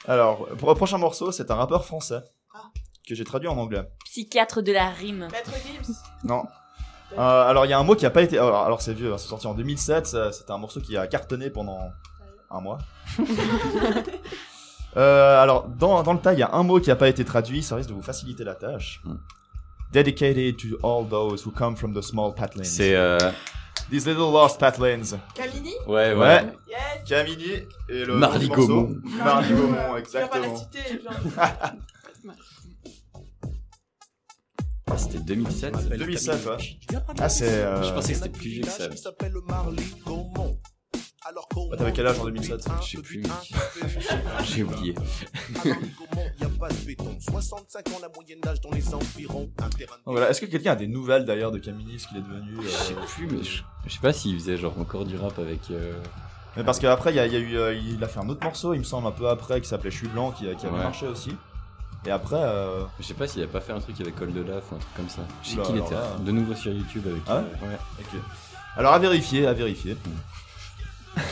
Alors, 0.08 0.48
pour 0.58 0.70
le 0.70 0.76
prochain 0.76 0.98
morceau, 0.98 1.32
c'est 1.32 1.50
un 1.52 1.56
rappeur 1.56 1.86
français 1.86 2.22
Ah. 2.54 2.64
que 3.08 3.16
j'ai 3.16 3.24
traduit 3.24 3.48
en 3.48 3.58
anglais. 3.58 3.84
Psychiatre 4.06 4.62
de 4.62 4.72
la 4.72 4.90
rime. 4.90 5.28
Maître 5.32 5.52
Gims. 5.66 5.94
Non. 6.24 6.44
Euh, 7.18 7.50
alors, 7.50 7.66
il 7.66 7.70
y 7.70 7.74
a 7.74 7.80
un 7.80 7.84
mot 7.84 7.96
qui 7.96 8.06
a 8.06 8.10
pas 8.10 8.22
été. 8.22 8.38
Alors, 8.38 8.64
alors, 8.64 8.82
c'est 8.82 8.94
vieux, 8.94 9.14
hein, 9.14 9.18
c'est 9.18 9.28
sorti 9.28 9.48
en 9.48 9.54
2007. 9.54 10.08
ça- 10.08 10.32
C'était 10.32 10.52
un 10.52 10.58
morceau 10.58 10.80
qui 10.82 10.98
a 10.98 11.08
cartonné 11.08 11.50
pendant 11.50 11.92
un 12.52 12.62
mois. 12.62 12.78
Euh, 14.96 15.42
alors, 15.42 15.68
dans, 15.68 16.04
dans 16.04 16.14
le 16.14 16.20
tas, 16.20 16.34
il 16.34 16.40
y 16.40 16.44
a 16.44 16.52
un 16.54 16.62
mot 16.62 16.80
qui 16.80 16.92
a 16.92 16.96
pas 16.96 17.08
été 17.10 17.26
traduit. 17.26 17.64
Ça 17.64 17.76
risque 17.76 17.90
de 17.90 17.96
vous 17.96 18.04
faciliter 18.04 18.44
la 18.44 18.54
tâche. 18.54 19.02
Hmm. 19.04 19.16
Dedicated 19.92 20.56
to 20.58 20.78
all 20.88 21.04
those 21.10 21.44
who 21.48 21.52
come 21.52 21.76
from 21.76 21.96
the 21.96 22.02
small 22.04 22.32
patlands. 22.36 22.64
C'est. 22.70 22.96
Euh... 22.96 23.18
These 23.90 24.06
little 24.08 24.32
lost 24.32 24.60
patlands. 24.60 25.18
Camini. 25.34 25.74
Ouais, 25.88 26.14
ouais. 26.14 26.16
Ouais. 26.16 26.54
Yes. 26.70 27.10
Camini 27.10 27.66
et 27.90 28.06
le. 28.06 28.18
Marly. 28.18 28.48
Gaumont. 28.50 28.96
Marly 29.04 29.50
Gaumont, 29.56 29.98
exactement. 29.98 30.56
Ah, 34.94 34.98
C'était 34.98 35.20
2007. 35.20 35.90
2007, 35.98 36.46
ouais. 36.46 36.58
Ah, 37.20 37.30
c'est. 37.30 37.48
euh, 37.50 37.82
Je 37.84 37.94
pensais 37.94 38.14
que 38.14 38.18
c'était 38.20 38.30
plus 38.30 38.50
vieux 38.50 38.64
que 38.64 38.70
ça. 38.70 38.88
Bah, 41.72 41.78
T'avais 41.78 41.94
quel 41.94 42.06
âge 42.08 42.20
en 42.20 42.26
2007 42.26 42.62
Je 42.82 42.90
sais 42.98 43.02
plus, 43.02 43.18
mec. 43.20 43.32
J'ai 44.44 44.64
oublié. 44.64 44.94
Voilà. 50.06 50.30
Est-ce 50.30 50.42
que 50.42 50.46
quelqu'un 50.46 50.74
a 50.74 50.76
des 50.76 50.88
nouvelles 50.88 51.26
d'ailleurs 51.26 51.52
de 51.52 51.60
Camini, 51.60 51.98
ce 52.00 52.08
qu'il 52.08 52.18
est 52.18 52.22
devenu 52.22 52.56
Je 52.62 52.68
sais 52.70 52.94
euh, 52.94 53.06
plus, 53.08 53.28
mais 53.28 53.44
je, 53.44 53.64
je 53.88 53.94
sais 53.94 54.00
pas 54.02 54.14
s'il 54.14 54.36
faisait 54.38 54.58
genre 54.58 54.78
encore 54.80 55.06
du 55.06 55.16
rap 55.18 55.40
avec. 55.40 55.72
euh, 55.72 55.94
Mais 56.58 56.64
parce 56.64 56.80
qu'après, 56.80 57.12
il 57.12 57.16
y 57.16 57.20
a, 57.20 57.26
il 57.26 57.34
y 57.34 57.38
a 57.38 57.40
eu, 57.40 57.58
euh, 57.58 57.74
il 57.74 58.04
a 58.04 58.08
fait 58.08 58.20
un 58.20 58.28
autre 58.30 58.44
morceau, 58.44 58.74
il 58.74 58.80
me 58.80 58.84
semble, 58.84 59.08
un 59.08 59.12
peu 59.12 59.28
après, 59.30 59.62
qui 59.62 59.68
s'appelait 59.68 59.92
Je 59.92 59.98
suis 59.98 60.08
blanc, 60.10 60.32
qui, 60.32 60.44
qui 60.56 60.66
avait 60.66 60.76
Ouais. 60.76 60.84
marché 60.84 61.08
aussi. 61.08 61.36
Et 62.06 62.12
après, 62.12 62.36
euh, 62.38 62.84
Je 63.00 63.06
sais 63.06 63.14
pas 63.14 63.28
s'il 63.28 63.42
a 63.44 63.48
pas 63.48 63.62
fait 63.62 63.72
un 63.74 63.80
truc 63.80 64.00
avec 64.02 64.16
Col 64.16 64.34
de 64.34 64.42
Laf 64.42 64.72
ou 64.72 64.76
un 64.76 64.78
truc 64.80 64.94
comme 64.96 65.10
ça. 65.10 65.22
Je 65.44 65.50
sais 65.50 65.56
Oula, 65.56 65.64
qu'il 65.66 65.78
était 65.78 65.94
là. 65.96 66.08
de 66.20 66.32
nouveau 66.32 66.54
sur 66.54 66.72
YouTube 66.74 67.04
avec. 67.08 67.22
Ah 67.28 67.36
euh, 67.38 67.42
ouais. 67.42 67.78
ok. 68.00 68.20
Alors 68.76 68.94
à 68.94 69.00
vérifier, 69.00 69.48
à 69.48 69.54
vérifier. 69.54 69.98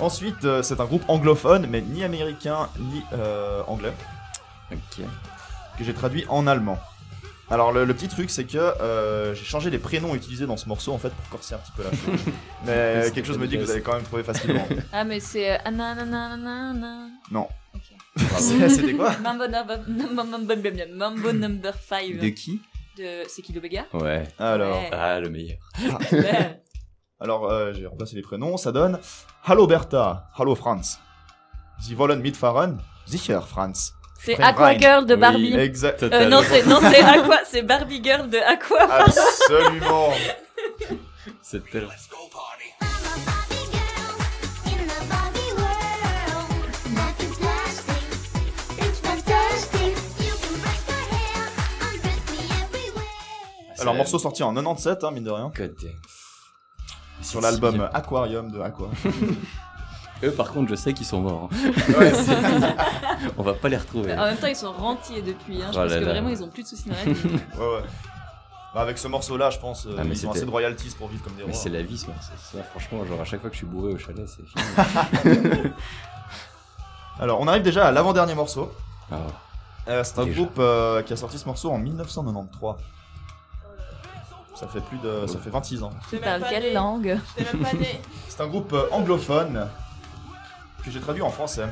Ensuite, 0.00 0.44
euh, 0.44 0.62
c'est 0.62 0.80
un 0.80 0.84
groupe 0.84 1.02
anglophone, 1.08 1.66
mais 1.68 1.80
ni 1.80 2.04
américain 2.04 2.68
ni 2.78 3.02
euh, 3.14 3.62
anglais, 3.66 3.92
Ok. 4.70 5.04
que 5.78 5.84
j'ai 5.84 5.94
traduit 5.94 6.24
en 6.28 6.46
allemand. 6.46 6.78
Alors 7.50 7.72
le, 7.72 7.84
le 7.86 7.94
petit 7.94 8.08
truc, 8.08 8.30
c'est 8.30 8.44
que 8.44 8.58
euh, 8.58 9.34
j'ai 9.34 9.44
changé 9.44 9.70
les 9.70 9.78
prénoms 9.78 10.14
utilisés 10.14 10.46
dans 10.46 10.58
ce 10.58 10.68
morceau 10.68 10.92
en 10.92 10.98
fait 10.98 11.08
pour 11.08 11.28
corser 11.30 11.54
un 11.54 11.58
petit 11.58 11.72
peu 11.72 11.82
la 11.82 11.90
chose. 11.90 12.32
mais 12.66 13.10
quelque 13.12 13.26
chose 13.26 13.38
me 13.38 13.48
dit 13.48 13.56
que 13.56 13.62
vous 13.64 13.70
allez 13.70 13.80
quand 13.80 13.94
même 13.94 14.02
trouver 14.04 14.22
facilement. 14.22 14.68
Ah, 14.92 15.02
mais 15.04 15.18
c'est. 15.18 15.54
euh. 15.54 15.58
Non. 17.32 17.48
C'était 18.38 18.94
quoi 18.94 19.16
Mambo 19.22 19.46
number, 19.46 19.78
Mambo, 20.94 21.32
number 21.32 21.74
5. 21.74 22.18
De 22.18 22.28
qui 22.28 22.60
De... 22.96 23.22
C'est 23.28 23.42
Kilo 23.42 23.60
Vega 23.60 23.86
Ouais. 23.92 24.24
Alors, 24.38 24.76
Ouais. 24.82 24.90
Ah, 24.92 25.20
le 25.20 25.30
meilleur. 25.30 25.58
Ouais. 26.12 26.62
alors 27.20 27.50
euh, 27.50 27.72
j'ai 27.72 27.86
remplacé 27.86 28.16
les 28.16 28.22
prénoms, 28.22 28.56
ça 28.56 28.72
donne 28.72 28.98
Hallo 29.44 29.66
Bertha, 29.66 30.28
Hallo 30.36 30.54
Franz. 30.54 30.98
Sie 31.80 31.94
wollen 31.96 32.20
mitfahren? 32.20 32.78
Sicher, 33.06 33.40
Franz. 33.46 33.92
C'est 34.20 34.38
Aqua. 34.40 34.76
Girl 34.76 35.06
de 35.06 35.14
Oui. 35.14 35.20
Barbie. 35.20 35.54
Exact. 35.54 36.02
Euh, 36.02 36.28
non, 36.28 36.40
c'est 36.42 36.66
non, 36.66 36.80
c'est 36.80 37.00
Aqua, 37.02 37.38
c'est 37.44 37.62
Barbie 37.62 38.02
Girl 38.02 38.28
de 38.28 38.38
Aqua. 38.38 38.82
Absolument. 39.04 40.10
C'est 41.42 41.64
tellement. 41.70 41.92
Alors 53.80 53.94
morceau 53.94 54.18
sorti 54.18 54.42
en 54.42 54.52
97, 54.54 55.04
hein, 55.04 55.10
mine 55.10 55.24
de 55.24 55.30
rien, 55.30 55.50
God 55.56 55.74
damn. 55.80 55.90
sur 57.22 57.40
l'album 57.40 57.74
si, 57.76 57.80
Aquarium 57.96 58.50
de 58.50 58.60
Aqua. 58.60 58.88
Eux, 60.24 60.32
par 60.32 60.50
contre, 60.50 60.70
je 60.70 60.74
sais 60.74 60.92
qu'ils 60.92 61.06
sont 61.06 61.20
morts. 61.20 61.48
hein. 61.52 61.72
Ouais, 61.96 62.12
On 63.38 63.42
va 63.44 63.54
pas 63.54 63.68
les 63.68 63.76
retrouver. 63.76 64.12
En 64.14 64.24
même 64.24 64.36
temps, 64.36 64.48
ils 64.48 64.56
sont 64.56 64.72
rentiers 64.72 65.22
depuis. 65.22 65.62
Hein. 65.62 65.70
Je 65.72 65.78
Oh 65.78 65.82
pense 65.82 65.90
là 65.92 65.98
que 66.00 66.04
là. 66.04 66.10
vraiment, 66.12 66.28
ils 66.30 66.42
ont 66.42 66.48
plus 66.48 66.64
de 66.64 66.68
soucis 66.68 66.88
dans 66.88 66.96
la 66.96 67.04
vie. 67.12 67.22
ouais, 67.28 67.38
ouais. 67.60 67.82
Bah, 68.74 68.80
avec 68.80 68.98
ce 68.98 69.06
morceau-là, 69.06 69.50
je 69.50 69.58
pense, 69.60 69.86
euh, 69.86 69.94
Ah, 69.96 70.02
mais 70.04 70.16
ils 70.18 70.26
ont 70.26 70.32
assez 70.32 70.44
de 70.44 70.50
royalties 70.50 70.90
pour 70.98 71.06
vivre 71.08 71.22
comme 71.22 71.34
des 71.34 71.42
rois. 71.42 71.50
Mais 71.52 71.56
c'est 71.56 71.68
la 71.70 71.82
vie, 71.82 71.96
ça. 71.98 72.08
ça. 72.52 72.62
Franchement, 72.64 73.04
genre 73.06 73.20
à 73.20 73.24
chaque 73.24 73.40
fois 73.40 73.48
que 73.48 73.54
je 73.54 73.58
suis 73.60 73.66
bourré 73.66 73.92
au 73.92 73.98
chalet, 73.98 74.26
c'est 74.28 74.44
fini. 74.44 75.70
Alors, 77.20 77.40
on 77.40 77.48
arrive 77.48 77.62
déjà 77.62 77.86
à 77.86 77.92
l'avant-dernier 77.92 78.34
morceau. 78.34 78.72
Ah, 79.10 79.16
Euh, 79.88 80.04
c'est 80.04 80.18
un 80.18 80.24
Déjà. 80.26 80.36
groupe 80.36 80.56
euh, 80.58 81.02
qui 81.02 81.12
a 81.14 81.16
sorti 81.16 81.38
ce 81.38 81.46
morceau 81.46 81.70
en 81.70 81.78
1993. 81.78 82.74
Ça 84.58 84.66
fait 84.66 84.80
plus 84.80 84.98
de, 84.98 85.26
ça 85.28 85.38
fait 85.38 85.50
26 85.50 85.82
ans. 85.84 85.90
Tu 86.10 86.16
parles 86.16 86.42
quelle 86.48 86.72
langue. 86.74 87.16
C'est 88.28 88.40
un 88.40 88.48
groupe 88.48 88.72
euh, 88.72 88.88
anglophone 88.90 89.68
que 90.84 90.90
j'ai 90.90 91.00
traduit 91.00 91.22
en 91.22 91.30
français. 91.30 91.66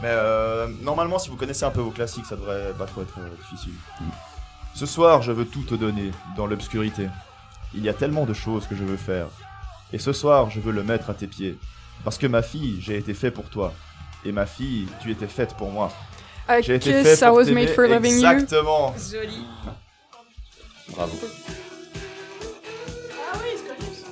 Mais 0.00 0.08
euh, 0.10 0.68
normalement, 0.82 1.18
si 1.18 1.30
vous 1.30 1.36
connaissez 1.36 1.64
un 1.64 1.70
peu 1.70 1.80
vos 1.80 1.90
classiques, 1.90 2.26
ça 2.26 2.36
devrait 2.36 2.72
pas 2.78 2.86
trop 2.86 3.02
être 3.02 3.18
euh, 3.18 3.28
difficile. 3.40 3.72
Ce 4.74 4.86
soir, 4.86 5.22
je 5.22 5.32
veux 5.32 5.44
tout 5.44 5.62
te 5.62 5.74
donner 5.74 6.12
dans 6.36 6.46
l'obscurité. 6.46 7.08
Il 7.74 7.82
y 7.82 7.88
a 7.88 7.94
tellement 7.94 8.24
de 8.24 8.34
choses 8.34 8.66
que 8.68 8.76
je 8.76 8.84
veux 8.84 8.96
faire. 8.96 9.26
Et 9.92 9.98
ce 9.98 10.12
soir, 10.12 10.48
je 10.48 10.60
veux 10.60 10.72
le 10.72 10.84
mettre 10.84 11.10
à 11.10 11.14
tes 11.14 11.26
pieds. 11.26 11.58
Parce 12.04 12.18
que 12.18 12.26
ma 12.28 12.42
fille, 12.42 12.80
j'ai 12.80 12.96
été 12.98 13.14
fait 13.14 13.30
pour 13.32 13.48
toi. 13.50 13.72
Et 14.24 14.30
ma 14.30 14.46
fille, 14.46 14.86
tu 15.00 15.10
étais 15.10 15.26
faite 15.26 15.54
pour 15.56 15.70
moi. 15.70 15.90
A 16.46 16.60
J'ai 16.60 16.76
été 16.76 17.02
fait 17.02 17.14
I 17.16 17.18
pour 17.26 17.34
was 17.34 17.44
t'aimer. 17.46 17.64
made 17.66 17.74
for 17.74 17.86
loving 17.86 18.12
you. 18.20 18.26
Exactement. 18.26 18.94
Joli. 19.10 19.44
Bravo. 20.94 21.16
Ah 23.12 23.38
oui, 23.42 23.50
c'est 23.56 23.66
connu 23.68 23.90
ça. 23.94 24.06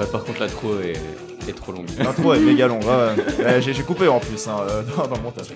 Ouais, 0.00 0.06
par 0.06 0.24
contre, 0.24 0.40
l'intro 0.40 0.78
est, 0.80 0.94
est 1.48 1.52
trop 1.54 1.72
longue. 1.72 1.86
L'intro 1.98 2.34
est 2.34 2.40
méga 2.40 2.66
long. 2.66 2.80
ouais, 2.80 2.86
ouais. 2.86 3.44
Ouais, 3.44 3.62
j'ai 3.62 3.74
j'ai 3.74 3.82
coupé 3.82 4.08
en 4.08 4.20
plus 4.20 4.46
hein, 4.48 4.56
euh, 4.68 4.82
dans, 4.96 5.06
dans 5.06 5.16
le 5.16 5.22
montage. 5.22 5.46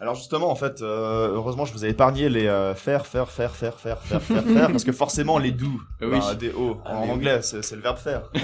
Alors 0.00 0.14
justement, 0.14 0.50
en 0.50 0.54
fait, 0.54 0.80
euh, 0.80 1.28
heureusement, 1.34 1.66
je 1.66 1.72
vous 1.74 1.84
ai 1.84 1.90
épargné 1.90 2.30
les 2.30 2.46
euh, 2.46 2.74
faire, 2.74 3.06
faire, 3.06 3.28
faire, 3.30 3.50
faire, 3.54 3.74
faire, 3.78 4.00
faire, 4.00 4.22
faire, 4.22 4.42
faire, 4.44 4.68
parce 4.70 4.84
que 4.84 4.92
forcément, 4.92 5.36
les 5.38 5.52
do, 5.52 5.66
Oui. 6.00 6.08
ben, 6.18 6.34
des 6.34 6.52
O, 6.52 6.80
Ah, 6.86 6.96
en 6.96 7.04
oui. 7.04 7.10
anglais, 7.10 7.40
c'est 7.42 7.72
le 7.72 7.82
verbe 7.82 7.98
faire. 7.98 8.22
Donc 8.32 8.42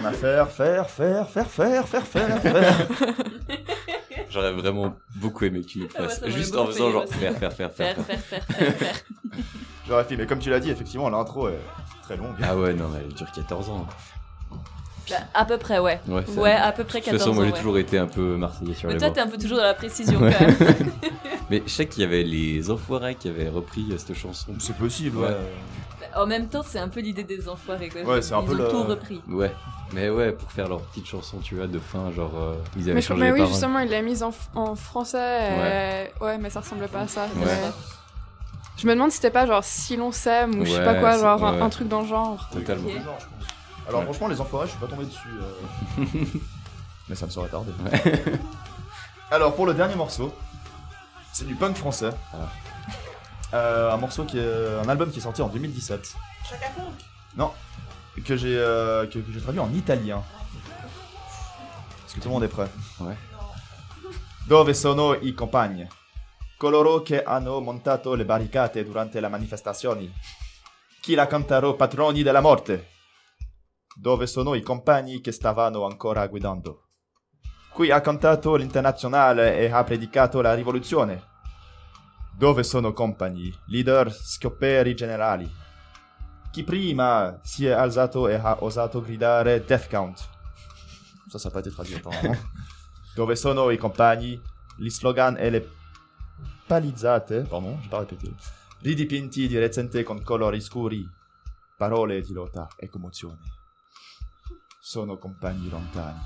on 0.00 0.04
a 0.04 0.10
faire, 0.12 0.48
faire, 0.50 0.90
faire, 0.90 1.28
faire, 1.28 1.46
faire, 1.48 1.86
faire, 1.86 2.06
faire, 2.06 2.40
faire. 2.42 2.86
J'aurais 4.30 4.52
vraiment 4.52 4.96
beaucoup 5.14 5.44
aimé 5.44 5.60
que 5.60 5.66
tu 5.66 5.78
nous 5.78 5.88
Ah 5.96 6.02
ouais, 6.02 6.08
fasses. 6.08 6.20
m'aurait 6.20 6.32
Juste 6.32 6.56
en 6.56 6.66
faisant 6.66 6.90
genre 6.90 7.04
faire, 7.08 7.32
faire, 7.38 7.52
faire. 7.52 7.70
Faire, 7.72 7.96
faire, 7.96 8.20
faire, 8.20 8.42
faire, 8.44 8.74
faire. 8.74 8.94
J'aurais 9.86 10.04
fait, 10.04 10.16
mais 10.16 10.26
comme 10.26 10.40
tu 10.40 10.50
l'as 10.50 10.58
dit, 10.58 10.70
effectivement, 10.70 11.08
l'intro 11.08 11.48
est 11.48 11.60
très 12.02 12.16
longue. 12.16 12.34
Ah 12.42 12.56
ouais, 12.56 12.74
non, 12.74 12.88
mais 12.92 12.98
elle 13.06 13.14
dure 13.14 13.30
14 13.32 13.70
ans. 13.70 13.86
Bah, 15.10 15.16
à 15.34 15.44
peu 15.44 15.56
près, 15.56 15.78
ouais. 15.78 16.00
Ouais, 16.08 16.52
à 16.52 16.72
peu 16.72 16.84
près 16.84 16.98
De 17.00 17.04
toute 17.04 17.12
14 17.12 17.18
façon, 17.22 17.34
moi 17.34 17.42
ans, 17.44 17.46
j'ai 17.46 17.52
ouais. 17.52 17.58
toujours 17.58 17.78
été 17.78 17.98
un 17.98 18.06
peu 18.06 18.36
marseillais 18.36 18.74
sur 18.74 18.88
Mais 18.88 18.94
les 18.94 19.00
toi, 19.00 19.10
t'es 19.10 19.20
un 19.20 19.28
peu 19.28 19.38
toujours 19.38 19.58
dans 19.58 19.62
la 19.64 19.74
précision 19.74 20.18
quand 20.18 20.24
même. 20.40 20.56
Mais 21.50 21.62
je 21.64 21.70
sais 21.70 21.86
qu'il 21.86 22.02
y 22.02 22.06
avait 22.06 22.24
les 22.24 22.70
Enfoirés 22.70 23.14
qui 23.14 23.28
avaient 23.28 23.48
repris 23.48 23.86
euh, 23.92 23.98
cette 23.98 24.14
chanson. 24.16 24.52
C'est 24.58 24.76
possible, 24.76 25.18
ouais. 25.18 25.28
Bah, 26.00 26.22
En 26.22 26.26
même 26.26 26.48
temps, 26.48 26.62
c'est 26.66 26.80
un 26.80 26.88
peu 26.88 26.98
l'idée 27.00 27.22
des 27.22 27.48
enfoirés. 27.48 27.88
Quoi. 27.88 28.02
Ouais, 28.02 28.22
c'est 28.22 28.34
un 28.34 28.40
Ils 28.40 28.46
peu 28.48 28.54
ont 28.54 28.58
le- 28.58 28.68
tout 28.68 28.82
repris. 28.82 29.20
Ouais, 29.28 29.52
mais 29.92 30.10
ouais, 30.10 30.32
pour 30.32 30.50
faire 30.50 30.68
leur 30.68 30.80
petite 30.80 31.06
chanson, 31.06 31.38
tu 31.38 31.54
vois, 31.54 31.68
de 31.68 31.78
fin, 31.78 32.10
genre, 32.10 32.32
euh, 32.36 32.54
ils 32.76 32.82
avaient 32.84 32.94
Mais, 32.94 33.00
changé 33.00 33.20
mais 33.20 33.30
oui, 33.30 33.38
paroles. 33.38 33.52
justement, 33.52 33.78
il 33.78 33.90
l'a 33.90 34.02
mise 34.02 34.24
en, 34.24 34.32
français. 34.74 36.08
et- 36.20 36.24
Ouais. 36.24 36.38
mais 36.38 36.50
ça 36.50 36.60
ressemblait 36.60 36.88
pas 36.88 37.00
à 37.02 37.06
ça. 37.08 37.22
Ouais. 37.36 37.42
Mais- 37.44 37.70
Je 38.78 38.86
me 38.86 38.92
demande 38.92 39.10
si 39.10 39.16
c'était 39.16 39.30
pas 39.30 39.46
genre 39.46 39.64
si 39.64 39.96
l'on 39.96 40.12
s'aime 40.12 40.60
ou 40.60 40.64
je 40.66 40.72
sais 40.72 40.84
pas 40.84 40.94
quoi, 40.96 41.16
genre 41.16 41.42
un- 41.44 41.54
ouais. 41.54 41.62
un 41.62 41.68
truc 41.70 41.88
dans 41.88 42.02
le 42.02 42.06
genre. 42.08 42.46
Totalement. 42.52 42.88
Alors 43.88 44.02
franchement, 44.04 44.28
les 44.28 44.40
enfoirés, 44.40 44.66
je 44.66 44.72
suis 44.72 44.80
pas 44.80 44.86
tombé 44.86 45.04
dessus. 45.04 45.28
euh. 45.40 46.04
Mais 47.08 47.14
ça 47.14 47.26
me 47.26 47.30
serait 47.30 47.48
tardé. 47.48 47.70
Alors 49.30 49.54
pour 49.54 49.66
le 49.66 49.74
dernier 49.74 49.94
morceau, 49.94 50.34
c'est 51.32 51.46
du 51.46 51.54
punk 51.54 51.76
français. 51.76 52.10
Euh, 53.54 53.92
un 53.92 53.96
morceau 53.96 54.24
qui 54.24 54.38
est 54.38 54.78
un 54.84 54.88
album 54.88 55.10
qui 55.10 55.18
est 55.18 55.22
sorti 55.22 55.40
en 55.40 55.48
2017. 55.48 56.14
Chaka 56.48 56.66
Ponk. 56.76 56.94
Non, 57.36 57.52
que 58.24 58.36
j'ai 58.36 58.56
euh, 58.56 59.06
que, 59.06 59.20
que 59.20 59.32
j'ai 59.32 59.40
traduit 59.40 59.60
en 59.60 59.72
italien. 59.72 60.22
Est-ce 62.06 62.14
que 62.16 62.20
tout 62.20 62.28
le 62.28 62.34
monde 62.34 62.44
est 62.44 62.48
prêt? 62.48 62.68
Ouais. 63.00 63.16
Dove 64.48 64.74
sono 64.74 65.14
i 65.14 65.32
compagni? 65.32 65.86
Coloro 66.56 67.02
che 67.02 67.22
hanno 67.22 67.60
montato 67.60 68.14
le 68.14 68.24
barricate 68.24 68.82
durante 68.84 69.20
le 69.20 69.28
manifestazioni. 69.28 70.12
Chi 71.00 71.14
la 71.14 71.26
canterò 71.28 71.74
patroni 71.74 72.22
della 72.24 72.40
morte? 72.40 72.94
Dove 73.98 74.26
sono 74.26 74.54
i 74.54 74.60
compagni 74.60 75.22
che 75.22 75.32
stavano 75.32 75.86
ancora 75.86 76.26
guidando? 76.26 76.88
Qui 77.72 77.90
ha 77.90 78.02
cantato 78.02 78.54
l'internazionale 78.54 79.56
e 79.56 79.70
ha 79.70 79.82
predicato 79.84 80.42
la 80.42 80.52
rivoluzione. 80.52 81.24
Dove 82.36 82.62
sono 82.62 82.92
compagni, 82.92 83.50
leader, 83.68 84.12
scopperi 84.12 84.94
generali? 84.94 85.50
Chi 86.50 86.62
prima 86.62 87.40
si 87.42 87.64
è 87.64 87.70
alzato 87.70 88.28
e 88.28 88.34
ha 88.34 88.58
osato 88.60 89.00
gridare 89.00 89.64
Death 89.64 89.88
Count? 89.88 90.28
Ça, 91.28 91.38
ça 91.38 91.48
n'a 91.48 91.54
pas 91.54 91.60
été 91.60 91.70
traduit 91.70 91.96
apparemment. 91.96 92.36
Dove 93.14 93.34
sono 93.34 93.70
i 93.70 93.78
compagni, 93.78 94.38
gli 94.76 94.90
slogan 94.90 95.36
e 95.38 95.48
le 95.48 95.70
palizzate, 96.66 97.46
pardon, 97.48 97.78
j'ai 97.80 97.88
pas 97.88 98.00
répété, 98.00 98.30
ridipinti 98.82 99.48
di 99.48 99.58
recente 99.58 100.02
con 100.02 100.22
colori 100.22 100.60
scuri, 100.60 101.02
parole 101.78 102.20
di 102.20 102.34
lotta 102.34 102.68
e 102.76 102.90
commozione. 102.90 103.64
Sono 104.88 105.16
compagni 105.18 105.68
lontani. 105.68 106.20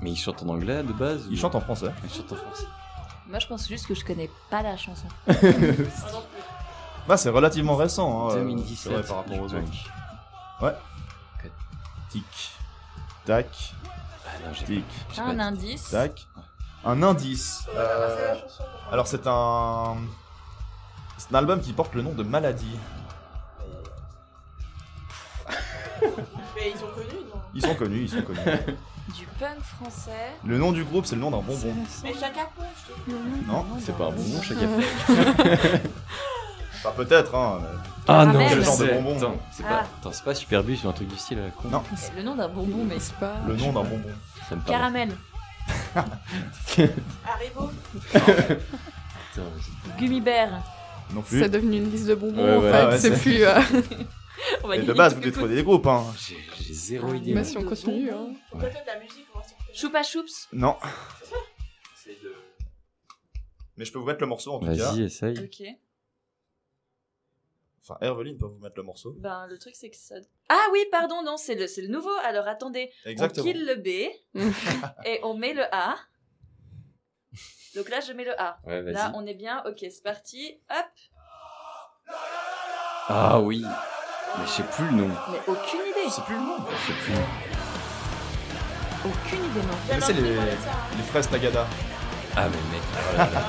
Mais 0.00 0.12
ils 0.12 0.16
chantent 0.16 0.42
en 0.42 0.48
anglais 0.48 0.82
de 0.82 0.92
base 0.94 1.26
Ils 1.28 1.38
chantent 1.38 1.54
en 1.54 1.60
français. 1.60 1.92
Ils 2.02 2.10
chantent 2.10 2.32
en 2.32 2.36
français. 2.36 2.64
Moi, 3.28 3.38
je 3.38 3.46
pense 3.46 3.68
juste 3.68 3.86
que 3.86 3.94
je 3.94 4.02
connais 4.02 4.30
pas 4.48 4.62
la 4.62 4.74
chanson. 4.78 5.06
Bah, 7.06 7.18
c'est 7.18 7.28
relativement 7.28 7.76
récent, 7.76 8.30
hein, 8.30 8.32
euh, 8.32 8.40
2017, 8.40 8.78
c'est 8.78 8.88
vrai, 8.90 9.02
par 9.02 9.16
rapport 9.16 9.38
aux 9.38 9.52
autres. 9.52 10.78
Tic, 12.08 12.24
tac, 13.26 13.74
Ah 14.26 14.46
non, 14.46 14.52
j'ai 14.54 14.64
tic, 14.64 14.84
T'as 15.14 15.24
un 15.24 15.38
indice 15.38 15.90
tac. 15.90 16.26
Un 16.84 17.02
indice. 17.02 17.66
euh, 17.74 18.34
alors 18.92 19.06
c'est 19.06 19.26
un... 19.26 19.96
C'est 21.18 21.34
un 21.34 21.38
album 21.38 21.60
qui 21.60 21.72
porte 21.74 21.94
le 21.94 22.02
nom 22.02 22.12
de 22.12 22.22
Maladie. 22.22 22.78
Mais 26.54 26.70
ils 26.72 26.78
sont 26.78 26.86
connus, 26.94 27.08
non 27.08 27.09
Ils 27.54 27.62
sont 27.62 27.74
connus, 27.74 28.02
ils 28.02 28.08
sont 28.10 28.22
connus. 28.22 28.38
Du 29.18 29.26
punk 29.40 29.58
français. 29.62 30.36
Le 30.46 30.56
nom 30.56 30.70
du 30.70 30.84
groupe, 30.84 31.04
c'est 31.04 31.16
le 31.16 31.20
nom 31.20 31.32
d'un 31.32 31.38
bonbon. 31.38 31.74
Mais 32.04 32.12
Ponk, 32.12 32.20
je 32.86 33.10
te. 33.10 33.48
Non 33.50 33.66
C'est 33.80 33.96
pas 33.96 34.04
un 34.04 34.10
bonbon, 34.10 34.40
chaque 34.42 34.58
fois. 34.58 35.48
Enfin, 36.82 36.92
peut-être, 36.96 37.34
hein. 37.34 37.58
mais- 37.60 37.68
Ah 38.08 38.24
non, 38.24 38.38
Quel 38.48 38.62
genre 38.64 38.78
de 38.78 38.86
c'est- 38.86 38.94
bonbon 38.94 39.16
Attends, 39.18 39.36
c'est 39.52 39.62
pas, 39.64 39.68
Ah. 39.82 39.86
attends, 40.00 40.12
c'est 40.12 40.24
pas 40.24 40.34
Superbus 40.34 40.78
ou 40.84 40.88
un 40.88 40.92
truc 40.92 41.08
du 41.08 41.16
style 41.16 41.38
à 41.40 41.42
la 41.46 41.50
con 41.50 41.68
Non. 41.70 41.82
C'est 41.96 42.14
le 42.16 42.22
nom 42.22 42.36
d'un 42.36 42.48
bonbon, 42.48 42.84
mais 42.88 42.98
c'est 43.00 43.16
pas. 43.16 43.34
Le 43.48 43.54
nom 43.56 43.66
d'un 43.72 43.82
bonbon. 43.82 44.00
Ça 44.48 44.54
me 44.56 44.60
parle. 44.62 44.78
Caramel. 44.78 45.08
Haribo. 47.26 47.70
Putain, 48.12 49.42
Gummy 49.98 50.20
bear. 50.20 50.48
Non 51.12 51.22
plus. 51.22 51.40
C'est 51.40 51.48
devenu 51.48 51.78
une 51.78 51.90
liste 51.90 52.06
de 52.06 52.14
bonbons 52.14 52.44
Ouais, 52.44 52.56
en 52.56 52.60
ouais. 52.60 52.70
fait, 52.70 52.78
Ah 52.78 52.88
ouais, 52.90 52.98
c'est 52.98 53.14
c'est- 53.16 53.20
plus. 53.22 53.44
euh, 53.44 53.60
On 54.64 54.68
va 54.68 54.76
Et 54.76 54.82
de 54.82 54.92
base, 54.92 55.14
vous 55.14 55.20
les 55.20 55.30
détruisez 55.30 55.54
des 55.56 55.62
groupes, 55.62 55.86
hein. 55.86 56.04
J'ai 56.18 56.74
zéro 56.74 57.14
idée. 57.14 57.34
Mais 57.34 57.44
si 57.44 57.56
on 57.58 57.64
continue. 57.64 58.10
Hein. 58.10 58.34
Peut-être 58.52 58.86
la 58.86 58.98
musique. 58.98 59.26
Choupa 59.72 60.02
choups. 60.02 60.48
Non. 60.52 60.76
Mais 63.76 63.86
je 63.86 63.92
peux 63.92 63.98
vous 63.98 64.04
mettre 64.04 64.20
le 64.20 64.26
morceau 64.26 64.52
en 64.52 64.60
tout 64.60 64.66
cas. 64.66 64.74
Vas-y, 64.74 65.04
essaye. 65.04 65.38
Ok. 65.38 65.66
Enfin, 67.82 67.96
Herveline 68.02 68.36
peut 68.36 68.46
vous 68.46 68.58
mettre 68.58 68.76
le 68.76 68.82
morceau. 68.82 69.14
Ben, 69.18 69.46
le 69.46 69.58
truc, 69.58 69.74
c'est 69.74 69.88
que 69.88 69.96
ça. 69.96 70.16
Ah 70.50 70.66
oui, 70.72 70.84
pardon, 70.90 71.22
non, 71.22 71.38
c'est 71.38 71.54
le, 71.54 71.66
c'est 71.66 71.80
le 71.80 71.88
nouveau. 71.88 72.12
Alors 72.24 72.46
attendez. 72.46 72.92
Exactement. 73.06 73.46
On 73.46 73.52
kill 73.52 73.64
le 73.64 73.76
B 73.76 73.86
et 75.06 75.20
on 75.22 75.34
met 75.34 75.54
le 75.54 75.62
A. 75.74 75.96
Donc 77.74 77.88
là, 77.88 78.00
je 78.00 78.12
mets 78.12 78.24
le 78.24 78.38
A. 78.38 78.60
Ouais, 78.66 78.82
vas-y. 78.82 78.92
Là, 78.92 79.12
on 79.14 79.24
est 79.26 79.34
bien. 79.34 79.62
Ok, 79.64 79.78
c'est 79.80 80.02
parti. 80.02 80.60
Hop. 80.68 82.14
Ah 83.08 83.40
oui. 83.40 83.64
Mais 84.38 84.46
je 84.46 84.50
sais 84.50 84.62
plus 84.62 84.84
le 84.86 84.92
nom. 84.92 85.08
Mais 85.32 85.40
aucune 85.46 85.80
idée. 85.80 86.10
C'est 86.10 86.24
plus 86.24 86.34
le 86.34 86.40
nom. 86.40 86.56
Je 86.70 86.86
sais 86.92 86.98
plus. 87.04 87.14
Aucune 89.04 89.38
idée, 89.44 89.60
non. 89.66 89.76
Mais 89.88 90.00
c'est 90.00 90.12
les, 90.12 90.22
les 90.22 91.02
fraises 91.10 91.28
Tagada. 91.28 91.66
Ah 92.36 92.42
mais 92.44 92.48
mec. 92.72 92.82
oh 92.94 93.16
là 93.18 93.24
là. 93.24 93.30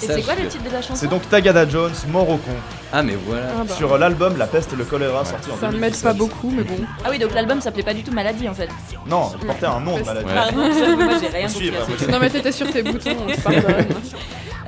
Et 0.00 0.06
Ça, 0.06 0.14
c'est 0.14 0.22
quoi 0.22 0.34
je- 0.38 0.42
le 0.44 0.48
titre 0.48 0.62
de 0.62 0.70
la 0.70 0.80
chanson 0.80 0.94
C'est 0.94 1.08
donc 1.08 1.28
Tagada 1.28 1.68
Jones, 1.68 1.92
mort 2.06 2.28
au 2.30 2.36
con. 2.36 2.52
Ah 2.92 3.02
mais 3.02 3.16
voilà. 3.16 3.46
Ah 3.50 3.64
bah. 3.66 3.74
Sur 3.74 3.98
l'album 3.98 4.36
La 4.38 4.46
peste 4.46 4.72
et 4.72 4.76
le 4.76 4.84
choléra 4.84 5.24
sorti 5.24 5.50
en 5.50 5.56
Ça 5.58 5.66
ne 5.66 5.72
2017. 5.72 5.80
m'aide 5.80 6.02
pas 6.02 6.12
beaucoup, 6.16 6.50
mais 6.50 6.62
bon. 6.62 6.76
Ah 7.04 7.08
oui, 7.10 7.18
donc 7.18 7.34
l'album 7.34 7.60
s'appelait 7.60 7.82
pas 7.82 7.94
du 7.94 8.04
tout 8.04 8.12
Maladie 8.12 8.48
en 8.48 8.54
fait. 8.54 8.68
Non, 9.06 9.32
il 9.40 9.44
portait 9.44 9.66
un 9.66 9.80
nom 9.80 9.98
de 9.98 10.04
maladie. 10.04 10.26
Ouais. 10.28 10.34
Pardon, 10.34 10.70
j'avoue, 10.72 11.02
moi 11.02 11.14
j'ai 11.20 11.26
rien 11.36 11.48
compris. 11.48 11.70
à 11.70 11.98
ce. 11.98 12.10
Non, 12.12 12.18
mais 12.20 12.30
t'étais 12.30 12.52
sur 12.52 12.70
tes 12.70 12.84
boutons, 12.84 13.16
on 13.28 13.32
te 13.32 13.40
pardonne. 13.40 13.86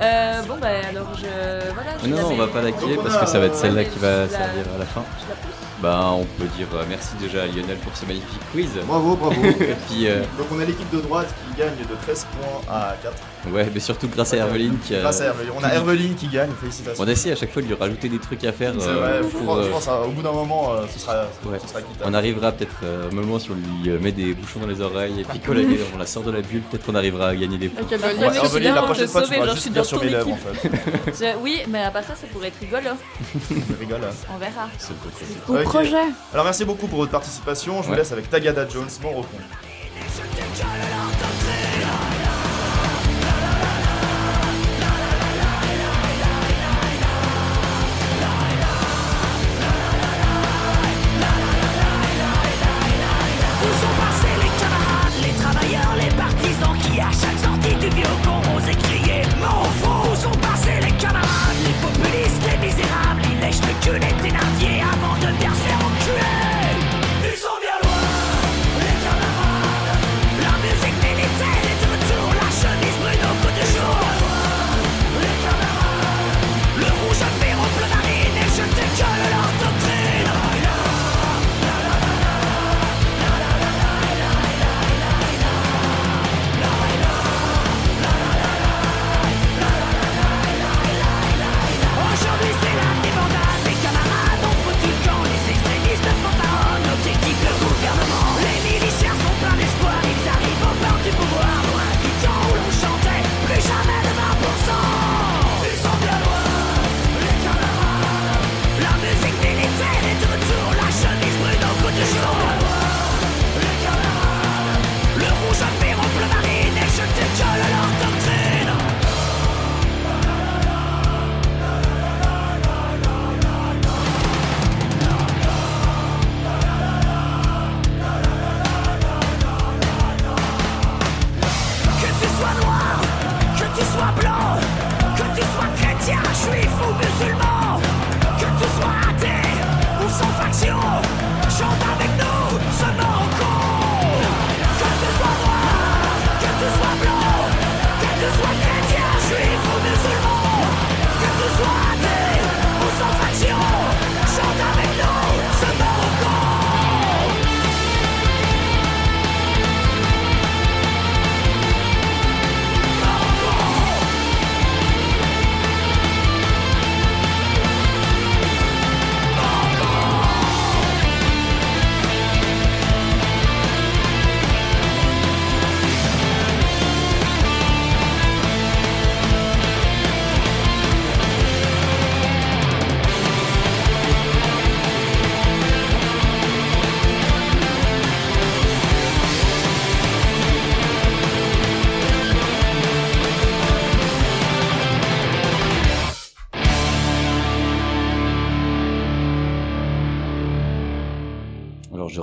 Euh, 0.01 0.41
bon, 0.47 0.55
bah 0.59 0.67
alors 0.89 1.07
je. 1.15 1.73
Voilà. 1.73 1.91
je 2.03 2.07
Non, 2.07 2.21
non, 2.21 2.27
on 2.31 2.35
va 2.37 2.47
pas 2.47 2.61
la 2.61 2.71
killer 2.71 2.95
parce 2.95 3.17
que 3.17 3.25
ça 3.27 3.39
va 3.39 3.45
être 3.45 3.55
celle-là 3.55 3.83
qui 3.85 3.99
va 3.99 4.21
la- 4.23 4.29
servir 4.29 4.63
à 4.75 4.79
la 4.79 4.85
fin. 4.85 5.03
Je 5.23 5.29
la 5.29 5.35
pousse. 5.35 5.51
Bah, 5.79 6.09
on 6.13 6.25
peut 6.25 6.45
dire 6.57 6.67
euh, 6.73 6.83
merci 6.89 7.15
déjà 7.19 7.43
à 7.43 7.45
Lionel 7.47 7.77
pour 7.77 7.95
ce 7.95 8.05
magnifique 8.05 8.41
quiz. 8.51 8.69
Bravo, 8.85 9.15
bravo. 9.15 9.41
Et 9.45 9.75
puis, 9.87 10.07
euh, 10.07 10.21
Donc 10.37 10.47
on 10.51 10.59
a 10.59 10.65
l'équipe 10.65 10.89
de 10.91 11.01
droite 11.01 11.27
qui 11.47 11.59
gagne 11.59 11.75
de 11.77 11.95
13 12.03 12.25
points 12.39 12.73
à 12.75 12.95
4. 13.01 13.13
Ouais, 13.51 13.67
mais 13.73 13.79
surtout 13.79 14.07
grâce 14.07 14.33
à 14.33 14.37
Herveline 14.37 14.77
qui 14.85 14.95
a. 14.95 14.99
Grâce 15.01 15.21
à 15.21 15.25
Herveline. 15.25 15.51
On 15.57 15.63
a 15.63 15.69
Herveline 15.73 16.15
qui 16.15 16.27
gagne, 16.27 16.51
félicitations. 16.59 17.03
On 17.03 17.07
essaie 17.07 17.31
à 17.31 17.35
chaque 17.35 17.51
fois 17.51 17.61
de 17.61 17.67
lui 17.67 17.73
rajouter 17.75 18.09
des 18.09 18.19
trucs 18.19 18.43
à 18.43 18.51
faire. 18.51 18.73
C'est 18.79 18.87
euh, 18.87 18.93
vrai, 19.21 19.21
pour, 19.29 19.55
je 19.61 19.67
euh, 19.67 19.71
pense 19.71 19.85
qu'au 19.85 20.09
bout 20.11 20.21
d'un 20.21 20.31
moment, 20.31 20.73
euh, 20.73 20.85
ce 20.93 20.99
sera, 20.99 21.23
Ouais. 21.45 21.57
ce 21.61 21.67
sera 21.67 21.81
quittable. 21.81 22.09
On 22.09 22.13
arrivera 22.13 22.51
peut-être 22.51 22.75
euh, 22.83 23.09
au 23.09 23.13
moment 23.15 23.39
si 23.39 23.51
on 23.51 23.55
lui 23.55 23.89
euh, 23.89 23.99
met 23.99 24.11
des 24.11 24.33
bouchons 24.33 24.59
dans 24.59 24.67
les 24.67 24.81
oreilles 24.81 25.19
et 25.21 25.23
puis 25.23 25.39
qu'on 25.39 25.53
on 25.95 25.97
la 25.97 26.05
sort 26.05 26.23
de 26.23 26.31
la 26.31 26.41
bulle, 26.41 26.61
peut-être 26.61 26.85
qu'on 26.85 26.95
arrivera 26.95 27.29
à 27.29 27.35
gagner 27.35 27.57
des 27.57 27.69
points. 27.69 27.81
Avec 27.81 27.91
Herveline. 27.93 28.17
Ouais, 28.19 28.27
Ouais, 28.27 28.29
mais 28.29 28.33
je 28.33 28.39
suis 28.39 28.45
Herveline, 28.47 28.69
là 28.69 28.75
la 28.75 28.81
prochaine 28.83 29.07
fois, 29.07 29.21
tu 29.23 29.33
genre, 29.33 29.55
juste 29.55 29.83
sur 29.83 30.03
mes 30.03 30.09
lèvres 30.09 30.27
en 30.27 30.35
équipe. 30.35 30.75
fait. 30.75 31.11
Je- 31.35 31.37
Oui, 31.41 31.61
mais 31.67 31.83
à 31.83 31.91
part 31.91 32.03
ça, 32.03 32.15
ça 32.15 32.27
pourrait 32.31 32.49
être 32.49 32.59
rigolo. 32.59 32.89
Je 33.49 33.79
rigole. 33.79 34.01
hein. 34.03 34.13
On 34.33 34.37
verra. 34.37 34.69
C'est 34.77 34.93
le 35.53 35.63
projet. 35.63 35.95
Alors 36.33 36.45
merci 36.45 36.65
beaucoup 36.65 36.87
pour 36.87 36.99
votre 36.99 37.11
participation. 37.11 37.81
Je 37.81 37.87
vous 37.87 37.95
laisse 37.95 38.11
avec 38.11 38.29
Tagada 38.29 38.67
Jones, 38.67 38.87
mon 39.01 39.09
recon. 39.09 39.37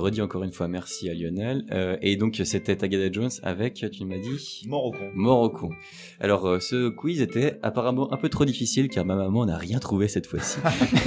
Redis 0.09 0.21
encore 0.21 0.43
une 0.43 0.51
fois 0.51 0.67
merci 0.67 1.09
à 1.09 1.13
Lionel. 1.13 1.63
Euh, 1.71 1.97
et 2.01 2.15
donc 2.15 2.39
c'était 2.43 2.75
Tagada 2.75 3.11
Jones 3.11 3.29
avec, 3.43 3.85
tu 3.91 4.05
m'as 4.05 4.17
dit 4.17 4.63
Mort 4.67 4.85
au 4.85 4.91
con. 4.91 5.09
Mort 5.13 5.41
au 5.41 5.49
con. 5.49 5.69
Alors 6.19 6.47
euh, 6.47 6.59
ce 6.59 6.89
quiz 6.89 7.21
était 7.21 7.57
apparemment 7.61 8.11
un 8.13 8.17
peu 8.17 8.29
trop 8.29 8.45
difficile 8.45 8.89
car 8.89 9.05
ma 9.05 9.15
maman 9.15 9.45
n'a 9.45 9.57
rien 9.57 9.79
trouvé 9.79 10.07
cette 10.07 10.27
fois-ci. 10.27 10.59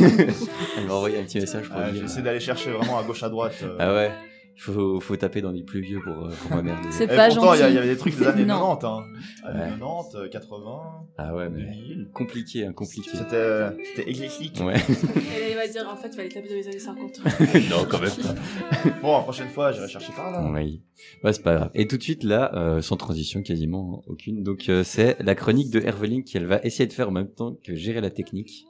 Elle 0.78 0.86
m'a 0.86 0.94
envoyé 0.94 1.18
un 1.18 1.24
petit 1.24 1.38
message 1.38 1.68
pour 1.68 1.76
Ah. 1.78 1.92
J'essaie 1.92 2.22
d'aller 2.22 2.40
chercher 2.40 2.70
vraiment 2.70 2.98
à 2.98 3.03
gauche 3.05 3.22
à 3.22 3.28
droite. 3.28 3.59
euh. 3.62 3.76
Ah 3.78 3.92
ouais. 3.94 4.11
Il 4.55 4.61
faut, 4.61 5.00
faut 5.00 5.16
taper 5.16 5.40
dans 5.40 5.50
les 5.50 5.62
plus 5.62 5.80
vieux 5.80 6.00
pour, 6.05 6.26
euh, 6.26 6.30
pour 6.42 6.57
m'emmerder. 6.57 6.88
C'est 6.90 7.05
Et 7.05 7.07
pas 7.09 7.28
pourtant, 7.28 7.55
il 7.55 7.61
y, 7.61 7.62
a- 7.62 7.64
gentil. 7.64 7.72
il 7.72 7.74
y 7.74 7.78
avait 7.78 7.88
des 7.88 7.96
trucs 7.96 8.18
des 8.18 8.26
années 8.26 8.44
Non. 8.46 8.76
90. 8.76 8.84
Hein. 8.86 9.48
Années 9.48 9.61
Ouais. 9.62 9.68
90, 9.78 10.16
euh, 10.16 10.28
80, 10.28 10.80
Ah 11.18 11.34
ouais, 11.34 11.48
mais 11.48 11.61
2000. 11.62 12.11
compliqué, 12.12 12.66
hein, 12.66 12.72
compliqué. 12.72 13.11
C'était 13.14 13.34
euh, 13.34 13.70
c'était 13.96 14.11
éclectique. 14.11 14.61
Ouais. 14.62 14.74
Et 14.76 15.50
il 15.50 15.57
va 15.57 15.66
dire 15.66 15.88
en 15.90 15.96
fait, 15.96 16.09
il 16.09 16.16
fallait 16.16 16.28
taper 16.28 16.48
dans 16.48 16.55
les 16.55 16.68
années 16.68 16.78
50. 16.78 17.20
non, 17.70 17.84
quand 17.88 17.98
même 18.00 18.11
pas. 18.11 18.90
Bon, 19.03 19.16
la 19.16 19.22
prochaine 19.22 19.48
fois, 19.48 19.72
j'irai 19.72 19.88
chercher 19.88 20.12
par 20.12 20.30
là. 20.30 20.48
Oui. 20.53 20.82
Bah, 21.22 21.32
c'est 21.32 21.42
pas 21.42 21.55
grave. 21.57 21.70
Et 21.74 21.86
tout 21.88 21.96
de 21.96 22.03
suite 22.03 22.22
là, 22.22 22.53
euh, 22.55 22.80
sans 22.82 22.96
transition 22.96 23.42
quasiment 23.42 24.03
aucune. 24.07 24.42
Donc 24.42 24.68
euh, 24.68 24.84
c'est 24.84 25.16
la 25.20 25.34
chronique 25.34 25.70
de 25.70 25.80
Herveling 25.80 26.24
qu'elle 26.24 26.46
va 26.46 26.61
essayer 26.62 26.86
de 26.86 26.92
faire 26.92 27.09
en 27.09 27.12
même 27.12 27.28
temps 27.32 27.57
que 27.64 27.74
gérer 27.74 28.00
la 28.00 28.11
technique. 28.11 28.66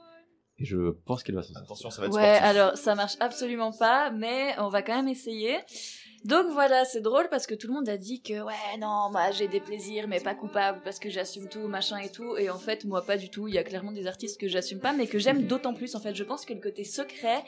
Et 0.62 0.64
je 0.64 0.92
pense 1.06 1.22
qu'elle 1.24 1.34
va 1.34 1.42
s'en 1.42 1.48
sortir. 1.54 1.64
Attention, 1.64 1.90
ça 1.90 2.00
va 2.02 2.06
être 2.06 2.14
Ouais, 2.14 2.36
sportif. 2.36 2.44
alors 2.44 2.76
ça 2.76 2.94
marche 2.94 3.14
absolument 3.20 3.72
pas, 3.72 4.10
mais 4.10 4.54
on 4.58 4.68
va 4.68 4.82
quand 4.82 4.94
même 4.94 5.08
essayer. 5.08 5.56
Donc 6.24 6.46
voilà, 6.52 6.84
c'est 6.84 7.00
drôle 7.00 7.28
parce 7.30 7.48
que 7.48 7.54
tout 7.56 7.66
le 7.66 7.74
monde 7.74 7.88
a 7.88 7.96
dit 7.96 8.22
que 8.22 8.42
ouais, 8.42 8.78
non, 8.78 9.10
moi 9.10 9.32
j'ai 9.32 9.48
des 9.48 9.58
plaisirs, 9.58 10.06
mais 10.06 10.20
pas 10.20 10.36
coupable 10.36 10.80
parce 10.84 11.00
que 11.00 11.10
j'assume 11.10 11.48
tout, 11.48 11.66
machin 11.66 11.98
et 11.98 12.10
tout. 12.10 12.36
Et 12.36 12.48
en 12.48 12.58
fait, 12.58 12.84
moi 12.84 13.04
pas 13.04 13.16
du 13.16 13.28
tout. 13.28 13.48
Il 13.48 13.54
y 13.54 13.58
a 13.58 13.64
clairement 13.64 13.90
des 13.90 14.06
artistes 14.06 14.40
que 14.40 14.46
j'assume 14.46 14.78
pas, 14.78 14.92
mais 14.92 15.08
que 15.08 15.18
j'aime 15.18 15.42
d'autant 15.48 15.74
plus. 15.74 15.96
En 15.96 16.00
fait, 16.00 16.14
je 16.14 16.22
pense 16.22 16.44
que 16.44 16.52
le 16.54 16.60
côté 16.60 16.84
secret, 16.84 17.42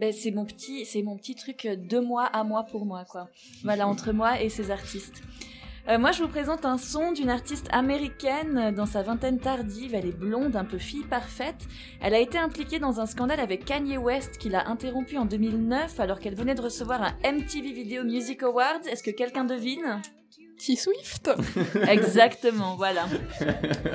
ben, 0.00 0.12
c'est 0.12 0.32
mon 0.32 0.44
petit, 0.44 0.84
c'est 0.86 1.02
mon 1.02 1.16
petit 1.16 1.36
truc 1.36 1.68
de 1.68 1.98
moi 2.00 2.24
à 2.24 2.42
moi 2.42 2.64
pour 2.64 2.84
moi, 2.84 3.04
quoi. 3.04 3.28
Voilà, 3.62 3.86
entre 3.86 4.10
moi 4.10 4.40
et 4.42 4.48
ces 4.48 4.72
artistes. 4.72 5.22
Euh, 5.88 5.98
moi, 5.98 6.10
je 6.10 6.20
vous 6.20 6.28
présente 6.28 6.64
un 6.64 6.78
son 6.78 7.12
d'une 7.12 7.30
artiste 7.30 7.68
américaine 7.70 8.58
euh, 8.58 8.72
dans 8.72 8.86
sa 8.86 9.02
vingtaine 9.02 9.38
tardive. 9.38 9.94
Elle 9.94 10.06
est 10.06 10.18
blonde, 10.18 10.56
un 10.56 10.64
peu 10.64 10.78
fille 10.78 11.04
parfaite. 11.04 11.68
Elle 12.00 12.14
a 12.14 12.18
été 12.18 12.38
impliquée 12.38 12.80
dans 12.80 13.00
un 13.00 13.06
scandale 13.06 13.38
avec 13.38 13.64
Kanye 13.64 13.96
West 13.96 14.38
qui 14.38 14.48
l'a 14.48 14.68
interrompu 14.68 15.16
en 15.16 15.26
2009 15.26 16.00
alors 16.00 16.18
qu'elle 16.18 16.34
venait 16.34 16.56
de 16.56 16.62
recevoir 16.62 17.02
un 17.02 17.12
MTV 17.22 17.72
Video 17.72 18.02
Music 18.02 18.42
Awards. 18.42 18.84
Est-ce 18.90 19.04
que 19.04 19.12
quelqu'un 19.12 19.44
devine? 19.44 20.00
T-Swift 20.58 21.30
Exactement, 21.88 22.76
voilà. 22.76 23.04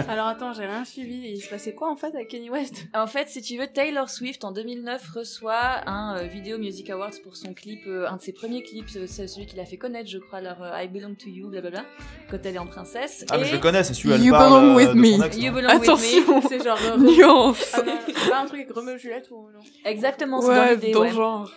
Alors 0.08 0.28
attends, 0.28 0.54
j'ai 0.54 0.66
rien 0.66 0.86
suivi. 0.86 1.32
Il 1.34 1.42
se 1.42 1.50
passait 1.50 1.74
quoi 1.74 1.92
en 1.92 1.96
fait 1.96 2.08
avec 2.14 2.28
Kanye 2.30 2.50
West? 2.50 2.86
En 2.94 3.08
fait, 3.08 3.28
si 3.30 3.42
tu 3.42 3.58
veux, 3.58 3.68
Taylor 3.68 4.10
Swift 4.10 4.44
en 4.44 4.52
2009 4.52 5.10
reçoit 5.16 5.88
un 5.88 6.18
euh, 6.18 6.24
Video 6.28 6.58
Music 6.58 6.90
Awards 6.90 7.12
pour 7.24 7.36
son 7.36 7.54
clip, 7.54 7.82
euh, 7.88 8.08
un 8.08 8.18
de 8.18 8.22
ses 8.22 8.32
premiers 8.34 8.64
clips, 8.64 8.90
euh, 8.96 9.06
c'est 9.08 9.28
celui 9.28 9.46
qui 9.46 9.56
l'a 9.56 9.66
fait 9.66 9.78
connaître, 9.78 10.10
je 10.10 10.18
crois, 10.20 10.40
alors 10.40 10.62
euh, 10.62 10.82
I 10.84 10.88
Belong 10.88 11.16
to 11.16 11.30
You, 11.30 11.50
blablabla, 11.50 11.86
quand 12.30 12.38
elle 12.46 12.56
est 12.56 12.60
en 12.60 12.68
princesse. 12.68 13.26
Ah, 13.30 13.38
mais 13.38 13.46
je 13.46 13.54
le 13.54 13.60
connais, 13.60 13.84
c'est 13.84 13.94
celui 13.94 14.10
où 14.10 14.14
elle 14.14 14.24
You 14.24 14.34
belong 14.34 14.76
with 14.76 14.90
de 14.90 14.94
me. 14.94 15.12
son 15.18 15.24
ex, 15.24 15.38
You 15.38 15.52
Belong 15.54 15.74
With 15.80 15.84
Attention. 15.90 16.42
C'est 16.48 16.64
genre. 16.64 16.78
Nuance 17.00 17.72
Ah 17.74 17.82
non, 17.82 17.94
c'est 18.08 18.30
pas 18.30 18.40
un 18.42 18.46
truc 18.46 18.62
avec 18.62 18.72
Romeo 18.74 18.96
et 18.96 19.00
Juliette 19.00 19.30
ou 19.32 19.48
non? 19.54 19.60
Exactement, 19.86 20.42
c'est 20.42 20.48
dans 20.48 20.54
Ouais, 20.54 20.76
l'idée, 20.76 20.92
dans 20.92 21.02
ouais. 21.02 21.10
le 21.10 21.16
genre. 21.16 21.52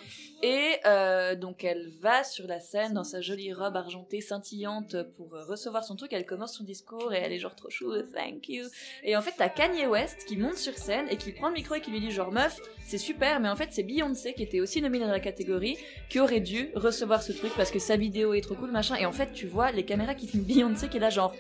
Et 0.47 0.77
euh, 0.85 1.37
donc 1.37 1.65
elle 1.65 1.89
va 2.03 2.23
sur 2.23 2.47
la 2.47 2.61
scène 2.61 2.93
dans 2.93 3.03
sa 3.03 3.23
jolie 3.23 3.55
robe 3.55 3.77
argentée 3.77 4.21
scintillante 4.21 4.95
pour 5.17 5.35
euh, 5.35 5.43
recevoir 5.47 5.85
son 5.85 5.97
truc. 5.97 6.13
Elle 6.13 6.27
commence 6.27 6.59
son 6.59 6.65
discours 6.65 7.15
et 7.15 7.17
elle 7.17 7.33
est 7.33 7.39
genre 7.39 7.55
trop 7.55 7.71
chou, 7.71 7.91
thank 8.15 8.51
you. 8.51 8.67
Et 9.05 9.17
en 9.17 9.23
fait 9.23 9.33
t'as 9.39 9.49
Kanye 9.49 9.87
West 9.87 10.27
qui 10.29 10.37
monte 10.37 10.59
sur 10.59 10.77
scène 10.77 11.07
et 11.09 11.17
qui 11.17 11.33
prend 11.33 11.49
le 11.49 11.55
micro 11.55 11.77
et 11.77 11.81
qui 11.81 11.91
lui 11.91 12.01
dit 12.01 12.11
genre 12.11 12.31
meuf 12.31 12.61
c'est 12.85 12.99
super 12.99 13.41
mais 13.41 13.49
en 13.49 13.57
fait 13.57 13.71
c'est 13.71 13.85
Beyoncé 13.85 14.35
qui 14.35 14.43
était 14.43 14.61
aussi 14.61 14.83
nominée 14.83 15.07
dans 15.07 15.13
la 15.13 15.19
catégorie 15.19 15.79
qui 16.11 16.21
aurait 16.21 16.41
dû 16.41 16.69
recevoir 16.75 17.23
ce 17.23 17.33
truc 17.33 17.55
parce 17.57 17.71
que 17.71 17.79
sa 17.79 17.97
vidéo 17.97 18.35
est 18.35 18.43
trop 18.43 18.55
cool 18.55 18.71
machin. 18.71 18.97
Et 18.97 19.07
en 19.07 19.13
fait 19.13 19.33
tu 19.33 19.47
vois 19.47 19.73
les 19.73 19.87
caméras 19.87 20.15
qui 20.15 20.29
filment 20.29 20.45
Beyoncé 20.45 20.89
qui 20.91 20.99
est 20.99 21.01
là 21.01 21.09
genre 21.09 21.35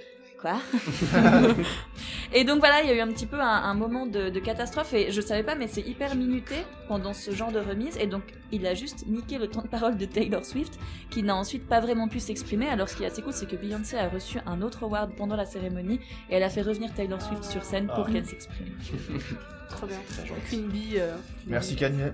quoi 0.44 0.60
Et 2.32 2.44
donc 2.44 2.58
voilà, 2.58 2.82
il 2.82 2.88
y 2.88 2.92
a 2.92 2.96
eu 2.96 3.00
un 3.00 3.08
petit 3.08 3.26
peu 3.26 3.40
un, 3.40 3.46
un 3.62 3.74
moment 3.74 4.06
de, 4.06 4.28
de 4.28 4.40
catastrophe 4.40 4.92
et 4.94 5.10
je 5.12 5.20
savais 5.20 5.42
pas, 5.42 5.54
mais 5.54 5.68
c'est 5.68 5.80
hyper 5.82 6.14
minuté 6.16 6.56
pendant 6.88 7.12
ce 7.12 7.30
genre 7.30 7.52
de 7.52 7.58
remise 7.60 7.96
et 7.98 8.06
donc 8.06 8.22
il 8.52 8.66
a 8.66 8.74
juste 8.74 9.06
niqué 9.06 9.38
le 9.38 9.48
temps 9.48 9.62
de 9.62 9.68
parole 9.68 9.96
de 9.96 10.04
Taylor 10.04 10.44
Swift 10.44 10.78
qui 11.10 11.22
n'a 11.22 11.34
ensuite 11.36 11.66
pas 11.66 11.80
vraiment 11.80 12.08
pu 12.08 12.20
s'exprimer. 12.20 12.68
Alors 12.68 12.88
ce 12.88 12.96
qui 12.96 13.04
est 13.04 13.06
assez 13.06 13.22
cool, 13.22 13.32
c'est 13.32 13.46
que 13.48 13.56
Beyoncé 13.56 13.96
a 13.96 14.08
reçu 14.08 14.38
un 14.46 14.62
autre 14.62 14.82
award 14.84 15.12
pendant 15.16 15.36
la 15.36 15.46
cérémonie 15.46 16.00
et 16.30 16.34
elle 16.36 16.42
a 16.42 16.50
fait 16.50 16.62
revenir 16.62 16.92
Taylor 16.94 17.22
Swift 17.22 17.44
sur 17.44 17.62
scène 17.64 17.86
pour 17.86 18.06
Ah. 18.08 18.12
qu'elle 18.12 18.26
s'exprime. 18.26 18.68
Trop 19.70 19.86
bien. 19.86 19.96
Queen 20.48 20.68
Bee. 20.68 20.94
euh, 20.98 21.14
Merci 21.46 21.74
Kanye. 21.74 22.12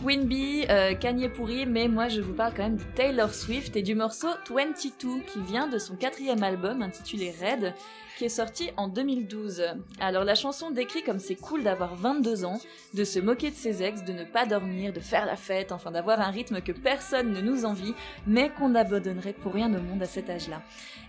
Queen 0.00 0.26
Bee, 0.26 0.64
euh, 0.70 0.94
Kanye 0.94 1.28
pourri, 1.28 1.66
mais 1.66 1.88
moi 1.88 2.08
je 2.08 2.20
vous 2.20 2.32
parle 2.32 2.52
quand 2.54 2.62
même 2.62 2.76
de 2.76 2.84
Taylor 2.94 3.34
Swift 3.34 3.74
et 3.74 3.82
du 3.82 3.96
morceau 3.96 4.28
22 4.48 5.22
qui 5.26 5.40
vient 5.40 5.66
de 5.66 5.78
son 5.78 5.96
quatrième 5.96 6.44
album 6.44 6.82
intitulé 6.82 7.34
Red 7.42 7.74
qui 8.16 8.24
est 8.24 8.28
sorti 8.28 8.70
en 8.76 8.86
2012. 8.86 9.64
Alors 10.00 10.22
la 10.22 10.36
chanson 10.36 10.70
décrit 10.70 11.02
comme 11.02 11.18
c'est 11.18 11.34
cool 11.34 11.64
d'avoir 11.64 11.96
22 11.96 12.44
ans, 12.44 12.60
de 12.94 13.02
se 13.02 13.18
moquer 13.18 13.50
de 13.50 13.56
ses 13.56 13.82
ex, 13.82 14.04
de 14.04 14.12
ne 14.12 14.24
pas 14.24 14.46
dormir, 14.46 14.92
de 14.92 15.00
faire 15.00 15.26
la 15.26 15.36
fête, 15.36 15.72
enfin 15.72 15.90
d'avoir 15.90 16.20
un 16.20 16.30
rythme 16.30 16.60
que 16.60 16.72
personne 16.72 17.32
ne 17.32 17.40
nous 17.40 17.64
envie, 17.64 17.94
mais 18.26 18.50
qu'on 18.50 18.76
abandonnerait 18.76 19.32
pour 19.32 19.52
rien 19.52 19.72
au 19.74 19.80
monde 19.80 20.02
à 20.02 20.06
cet 20.06 20.30
âge-là. 20.30 20.62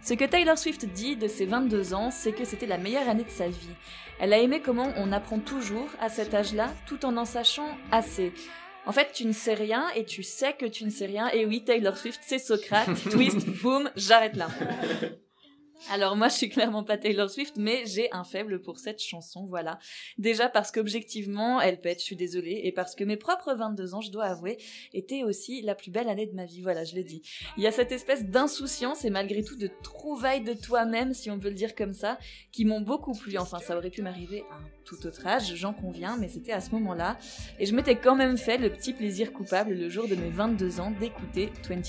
Ce 0.03 0.15
que 0.15 0.25
Taylor 0.25 0.57
Swift 0.57 0.85
dit 0.85 1.15
de 1.15 1.27
ses 1.27 1.45
22 1.45 1.93
ans, 1.93 2.09
c'est 2.11 2.31
que 2.31 2.45
c'était 2.45 2.67
la 2.67 2.77
meilleure 2.77 3.09
année 3.09 3.23
de 3.23 3.29
sa 3.29 3.49
vie. 3.49 3.75
Elle 4.19 4.33
a 4.33 4.39
aimé 4.39 4.61
comment 4.63 4.91
on 4.97 5.11
apprend 5.11 5.39
toujours 5.39 5.89
à 5.99 6.09
cet 6.09 6.33
âge-là, 6.33 6.69
tout 6.87 7.05
en 7.05 7.17
en 7.17 7.25
sachant 7.25 7.77
assez. 7.91 8.33
En 8.89 8.91
fait, 8.91 9.11
tu 9.13 9.27
ne 9.27 9.33
sais 9.33 9.53
rien 9.53 9.87
et 9.95 10.03
tu 10.03 10.23
sais 10.23 10.53
que 10.53 10.65
tu 10.65 10.83
ne 10.83 10.89
sais 10.89 11.05
rien. 11.05 11.29
Et 11.29 11.45
oui, 11.45 11.63
Taylor 11.63 11.95
Swift, 11.95 12.21
c'est 12.25 12.39
Socrate. 12.39 12.89
Twist, 13.11 13.47
boum, 13.61 13.87
j'arrête 13.95 14.35
là. 14.35 14.49
Alors 15.89 16.15
moi, 16.15 16.27
je 16.27 16.36
suis 16.36 16.49
clairement 16.49 16.84
pas 16.84 16.97
Taylor 16.97 17.30
Swift, 17.30 17.55
mais 17.57 17.84
j'ai 17.86 18.11
un 18.11 18.23
faible 18.23 18.61
pour 18.61 18.80
cette 18.80 19.01
chanson, 19.01 19.45
voilà. 19.45 19.80
Déjà 20.17 20.49
parce 20.49 20.71
qu'objectivement, 20.71 21.61
elle 21.61 21.80
pète, 21.80 21.99
je 21.99 22.05
suis 22.05 22.15
désolée, 22.15 22.61
et 22.63 22.71
parce 22.71 22.95
que 22.95 23.03
mes 23.03 23.17
propres 23.17 23.53
22 23.53 23.95
ans, 23.95 24.01
je 24.01 24.11
dois 24.11 24.25
avouer, 24.25 24.57
étaient 24.93 25.23
aussi 25.23 25.61
la 25.61 25.75
plus 25.75 25.91
belle 25.91 26.09
année 26.09 26.25
de 26.25 26.36
ma 26.36 26.45
vie, 26.45 26.61
voilà, 26.61 26.84
je 26.84 26.95
l'ai 26.95 27.03
dit. 27.03 27.21
Il 27.57 27.63
y 27.63 27.67
a 27.67 27.71
cette 27.71 27.91
espèce 27.91 28.25
d'insouciance 28.25 29.05
et 29.05 29.09
malgré 29.09 29.43
tout 29.43 29.55
de 29.55 29.69
trouvailles 29.84 30.43
de 30.43 30.53
toi-même, 30.53 31.13
si 31.13 31.32
on 31.32 31.39
peut 31.39 31.49
le 31.49 31.55
dire 31.55 31.75
comme 31.75 31.93
ça, 31.93 32.19
qui 32.51 32.65
m'ont 32.65 32.82
beaucoup 32.82 33.13
plu. 33.13 33.38
Enfin, 33.38 33.59
ça 33.59 33.77
aurait 33.77 33.89
pu 33.89 34.01
m'arriver 34.01 34.43
à 34.51 34.55
un 34.55 34.69
tout 34.86 35.05
autre 35.05 35.25
âge, 35.25 35.55
j'en 35.55 35.73
conviens, 35.73 36.17
mais 36.17 36.27
c'était 36.27 36.51
à 36.51 36.61
ce 36.61 36.71
moment-là. 36.71 37.17
Et 37.59 37.65
je 37.65 37.75
m'étais 37.75 37.95
quand 37.95 38.15
même 38.15 38.38
fait 38.38 38.57
le 38.57 38.69
petit 38.69 38.93
plaisir 38.93 39.32
coupable 39.32 39.73
le 39.73 39.89
jour 39.89 40.07
de 40.07 40.15
mes 40.15 40.30
22 40.30 40.80
ans 40.80 40.91
d'écouter 40.99 41.51
22. 41.67 41.84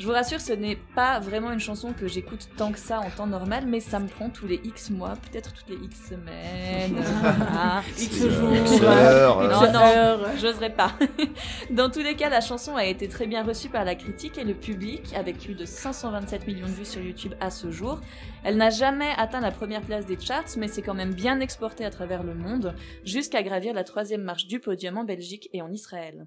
Je 0.00 0.06
vous 0.06 0.12
rassure, 0.12 0.40
ce 0.40 0.54
n'est 0.54 0.78
pas 0.94 1.20
vraiment 1.20 1.52
une 1.52 1.60
chanson 1.60 1.92
que 1.92 2.08
j'écoute 2.08 2.48
tant 2.56 2.72
que 2.72 2.78
ça 2.78 3.00
en 3.00 3.10
temps 3.10 3.26
normal, 3.26 3.66
mais 3.66 3.80
ça 3.80 3.98
me 3.98 4.08
prend 4.08 4.30
tous 4.30 4.46
les 4.46 4.58
X 4.64 4.88
mois, 4.88 5.12
peut-être 5.30 5.52
toutes 5.52 5.68
les 5.68 5.84
X 5.84 6.08
semaines. 6.08 7.04
Ah, 7.52 7.82
X 7.98 8.26
jours. 8.26 8.54
X 8.54 8.82
heures, 8.82 9.42
non, 9.42 9.62
euh. 9.62 9.72
non, 9.72 9.80
heures. 9.80 10.20
j'oserais 10.38 10.70
pas. 10.70 10.94
Dans 11.70 11.90
tous 11.90 12.00
les 12.00 12.16
cas, 12.16 12.30
la 12.30 12.40
chanson 12.40 12.76
a 12.76 12.86
été 12.86 13.08
très 13.08 13.26
bien 13.26 13.42
reçue 13.42 13.68
par 13.68 13.84
la 13.84 13.94
critique 13.94 14.38
et 14.38 14.44
le 14.44 14.54
public, 14.54 15.12
avec 15.14 15.38
plus 15.38 15.54
de 15.54 15.66
527 15.66 16.46
millions 16.46 16.66
de 16.66 16.72
vues 16.72 16.86
sur 16.86 17.02
YouTube 17.02 17.34
à 17.38 17.50
ce 17.50 17.70
jour. 17.70 18.00
Elle 18.42 18.56
n'a 18.56 18.70
jamais 18.70 19.10
atteint 19.18 19.40
la 19.40 19.50
première 19.50 19.82
place 19.82 20.06
des 20.06 20.18
charts, 20.18 20.56
mais 20.56 20.68
c'est 20.68 20.80
quand 20.80 20.94
même 20.94 21.12
bien 21.12 21.40
exporté 21.40 21.84
à 21.84 21.90
travers 21.90 22.22
le 22.22 22.34
monde, 22.34 22.74
jusqu'à 23.04 23.42
gravir 23.42 23.74
la 23.74 23.84
troisième 23.84 24.22
marche 24.22 24.46
du 24.46 24.60
podium 24.60 24.96
en 24.96 25.04
Belgique 25.04 25.50
et 25.52 25.60
en 25.60 25.70
Israël. 25.70 26.26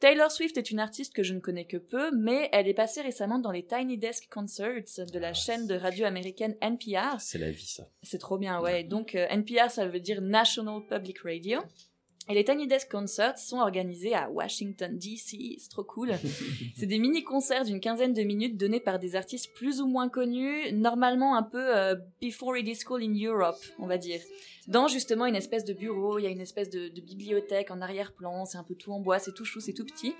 Taylor 0.00 0.30
Swift 0.30 0.56
est 0.56 0.70
une 0.70 0.78
artiste 0.78 1.12
que 1.12 1.24
je 1.24 1.34
ne 1.34 1.40
connais 1.40 1.64
que 1.64 1.76
peu, 1.76 2.12
mais 2.12 2.48
elle 2.52 2.68
est 2.68 2.74
passée 2.74 3.00
récemment 3.00 3.40
dans 3.40 3.50
les 3.50 3.64
Tiny 3.64 3.98
Desk 3.98 4.28
Concerts 4.30 5.06
de 5.12 5.18
la 5.18 5.34
chaîne 5.34 5.66
de 5.66 5.74
radio 5.74 6.06
américaine 6.06 6.56
NPR. 6.60 7.20
C'est 7.20 7.38
la 7.38 7.50
vie, 7.50 7.66
ça. 7.66 7.88
C'est 8.04 8.18
trop 8.18 8.38
bien, 8.38 8.60
ouais. 8.60 8.84
Donc 8.84 9.16
euh, 9.16 9.26
NPR, 9.28 9.70
ça 9.70 9.88
veut 9.88 9.98
dire 9.98 10.22
National 10.22 10.82
Public 10.88 11.18
Radio. 11.24 11.58
Et 12.28 12.34
les 12.34 12.44
Tiny 12.44 12.68
Desk 12.68 12.88
Concerts 12.88 13.38
sont 13.38 13.58
organisés 13.58 14.14
à 14.14 14.30
Washington, 14.30 14.96
D.C. 14.96 15.56
C'est 15.58 15.70
trop 15.70 15.82
cool. 15.82 16.12
C'est 16.76 16.86
des 16.86 16.98
mini-concerts 16.98 17.64
d'une 17.64 17.80
quinzaine 17.80 18.12
de 18.12 18.22
minutes 18.22 18.56
donnés 18.56 18.80
par 18.80 19.00
des 19.00 19.16
artistes 19.16 19.52
plus 19.54 19.80
ou 19.80 19.88
moins 19.88 20.08
connus, 20.08 20.70
normalement 20.72 21.36
un 21.36 21.42
peu 21.42 21.76
euh, 21.76 21.96
before 22.20 22.56
it 22.56 22.68
is 22.68 22.84
cool 22.84 23.02
in 23.02 23.14
Europe, 23.14 23.58
on 23.78 23.86
va 23.86 23.98
dire. 23.98 24.20
Dans 24.68 24.86
justement 24.86 25.24
une 25.24 25.34
espèce 25.34 25.64
de 25.64 25.72
bureau, 25.72 26.18
il 26.18 26.24
y 26.24 26.26
a 26.26 26.30
une 26.30 26.42
espèce 26.42 26.68
de, 26.68 26.90
bibliothèque 27.00 27.70
en 27.70 27.80
arrière-plan, 27.80 28.44
c'est 28.44 28.58
un 28.58 28.62
peu 28.62 28.74
tout 28.74 28.92
en 28.92 29.00
bois, 29.00 29.18
c'est 29.18 29.32
tout 29.32 29.46
chou, 29.46 29.60
c'est 29.60 29.72
tout 29.72 29.86
petit. 29.86 30.14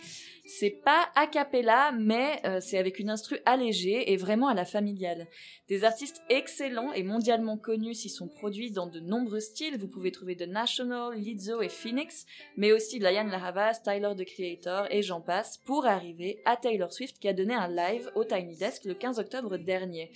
C'est 0.47 0.71
pas 0.71 1.11
a 1.17 1.27
cappella, 1.27 1.93
mais 1.93 2.41
euh, 2.47 2.59
c'est 2.59 2.79
avec 2.79 2.99
une 2.99 3.11
instru 3.11 3.37
allégée 3.45 4.11
et 4.11 4.17
vraiment 4.17 4.49
à 4.49 4.55
la 4.55 4.65
familiale. 4.65 5.27
Des 5.69 5.85
artistes 5.85 6.23
excellents 6.31 6.95
et 6.95 7.03
mondialement 7.03 7.59
connus 7.59 7.93
s'y 7.93 8.09
sont 8.09 8.27
produits 8.27 8.71
dans 8.71 8.87
de 8.87 9.01
nombreux 9.01 9.41
styles. 9.41 9.77
Vous 9.77 9.87
pouvez 9.87 10.13
trouver 10.13 10.35
The 10.35 10.49
National, 10.49 11.15
Lizzo 11.15 11.61
et 11.61 11.69
Phoenix, 11.69 12.25
mais 12.57 12.73
aussi 12.73 12.99
Lion 12.99 13.25
Laravas, 13.25 13.81
Tyler 13.85 14.15
the 14.17 14.25
Creator 14.25 14.87
et 14.91 15.03
j'en 15.03 15.21
passe, 15.21 15.59
pour 15.59 15.85
arriver 15.85 16.41
à 16.47 16.57
Taylor 16.57 16.91
Swift 16.91 17.19
qui 17.19 17.29
a 17.29 17.35
donné 17.35 17.53
un 17.53 17.69
live 17.69 18.11
au 18.15 18.25
Tiny 18.25 18.57
Desk 18.57 18.87
le 18.87 18.95
15 18.95 19.19
octobre 19.19 19.59
dernier. 19.59 20.11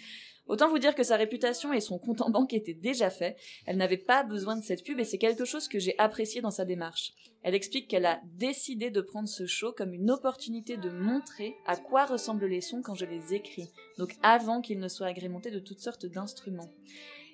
Autant 0.46 0.68
vous 0.68 0.78
dire 0.78 0.94
que 0.94 1.02
sa 1.02 1.16
réputation 1.16 1.72
et 1.72 1.80
son 1.80 1.98
compte 1.98 2.20
en 2.20 2.30
banque 2.30 2.52
étaient 2.52 2.74
déjà 2.74 3.10
faits. 3.10 3.36
Elle 3.66 3.76
n'avait 3.76 3.96
pas 3.96 4.24
besoin 4.24 4.56
de 4.56 4.64
cette 4.64 4.84
pub 4.84 4.98
et 4.98 5.04
c'est 5.04 5.18
quelque 5.18 5.44
chose 5.44 5.68
que 5.68 5.78
j'ai 5.78 5.98
apprécié 5.98 6.40
dans 6.40 6.50
sa 6.50 6.64
démarche. 6.64 7.12
Elle 7.42 7.54
explique 7.54 7.88
qu'elle 7.88 8.06
a 8.06 8.20
décidé 8.24 8.90
de 8.90 9.00
prendre 9.00 9.28
ce 9.28 9.46
show 9.46 9.72
comme 9.72 9.94
une 9.94 10.10
opportunité 10.10 10.76
de 10.76 10.90
montrer 10.90 11.56
à 11.66 11.76
quoi 11.76 12.06
ressemblent 12.06 12.46
les 12.46 12.60
sons 12.60 12.82
quand 12.82 12.94
je 12.94 13.06
les 13.06 13.34
écris, 13.34 13.70
donc 13.98 14.16
avant 14.22 14.60
qu'ils 14.60 14.78
ne 14.78 14.88
soient 14.88 15.08
agrémentés 15.08 15.50
de 15.50 15.58
toutes 15.58 15.80
sortes 15.80 16.06
d'instruments. 16.06 16.70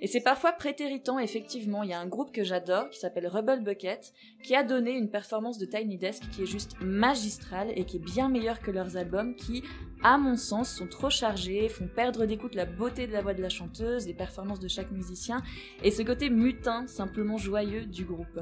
Et 0.00 0.06
c'est 0.06 0.20
parfois 0.20 0.52
prétéritant, 0.52 1.18
effectivement. 1.18 1.82
Il 1.82 1.90
y 1.90 1.92
a 1.92 1.98
un 1.98 2.06
groupe 2.06 2.32
que 2.32 2.44
j'adore 2.44 2.88
qui 2.90 2.98
s'appelle 2.98 3.26
Rebel 3.26 3.62
Bucket 3.62 4.12
qui 4.42 4.54
a 4.54 4.62
donné 4.62 4.92
une 4.92 5.10
performance 5.10 5.58
de 5.58 5.66
Tiny 5.66 5.98
Desk 5.98 6.22
qui 6.30 6.42
est 6.42 6.46
juste 6.46 6.76
magistrale 6.80 7.72
et 7.74 7.84
qui 7.84 7.96
est 7.96 8.04
bien 8.04 8.28
meilleure 8.28 8.60
que 8.60 8.70
leurs 8.70 8.96
albums 8.96 9.34
qui, 9.34 9.64
à 10.02 10.16
mon 10.16 10.36
sens, 10.36 10.72
sont 10.72 10.86
trop 10.86 11.10
chargés, 11.10 11.68
font 11.68 11.88
perdre 11.88 12.26
d'écoute 12.26 12.54
la 12.54 12.64
beauté 12.64 13.06
de 13.06 13.12
la 13.12 13.22
voix 13.22 13.34
de 13.34 13.42
la 13.42 13.48
chanteuse, 13.48 14.06
les 14.06 14.14
performances 14.14 14.60
de 14.60 14.68
chaque 14.68 14.92
musicien 14.92 15.42
et 15.82 15.90
ce 15.90 16.02
côté 16.02 16.30
mutin, 16.30 16.86
simplement 16.86 17.36
joyeux 17.36 17.84
du 17.84 18.04
groupe. 18.04 18.40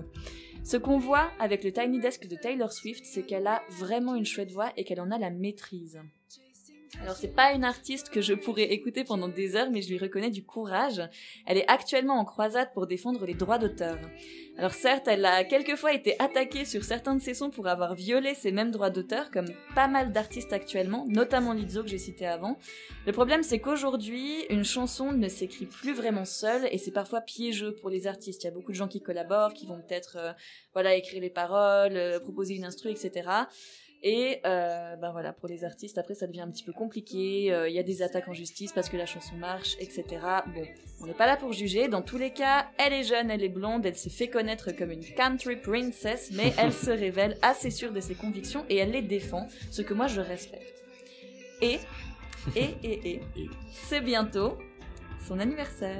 Ce 0.62 0.76
qu'on 0.76 0.98
voit 0.98 1.30
avec 1.38 1.64
le 1.64 1.72
Tiny 1.72 2.00
Desk 2.00 2.26
de 2.26 2.36
Taylor 2.36 2.72
Swift, 2.72 3.04
c'est 3.04 3.22
qu'elle 3.22 3.46
a 3.46 3.62
vraiment 3.70 4.14
une 4.14 4.26
chouette 4.26 4.50
voix 4.50 4.72
et 4.76 4.84
qu'elle 4.84 5.00
en 5.00 5.10
a 5.10 5.18
la 5.18 5.30
maîtrise. 5.30 6.00
Alors 7.02 7.16
c'est 7.16 7.34
pas 7.34 7.52
une 7.52 7.64
artiste 7.64 8.10
que 8.10 8.20
je 8.20 8.34
pourrais 8.34 8.72
écouter 8.72 9.04
pendant 9.04 9.28
des 9.28 9.56
heures, 9.56 9.70
mais 9.70 9.82
je 9.82 9.90
lui 9.90 9.98
reconnais 9.98 10.30
du 10.30 10.44
courage. 10.44 11.02
Elle 11.46 11.58
est 11.58 11.68
actuellement 11.70 12.14
en 12.14 12.24
croisade 12.24 12.72
pour 12.72 12.86
défendre 12.86 13.26
les 13.26 13.34
droits 13.34 13.58
d'auteur. 13.58 13.98
Alors 14.58 14.72
certes, 14.72 15.06
elle 15.06 15.24
a 15.26 15.44
quelquefois 15.44 15.92
été 15.92 16.18
attaquée 16.18 16.64
sur 16.64 16.82
certains 16.82 17.14
de 17.14 17.20
ses 17.20 17.34
sons 17.34 17.50
pour 17.50 17.66
avoir 17.66 17.94
violé 17.94 18.34
ces 18.34 18.52
mêmes 18.52 18.70
droits 18.70 18.88
d'auteur, 18.88 19.30
comme 19.30 19.48
pas 19.74 19.86
mal 19.86 20.12
d'artistes 20.12 20.52
actuellement, 20.52 21.04
notamment 21.08 21.52
Lizzo 21.52 21.82
que 21.82 21.88
j'ai 21.88 21.98
cité 21.98 22.26
avant. 22.26 22.56
Le 23.06 23.12
problème 23.12 23.42
c'est 23.42 23.58
qu'aujourd'hui, 23.58 24.44
une 24.48 24.64
chanson 24.64 25.12
ne 25.12 25.28
s'écrit 25.28 25.66
plus 25.66 25.92
vraiment 25.92 26.24
seule 26.24 26.68
et 26.72 26.78
c'est 26.78 26.92
parfois 26.92 27.20
piégeux 27.20 27.74
pour 27.74 27.90
les 27.90 28.06
artistes. 28.06 28.44
Il 28.44 28.46
y 28.46 28.50
a 28.50 28.52
beaucoup 28.52 28.72
de 28.72 28.76
gens 28.76 28.88
qui 28.88 29.02
collaborent, 29.02 29.52
qui 29.52 29.66
vont 29.66 29.82
peut-être 29.82 30.16
euh, 30.18 30.32
voilà 30.72 30.94
écrire 30.94 31.20
les 31.20 31.30
paroles, 31.30 31.96
euh, 31.96 32.18
proposer 32.20 32.54
une 32.54 32.64
instru, 32.64 32.90
etc. 32.90 33.28
Et 34.02 34.40
euh, 34.46 34.94
ben 34.96 35.10
voilà, 35.10 35.32
pour 35.32 35.48
les 35.48 35.64
artistes, 35.64 35.98
après 35.98 36.14
ça 36.14 36.26
devient 36.26 36.42
un 36.42 36.50
petit 36.50 36.62
peu 36.62 36.72
compliqué. 36.72 37.52
euh, 37.52 37.68
Il 37.68 37.74
y 37.74 37.78
a 37.78 37.82
des 37.82 38.02
attaques 38.02 38.28
en 38.28 38.34
justice 38.34 38.72
parce 38.72 38.88
que 38.88 38.96
la 38.96 39.06
chanson 39.06 39.34
marche, 39.36 39.74
etc. 39.80 40.04
Bon, 40.54 40.62
on 41.00 41.06
n'est 41.06 41.14
pas 41.14 41.26
là 41.26 41.36
pour 41.36 41.52
juger. 41.52 41.88
Dans 41.88 42.02
tous 42.02 42.18
les 42.18 42.30
cas, 42.30 42.66
elle 42.78 42.92
est 42.92 43.04
jeune, 43.04 43.30
elle 43.30 43.42
est 43.42 43.48
blonde, 43.48 43.84
elle 43.86 43.96
se 43.96 44.08
fait 44.08 44.28
connaître 44.28 44.70
comme 44.72 44.92
une 44.92 45.04
country 45.04 45.56
princess, 45.56 46.30
mais 46.32 46.52
elle 46.58 46.72
se 46.72 46.90
révèle 46.90 47.36
assez 47.42 47.70
sûre 47.70 47.92
de 47.92 48.00
ses 48.00 48.14
convictions 48.14 48.64
et 48.68 48.76
elle 48.76 48.90
les 48.92 49.02
défend, 49.02 49.48
ce 49.70 49.82
que 49.82 49.94
moi 49.94 50.06
je 50.06 50.20
respecte. 50.20 50.84
Et 51.62 51.78
Et, 52.54 52.74
et, 52.84 53.10
et, 53.14 53.20
c'est 53.72 54.02
bientôt 54.02 54.56
son 55.26 55.38
anniversaire. 55.40 55.98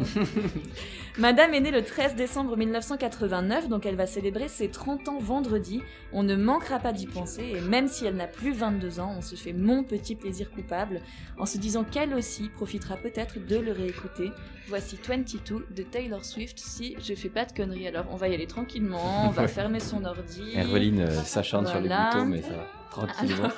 Madame 1.19 1.55
est 1.55 1.61
née 1.61 1.71
le 1.71 1.83
13 1.83 2.15
décembre 2.15 2.57
1989, 2.57 3.69
donc 3.69 3.87
elle 3.87 3.97
va 3.97 4.07
célébrer 4.07 4.49
ses 4.49 4.69
30 4.69 5.09
ans 5.09 5.19
vendredi. 5.19 5.83
On 6.13 6.23
ne 6.23 6.37
manquera 6.37 6.79
pas 6.79 6.93
d'y 6.93 7.07
penser, 7.07 7.55
et 7.57 7.61
même 7.61 7.89
si 7.89 8.05
elle 8.07 8.17
n'a 8.17 8.27
plus 8.27 8.53
22 8.53 9.01
ans, 9.01 9.15
on 9.17 9.23
se 9.23 9.35
fait 9.35 9.53
mon 9.53 9.83
petit 9.85 10.15
plaisir 10.15 10.51
coupable 10.51 11.01
en 11.39 11.47
se 11.47 11.59
disant 11.59 11.85
qu'elle 11.85 12.15
aussi 12.15 12.49
profitera 12.51 12.97
peut-être 12.97 13.45
de 13.45 13.57
le 13.57 13.73
réécouter. 13.73 14.31
Voici 14.69 14.99
22 15.03 15.67
de 15.75 15.83
Taylor 15.83 16.25
Swift 16.25 16.59
si 16.59 16.97
je 17.01 17.15
fais 17.15 17.29
pas 17.29 17.45
de 17.45 17.53
conneries. 17.53 17.87
Alors 17.89 18.07
on 18.11 18.17
va 18.17 18.29
y 18.29 18.35
aller 18.35 18.47
tranquillement, 18.47 19.27
on 19.27 19.31
va 19.31 19.49
fermer 19.49 19.81
son 19.81 20.05
ordi. 20.05 20.53
Herveline 20.55 21.01
euh, 21.01 21.11
s'acharne 21.23 21.67
sur 21.67 21.81
les 21.81 21.89
Voilà. 21.89 22.11
boutons, 22.13 22.27
mais 22.27 22.43
ça 22.43 22.49
va. 22.51 22.67
Tranquillement. 22.91 23.45
Alors, 23.45 23.57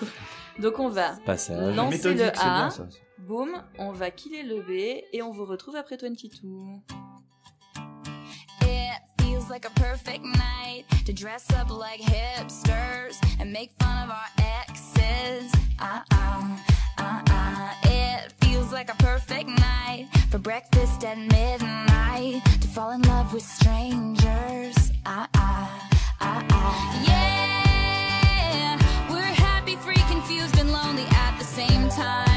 donc 0.61 0.79
on 0.79 0.89
va 0.89 1.13
Passage. 1.25 1.75
lancer 1.77 1.97
le 2.15 2.19
c'est 2.19 2.33
bien, 2.35 2.67
A, 2.67 2.71
ça. 2.71 2.87
Boum, 3.27 3.63
on 3.79 3.93
va 3.93 4.11
killer 4.11 4.43
le 4.43 4.63
B 4.63 5.03
et 5.13 5.23
on 5.23 5.31
vous 5.31 5.45
retrouve 5.45 5.77
après 5.77 5.97
22. 5.97 6.49
It 8.63 9.01
feels 9.21 9.49
like 9.49 9.65
a 9.65 9.71
perfect 9.81 10.25
night 10.25 10.85
to 11.05 11.13
dress 11.13 11.47
up 11.53 11.71
like 11.71 12.01
hipsters 12.01 13.19
and 13.41 13.53
make 13.53 13.71
fun 13.81 14.05
of 14.05 14.11
our 14.11 14.29
exes. 14.69 15.53
Uh 15.81 16.01
uh, 16.13 16.57
uh 16.99 17.23
uh. 17.31 17.71
It 17.85 18.33
feels 18.41 18.73
like 18.73 18.91
a 18.91 18.97
perfect 18.97 19.49
night 19.49 20.09
for 20.31 20.39
breakfast 20.39 21.05
at 21.05 21.19
midnight 21.19 22.43
to 22.61 22.69
fall 22.69 22.91
in 22.91 23.03
love 23.03 23.33
with 23.33 23.43
strangers. 23.43 24.93
Uh 25.07 25.27
uh, 25.35 25.69
uh 26.21 26.43
uh. 26.51 27.03
Yeah, 27.07 28.79
we're 29.11 29.21
happy, 29.21 29.77
free, 29.77 30.03
confused, 30.11 30.59
and 30.59 30.73
lonely 30.73 31.05
at 31.11 31.39
the 31.39 31.45
same 31.45 31.89
time. 31.91 32.28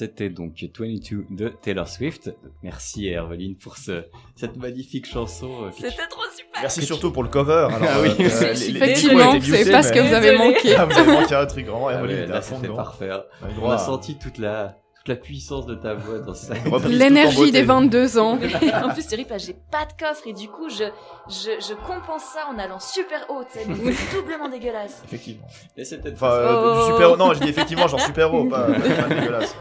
C'était 0.00 0.30
donc 0.30 0.54
22 0.78 1.26
de 1.30 1.48
Taylor 1.50 1.86
Swift. 1.86 2.30
Merci 2.62 3.08
Herveline 3.08 3.56
pour 3.56 3.76
ce, 3.76 4.04
cette 4.34 4.56
magnifique 4.56 5.06
chanson. 5.06 5.64
euh, 5.64 5.70
C'était 5.76 6.06
trop 6.08 6.22
super. 6.34 6.60
Merci 6.62 6.82
surtout 6.84 7.12
pour 7.12 7.22
le 7.22 7.28
cover. 7.28 7.68
Alors, 7.70 7.78
Ah 7.82 8.00
oui. 8.02 8.08
euh, 8.18 8.24
Effectivement, 8.52 9.34
discours 9.34 9.54
étaient 9.54 9.64
c'est 9.64 9.70
pas 9.72 9.82
ce 9.82 9.92
que 9.92 10.00
vous 10.00 10.14
avez 10.14 10.38
manqué. 10.38 10.74
Ah, 10.74 10.86
vous 10.86 10.98
avez 10.98 11.12
manqué 11.12 11.34
un 11.34 11.44
truc 11.46 11.66
grand. 11.66 11.88
Ah 11.88 11.92
Herveline 11.92 12.16
ouais, 12.16 12.22
était 12.24 12.32
là, 12.32 12.40
c'était 12.42 12.68
parfait. 12.68 13.10
hein. 13.10 13.22
On 13.60 13.70
a 13.70 13.74
à- 13.74 13.78
senti 13.78 14.16
toute 14.18 14.38
la, 14.38 14.78
toute 15.00 15.08
la 15.08 15.16
puissance 15.16 15.64
de 15.64 15.74
ta 15.74 15.94
voix 15.94 16.18
dans 16.18 16.34
ça. 16.34 16.52
L'énergie 16.88 17.50
des 17.52 17.62
22 17.62 18.18
ans. 18.18 18.38
en 18.84 18.88
plus, 18.90 19.06
Thierry, 19.06 19.26
j'ai 19.38 19.56
pas 19.70 19.86
de 19.86 19.92
coffre 19.98 20.26
et 20.26 20.34
du 20.34 20.48
coup, 20.48 20.68
je, 20.68 20.84
je, 21.28 21.50
je 21.58 21.74
compense 21.86 22.22
ça 22.22 22.46
en 22.54 22.58
allant 22.58 22.78
super 22.78 23.24
haut. 23.30 23.42
tu 23.50 23.58
sais, 23.58 23.64
donc 23.64 23.78
C'est 23.94 24.16
doublement 24.20 24.48
dégueulasse. 24.50 25.00
Effectivement. 25.06 25.46
Mais 25.76 25.84
c'était 25.84 26.12
Enfin, 26.12 26.32
euh, 26.32 26.74
Oh. 26.76 26.86
du 26.86 26.92
super. 26.92 27.16
Non, 27.16 27.32
j'ai 27.32 27.40
dit 27.40 27.48
effectivement, 27.48 27.88
genre 27.88 28.00
super 28.00 28.34
haut, 28.34 28.44
pas, 28.44 28.66
pas 28.66 29.08
dégueulasse. 29.14 29.56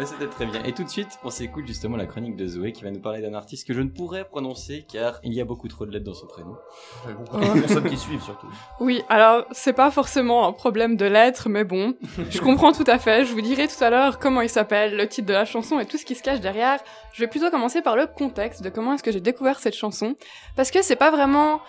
Ouais, 0.00 0.06
c'était 0.06 0.28
très 0.28 0.46
bien. 0.46 0.64
Et 0.64 0.72
tout 0.72 0.82
de 0.82 0.88
suite, 0.88 1.18
on 1.24 1.28
s'écoute 1.28 1.66
justement 1.66 1.98
la 1.98 2.06
chronique 2.06 2.34
de 2.34 2.46
Zoé 2.46 2.72
qui 2.72 2.84
va 2.84 2.90
nous 2.90 3.02
parler 3.02 3.20
d'un 3.20 3.34
artiste 3.34 3.66
que 3.66 3.74
je 3.74 3.82
ne 3.82 3.90
pourrais 3.90 4.24
prononcer 4.24 4.86
car 4.90 5.20
il 5.22 5.34
y 5.34 5.42
a 5.42 5.44
beaucoup 5.44 5.68
trop 5.68 5.84
de 5.84 5.90
lettres 5.90 6.06
dans 6.06 6.14
son 6.14 6.26
prénom. 6.26 6.56
de 7.06 7.60
personnes 7.60 7.84
qui 7.84 7.98
suivent 7.98 8.22
surtout. 8.22 8.46
Oui, 8.80 9.02
alors 9.10 9.44
c'est 9.50 9.74
pas 9.74 9.90
forcément 9.90 10.48
un 10.48 10.54
problème 10.54 10.96
de 10.96 11.04
lettres, 11.04 11.50
mais 11.50 11.64
bon, 11.64 11.96
je 12.30 12.40
comprends 12.40 12.72
tout 12.72 12.84
à 12.86 12.98
fait. 12.98 13.26
Je 13.26 13.34
vous 13.34 13.42
dirai 13.42 13.68
tout 13.68 13.84
à 13.84 13.90
l'heure 13.90 14.18
comment 14.18 14.40
il 14.40 14.48
s'appelle, 14.48 14.96
le 14.96 15.06
titre 15.06 15.28
de 15.28 15.34
la 15.34 15.44
chanson 15.44 15.78
et 15.78 15.84
tout 15.84 15.98
ce 15.98 16.06
qui 16.06 16.14
se 16.14 16.22
cache 16.22 16.40
derrière. 16.40 16.80
Je 17.12 17.20
vais 17.20 17.28
plutôt 17.28 17.50
commencer 17.50 17.82
par 17.82 17.94
le 17.94 18.06
contexte 18.06 18.62
de 18.62 18.70
comment 18.70 18.94
est-ce 18.94 19.02
que 19.02 19.12
j'ai 19.12 19.20
découvert 19.20 19.58
cette 19.58 19.76
chanson, 19.76 20.16
parce 20.56 20.70
que 20.70 20.80
c'est 20.80 20.96
pas 20.96 21.10
vraiment 21.10 21.60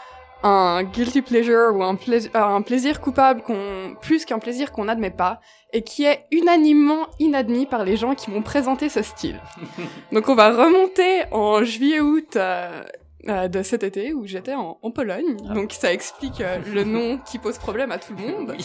un 0.44 0.84
guilty 0.84 1.22
pleasure 1.22 1.76
ou 1.76 1.84
un, 1.84 1.96
euh, 1.96 2.20
un 2.34 2.62
plaisir 2.62 3.02
coupable 3.02 3.42
qu'on 3.42 3.96
plus 4.02 4.26
qu'un 4.26 4.40
plaisir 4.40 4.72
qu'on 4.72 4.86
n'admet 4.86 5.12
pas 5.12 5.40
et 5.74 5.84
qui 5.84 6.06
est 6.06 6.26
unanimement 6.32 7.08
inadmis 7.20 7.66
par 7.66 7.84
les 7.84 7.98
gens 7.98 8.16
qui 8.16 8.32
m'ont 8.32 8.42
présenté 8.42 8.90
ce 8.90 9.02
style. 9.02 9.40
Donc 10.12 10.28
on 10.30 10.36
va 10.36 10.52
remonter 10.52 11.24
en 11.32 11.64
juillet-août 11.64 12.36
euh, 12.36 12.84
euh, 13.28 13.48
de 13.48 13.62
cet 13.62 13.84
été 13.84 14.14
où 14.14 14.26
j'étais 14.26 14.56
en, 14.56 14.80
en 14.82 14.92
Pologne. 14.92 15.38
Donc 15.54 15.74
ça 15.74 15.94
explique 15.94 16.42
euh, 16.42 16.58
le 16.74 16.84
nom 16.84 17.20
qui 17.20 17.38
pose 17.38 17.58
problème 17.58 17.92
à 17.92 18.00
tout 18.00 18.14
le 18.16 18.22
monde. 18.28 18.56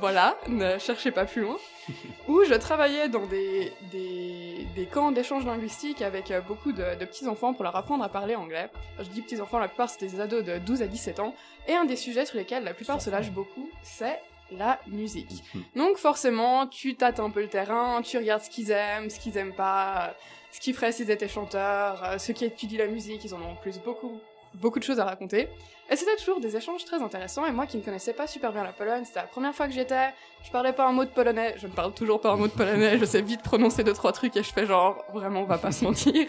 Voilà, 0.00 0.36
ne 0.48 0.78
cherchez 0.78 1.10
pas 1.10 1.24
plus 1.24 1.42
loin. 1.42 1.56
Où 2.28 2.42
je 2.44 2.54
travaillais 2.54 3.08
dans 3.08 3.26
des, 3.26 3.72
des, 3.90 4.66
des 4.74 4.86
camps 4.86 5.12
d'échange 5.12 5.44
linguistique 5.44 6.02
avec 6.02 6.30
euh, 6.30 6.40
beaucoup 6.40 6.72
de, 6.72 6.98
de 6.98 7.04
petits-enfants 7.04 7.52
pour 7.52 7.64
leur 7.64 7.76
apprendre 7.76 8.04
à 8.04 8.08
parler 8.08 8.34
anglais. 8.34 8.70
Je 8.98 9.08
dis 9.08 9.20
petits-enfants, 9.20 9.58
la 9.58 9.68
plupart 9.68 9.90
c'était 9.90 10.06
des 10.06 10.20
ados 10.20 10.44
de 10.44 10.58
12 10.58 10.82
à 10.82 10.86
17 10.86 11.20
ans. 11.20 11.34
Et 11.66 11.74
un 11.74 11.84
des 11.84 11.96
sujets 11.96 12.24
sur 12.24 12.38
lesquels 12.38 12.64
la 12.64 12.74
plupart 12.74 13.02
se 13.02 13.10
lâchent 13.10 13.32
beaucoup, 13.32 13.68
c'est 13.82 14.20
la 14.56 14.78
musique. 14.86 15.44
Donc 15.76 15.98
forcément, 15.98 16.66
tu 16.66 16.94
tâtes 16.94 17.20
un 17.20 17.30
peu 17.30 17.42
le 17.42 17.48
terrain, 17.48 18.00
tu 18.02 18.16
regardes 18.16 18.42
ce 18.42 18.50
qu'ils 18.50 18.70
aiment, 18.70 19.10
ce 19.10 19.20
qu'ils 19.20 19.36
aiment 19.36 19.54
pas, 19.54 20.14
ce 20.50 20.60
qu'ils 20.60 20.74
feraient 20.74 20.92
s'ils 20.92 21.10
étaient 21.10 21.28
chanteurs, 21.28 22.02
euh, 22.04 22.18
ceux 22.18 22.32
qui 22.32 22.44
étudient 22.44 22.78
la 22.78 22.86
musique, 22.86 23.24
ils 23.24 23.34
en 23.34 23.40
ont 23.40 23.52
en 23.52 23.56
plus 23.56 23.78
beaucoup, 23.78 24.20
beaucoup 24.54 24.78
de 24.78 24.84
choses 24.84 25.00
à 25.00 25.04
raconter. 25.04 25.48
Et 25.90 25.96
c'était 25.96 26.16
toujours 26.16 26.40
des 26.40 26.56
échanges 26.56 26.84
très 26.84 27.00
intéressants, 27.00 27.46
et 27.46 27.52
moi 27.52 27.66
qui 27.66 27.76
ne 27.78 27.82
connaissais 27.82 28.12
pas 28.12 28.26
super 28.26 28.52
bien 28.52 28.62
la 28.62 28.72
Pologne, 28.72 29.04
c'était 29.04 29.20
la 29.20 29.26
première 29.26 29.54
fois 29.54 29.66
que 29.66 29.72
j'y 29.72 29.80
étais, 29.80 30.08
je 30.44 30.50
parlais 30.50 30.72
pas 30.72 30.86
un 30.86 30.92
mot 30.92 31.04
de 31.04 31.10
polonais, 31.10 31.54
je 31.56 31.66
ne 31.66 31.72
parle 31.72 31.94
toujours 31.94 32.20
pas 32.20 32.32
un 32.32 32.36
mot 32.36 32.46
de 32.46 32.52
polonais, 32.52 32.98
je 32.98 33.04
sais 33.04 33.22
vite 33.22 33.42
prononcer 33.42 33.84
deux 33.84 33.94
trois 33.94 34.12
trucs 34.12 34.36
et 34.36 34.42
je 34.42 34.52
fais 34.52 34.66
genre, 34.66 35.02
vraiment, 35.14 35.40
on 35.40 35.46
va 35.46 35.58
pas 35.58 35.72
se 35.72 35.84
mentir. 35.84 36.26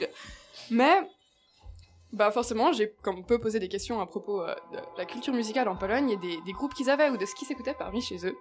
Mais 0.71 1.01
bah 2.11 2.31
forcément, 2.31 2.71
j'ai 2.71 2.91
comme 3.03 3.23
peu 3.25 3.37
posé 3.39 3.59
des 3.59 3.67
questions 3.67 4.01
à 4.01 4.05
propos 4.05 4.41
euh, 4.41 4.55
de 4.71 4.79
la 4.97 5.05
culture 5.05 5.33
musicale 5.33 5.67
en 5.67 5.75
Pologne 5.75 6.09
et 6.09 6.17
des, 6.17 6.39
des 6.45 6.51
groupes 6.53 6.73
qu'ils 6.73 6.89
avaient 6.89 7.09
ou 7.09 7.17
de 7.17 7.25
ce 7.25 7.35
qui 7.35 7.45
s'écoutait 7.45 7.75
parmi 7.77 8.01
chez 8.01 8.25
eux. 8.25 8.35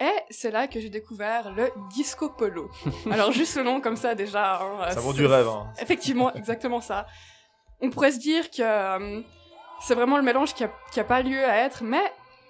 Et 0.00 0.10
c'est 0.30 0.50
là 0.50 0.66
que 0.66 0.80
j'ai 0.80 0.90
découvert 0.90 1.52
le 1.52 1.70
disco 1.94 2.28
polo. 2.30 2.68
Alors 3.10 3.30
juste 3.32 3.56
le 3.56 3.62
nom 3.62 3.80
comme 3.80 3.96
ça 3.96 4.14
déjà. 4.14 4.60
hein, 4.60 4.90
Ça 4.90 5.00
c'est- 5.00 5.12
du 5.12 5.26
rêve, 5.26 5.48
hein. 5.48 5.72
Effectivement, 5.80 6.32
exactement 6.34 6.80
ça. 6.80 7.06
On 7.80 7.90
pourrait 7.90 8.12
se 8.12 8.18
dire 8.18 8.50
que 8.50 8.62
euh, 8.62 9.20
c'est 9.80 9.94
vraiment 9.94 10.16
le 10.16 10.22
mélange 10.22 10.54
qui 10.54 10.64
a, 10.64 10.70
qui 10.92 11.00
a 11.00 11.04
pas 11.04 11.22
lieu 11.22 11.44
à 11.44 11.56
être, 11.58 11.82
mais 11.84 12.02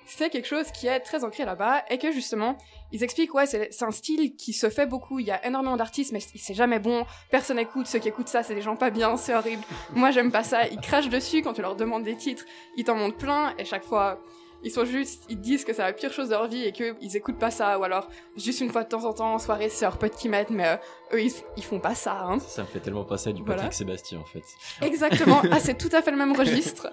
c'est 0.06 0.28
quelque 0.30 0.46
chose 0.46 0.70
qui 0.70 0.86
est 0.86 1.00
très 1.00 1.24
ancré 1.24 1.44
là-bas 1.44 1.82
et 1.90 1.98
que 1.98 2.12
justement, 2.12 2.56
ils 2.92 3.02
expliquent, 3.02 3.34
ouais, 3.34 3.46
c'est 3.46 3.82
un 3.82 3.90
style 3.90 4.36
qui 4.36 4.52
se 4.52 4.68
fait 4.68 4.84
beaucoup, 4.86 5.18
il 5.18 5.26
y 5.26 5.30
a 5.30 5.44
énormément 5.46 5.76
d'artistes, 5.76 6.12
mais 6.12 6.20
c'est 6.20 6.52
jamais 6.54 6.78
bon, 6.78 7.06
personne 7.30 7.58
écoute, 7.58 7.86
ceux 7.86 7.98
qui 7.98 8.08
écoutent 8.08 8.28
ça, 8.28 8.42
c'est 8.42 8.54
des 8.54 8.60
gens 8.62 8.76
pas 8.76 8.90
bien, 8.90 9.16
c'est 9.18 9.34
horrible. 9.34 9.62
Moi, 9.94 10.10
j'aime 10.10 10.30
pas 10.30 10.44
ça, 10.44 10.66
ils 10.68 10.78
crachent 10.80 11.08
dessus 11.08 11.40
quand 11.42 11.54
tu 11.54 11.62
leur 11.62 11.74
demandes 11.74 12.04
des 12.04 12.16
titres, 12.16 12.44
ils 12.76 12.84
t'en 12.84 12.94
montrent 12.96 13.16
plein 13.16 13.54
et 13.58 13.64
chaque 13.64 13.84
fois, 13.84 14.18
ils 14.64 14.70
sont 14.70 14.84
juste, 14.84 15.24
ils 15.28 15.38
disent 15.40 15.64
que 15.64 15.72
c'est 15.72 15.82
la 15.82 15.92
pire 15.92 16.12
chose 16.12 16.28
de 16.28 16.32
leur 16.34 16.48
vie 16.48 16.64
et 16.64 16.72
qu'ils 16.72 17.16
écoutent 17.16 17.38
pas 17.38 17.50
ça, 17.52 17.78
ou 17.78 17.84
alors 17.84 18.08
juste 18.36 18.60
une 18.60 18.70
fois 18.70 18.82
de 18.82 18.88
temps 18.88 19.04
en 19.04 19.12
temps 19.12 19.32
en 19.34 19.38
soirée, 19.38 19.68
c'est 19.68 19.84
leurs 19.84 19.98
potes 19.98 20.16
qui 20.16 20.28
mettent, 20.28 20.50
mais 20.50 20.66
euh, 20.66 20.76
eux, 21.16 21.22
ils, 21.22 21.32
ils 21.56 21.62
font 21.64 21.78
pas 21.80 21.94
ça, 21.94 22.22
hein. 22.24 22.38
Ça 22.40 22.62
me 22.62 22.66
fait 22.66 22.80
tellement 22.80 23.04
penser 23.04 23.30
à 23.30 23.32
du 23.32 23.42
Voilà. 23.42 23.62
Patrick 23.62 23.74
Sébastien 23.74 24.18
en 24.20 24.24
fait. 24.24 24.42
Exactement. 24.84 25.40
Ah, 25.52 25.60
c'est 25.60 25.78
tout 25.78 25.90
à 25.92 26.02
fait 26.02 26.10
le 26.10 26.16
même 26.16 26.34
registre. 26.34 26.88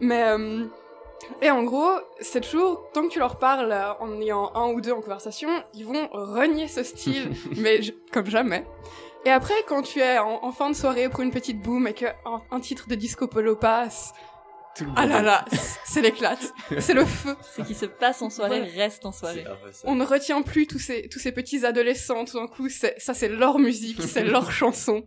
Mais 0.00 0.22
euh, 0.24 0.64
et 1.42 1.50
en 1.50 1.62
gros, 1.64 1.90
c'est 2.20 2.40
toujours 2.40 2.90
tant 2.92 3.02
que 3.06 3.08
tu 3.12 3.18
leur 3.18 3.36
parles 3.38 3.70
euh, 3.70 3.92
en 4.00 4.20
ayant 4.20 4.50
un 4.54 4.68
ou 4.72 4.80
deux 4.80 4.92
en 4.92 5.00
conversation, 5.02 5.48
ils 5.74 5.84
vont 5.86 6.08
renier 6.12 6.66
ce 6.66 6.82
style, 6.82 7.30
mais 7.56 7.82
je- 7.82 7.92
comme 8.12 8.26
jamais. 8.26 8.64
Et 9.26 9.30
après, 9.30 9.52
quand 9.68 9.82
tu 9.82 10.00
es 10.00 10.16
en, 10.18 10.42
en 10.42 10.50
fin 10.50 10.70
de 10.70 10.74
soirée 10.74 11.10
pour 11.10 11.20
une 11.20 11.30
petite 11.30 11.60
boom 11.60 11.86
et 11.86 11.92
que 11.92 12.06
un, 12.24 12.40
un 12.50 12.58
titre 12.60 12.88
de 12.88 12.94
disco 12.94 13.26
polo 13.26 13.54
passe, 13.54 14.14
ah 14.96 15.06
là 15.06 15.16
monde- 15.16 15.24
là, 15.24 15.44
c'est 15.84 16.00
l'éclate, 16.00 16.52
c'est 16.78 16.94
le 16.94 17.04
feu. 17.04 17.36
Ce 17.56 17.62
qui 17.62 17.74
se 17.74 17.86
passe 17.86 18.22
en 18.22 18.30
soirée 18.30 18.60
Voilà. 18.60 18.74
reste 18.84 19.04
en 19.06 19.12
soirée. 19.12 19.44
On 19.84 19.94
ne 19.94 20.04
retient 20.04 20.42
plus 20.42 20.66
tous 20.66 20.78
ces, 20.78 21.08
tous 21.08 21.18
ces 21.18 21.32
petits 21.32 21.64
adolescents, 21.66 22.24
tout 22.24 22.38
d'un 22.38 22.46
coup, 22.46 22.68
ça 22.68 23.14
c'est 23.14 23.28
leur 23.28 23.58
musique, 23.58 24.00
c'est 24.02 24.24
leur 24.24 24.50
chanson. 24.60 25.04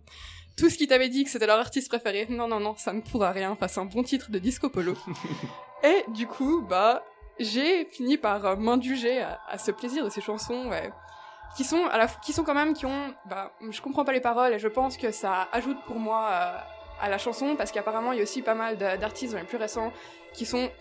Tout 0.57 0.69
ce 0.69 0.77
qui 0.77 0.87
t'avait 0.87 1.09
dit 1.09 1.23
que 1.23 1.29
c'était 1.31 1.47
leur 1.47 1.57
artiste 1.59 1.89
préféré, 1.89 2.27
non, 2.29 2.47
non, 2.47 2.59
non, 2.59 2.75
ça 2.77 2.93
ne 2.93 3.01
pourra 3.01 3.31
rien 3.31 3.55
face 3.55 3.77
à 3.77 3.81
un 3.81 3.85
bon 3.85 4.03
titre 4.03 4.29
de 4.29 4.37
disco 4.37 4.69
polo. 4.69 4.93
Et 5.83 6.05
du 6.09 6.27
coup, 6.27 6.61
bah, 6.61 7.03
j'ai 7.39 7.85
fini 7.85 8.17
par 8.17 8.45
euh, 8.45 8.55
m'indulger 8.55 9.21
à, 9.21 9.39
à 9.49 9.57
ce 9.57 9.71
plaisir 9.71 10.03
de 10.05 10.09
ces 10.11 10.21
chansons, 10.21 10.69
ouais, 10.69 10.91
qui 11.57 11.63
sont 11.63 11.83
à 11.85 11.97
la, 11.97 12.07
qui 12.07 12.33
sont 12.33 12.43
quand 12.43 12.53
même, 12.53 12.73
qui 12.75 12.85
ont, 12.85 13.13
bah, 13.25 13.51
je 13.67 13.81
comprends 13.81 14.05
pas 14.05 14.11
les 14.13 14.21
paroles 14.21 14.53
et 14.53 14.59
je 14.59 14.67
pense 14.67 14.95
que 14.97 15.11
ça 15.11 15.47
ajoute 15.51 15.77
pour 15.87 15.97
moi 15.97 16.27
euh, 16.31 16.57
à 17.03 17.09
la 17.09 17.17
chanson 17.17 17.55
parce 17.57 17.71
qu'apparemment 17.71 18.13
il 18.13 18.17
y 18.17 18.19
a 18.21 18.23
aussi 18.23 18.41
pas 18.41 18.55
mal 18.55 18.77
d'artistes 18.77 19.33
dans 19.33 19.39
les 19.39 19.45
plus 19.45 19.57
récents 19.57 19.91
qui 20.33 20.45
sont 20.45 20.71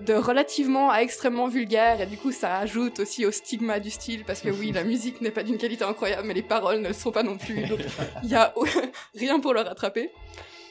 de 0.00 0.12
relativement 0.14 0.90
à 0.90 0.98
extrêmement 0.98 1.48
vulgaire 1.48 2.00
et 2.02 2.06
du 2.06 2.18
coup 2.18 2.32
ça 2.32 2.58
ajoute 2.58 3.00
aussi 3.00 3.24
au 3.24 3.32
stigma 3.32 3.80
du 3.80 3.90
style 3.90 4.24
parce 4.24 4.40
que 4.42 4.50
oui 4.50 4.72
la 4.72 4.84
musique 4.92 5.20
n'est 5.22 5.30
pas 5.30 5.42
d'une 5.42 5.56
qualité 5.56 5.84
incroyable 5.84 6.28
mais 6.28 6.34
les 6.34 6.42
paroles 6.42 6.80
ne 6.80 6.88
le 6.88 6.94
sont 6.94 7.10
pas 7.10 7.22
non 7.22 7.38
plus 7.38 7.66
donc 7.66 7.80
il 8.22 8.28
y 8.28 8.34
a 8.34 8.54
rien 9.14 9.40
pour 9.40 9.54
le 9.54 9.60
rattraper. 9.62 10.12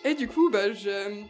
Et 0.06 0.14
du 0.14 0.28
coup 0.28 0.50
bah 0.52 0.72
je 0.72 1.24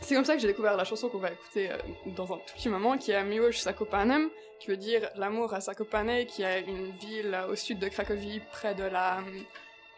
c'est 0.00 0.16
comme 0.16 0.24
ça 0.24 0.34
que 0.34 0.40
j'ai 0.40 0.48
découvert 0.48 0.76
la 0.76 0.84
chanson 0.84 1.08
qu'on 1.08 1.18
va 1.18 1.30
écouter 1.30 1.70
euh, 1.70 1.76
dans 2.16 2.24
un 2.24 2.38
tout 2.38 2.54
petit 2.56 2.68
moment 2.68 2.98
qui 2.98 3.12
est 3.12 3.24
Miłość 3.24 3.62
Sakopanem 3.62 4.28
qui 4.58 4.68
veut 4.68 4.76
dire 4.76 5.08
l'amour 5.14 5.54
à 5.54 5.60
Sakopane 5.60 6.26
qui 6.26 6.42
est 6.42 6.62
une 6.62 6.90
ville 6.90 7.38
au 7.48 7.54
sud 7.54 7.78
de 7.78 7.88
Cracovie 7.88 8.40
près 8.50 8.74
de 8.74 8.84
la 8.84 9.20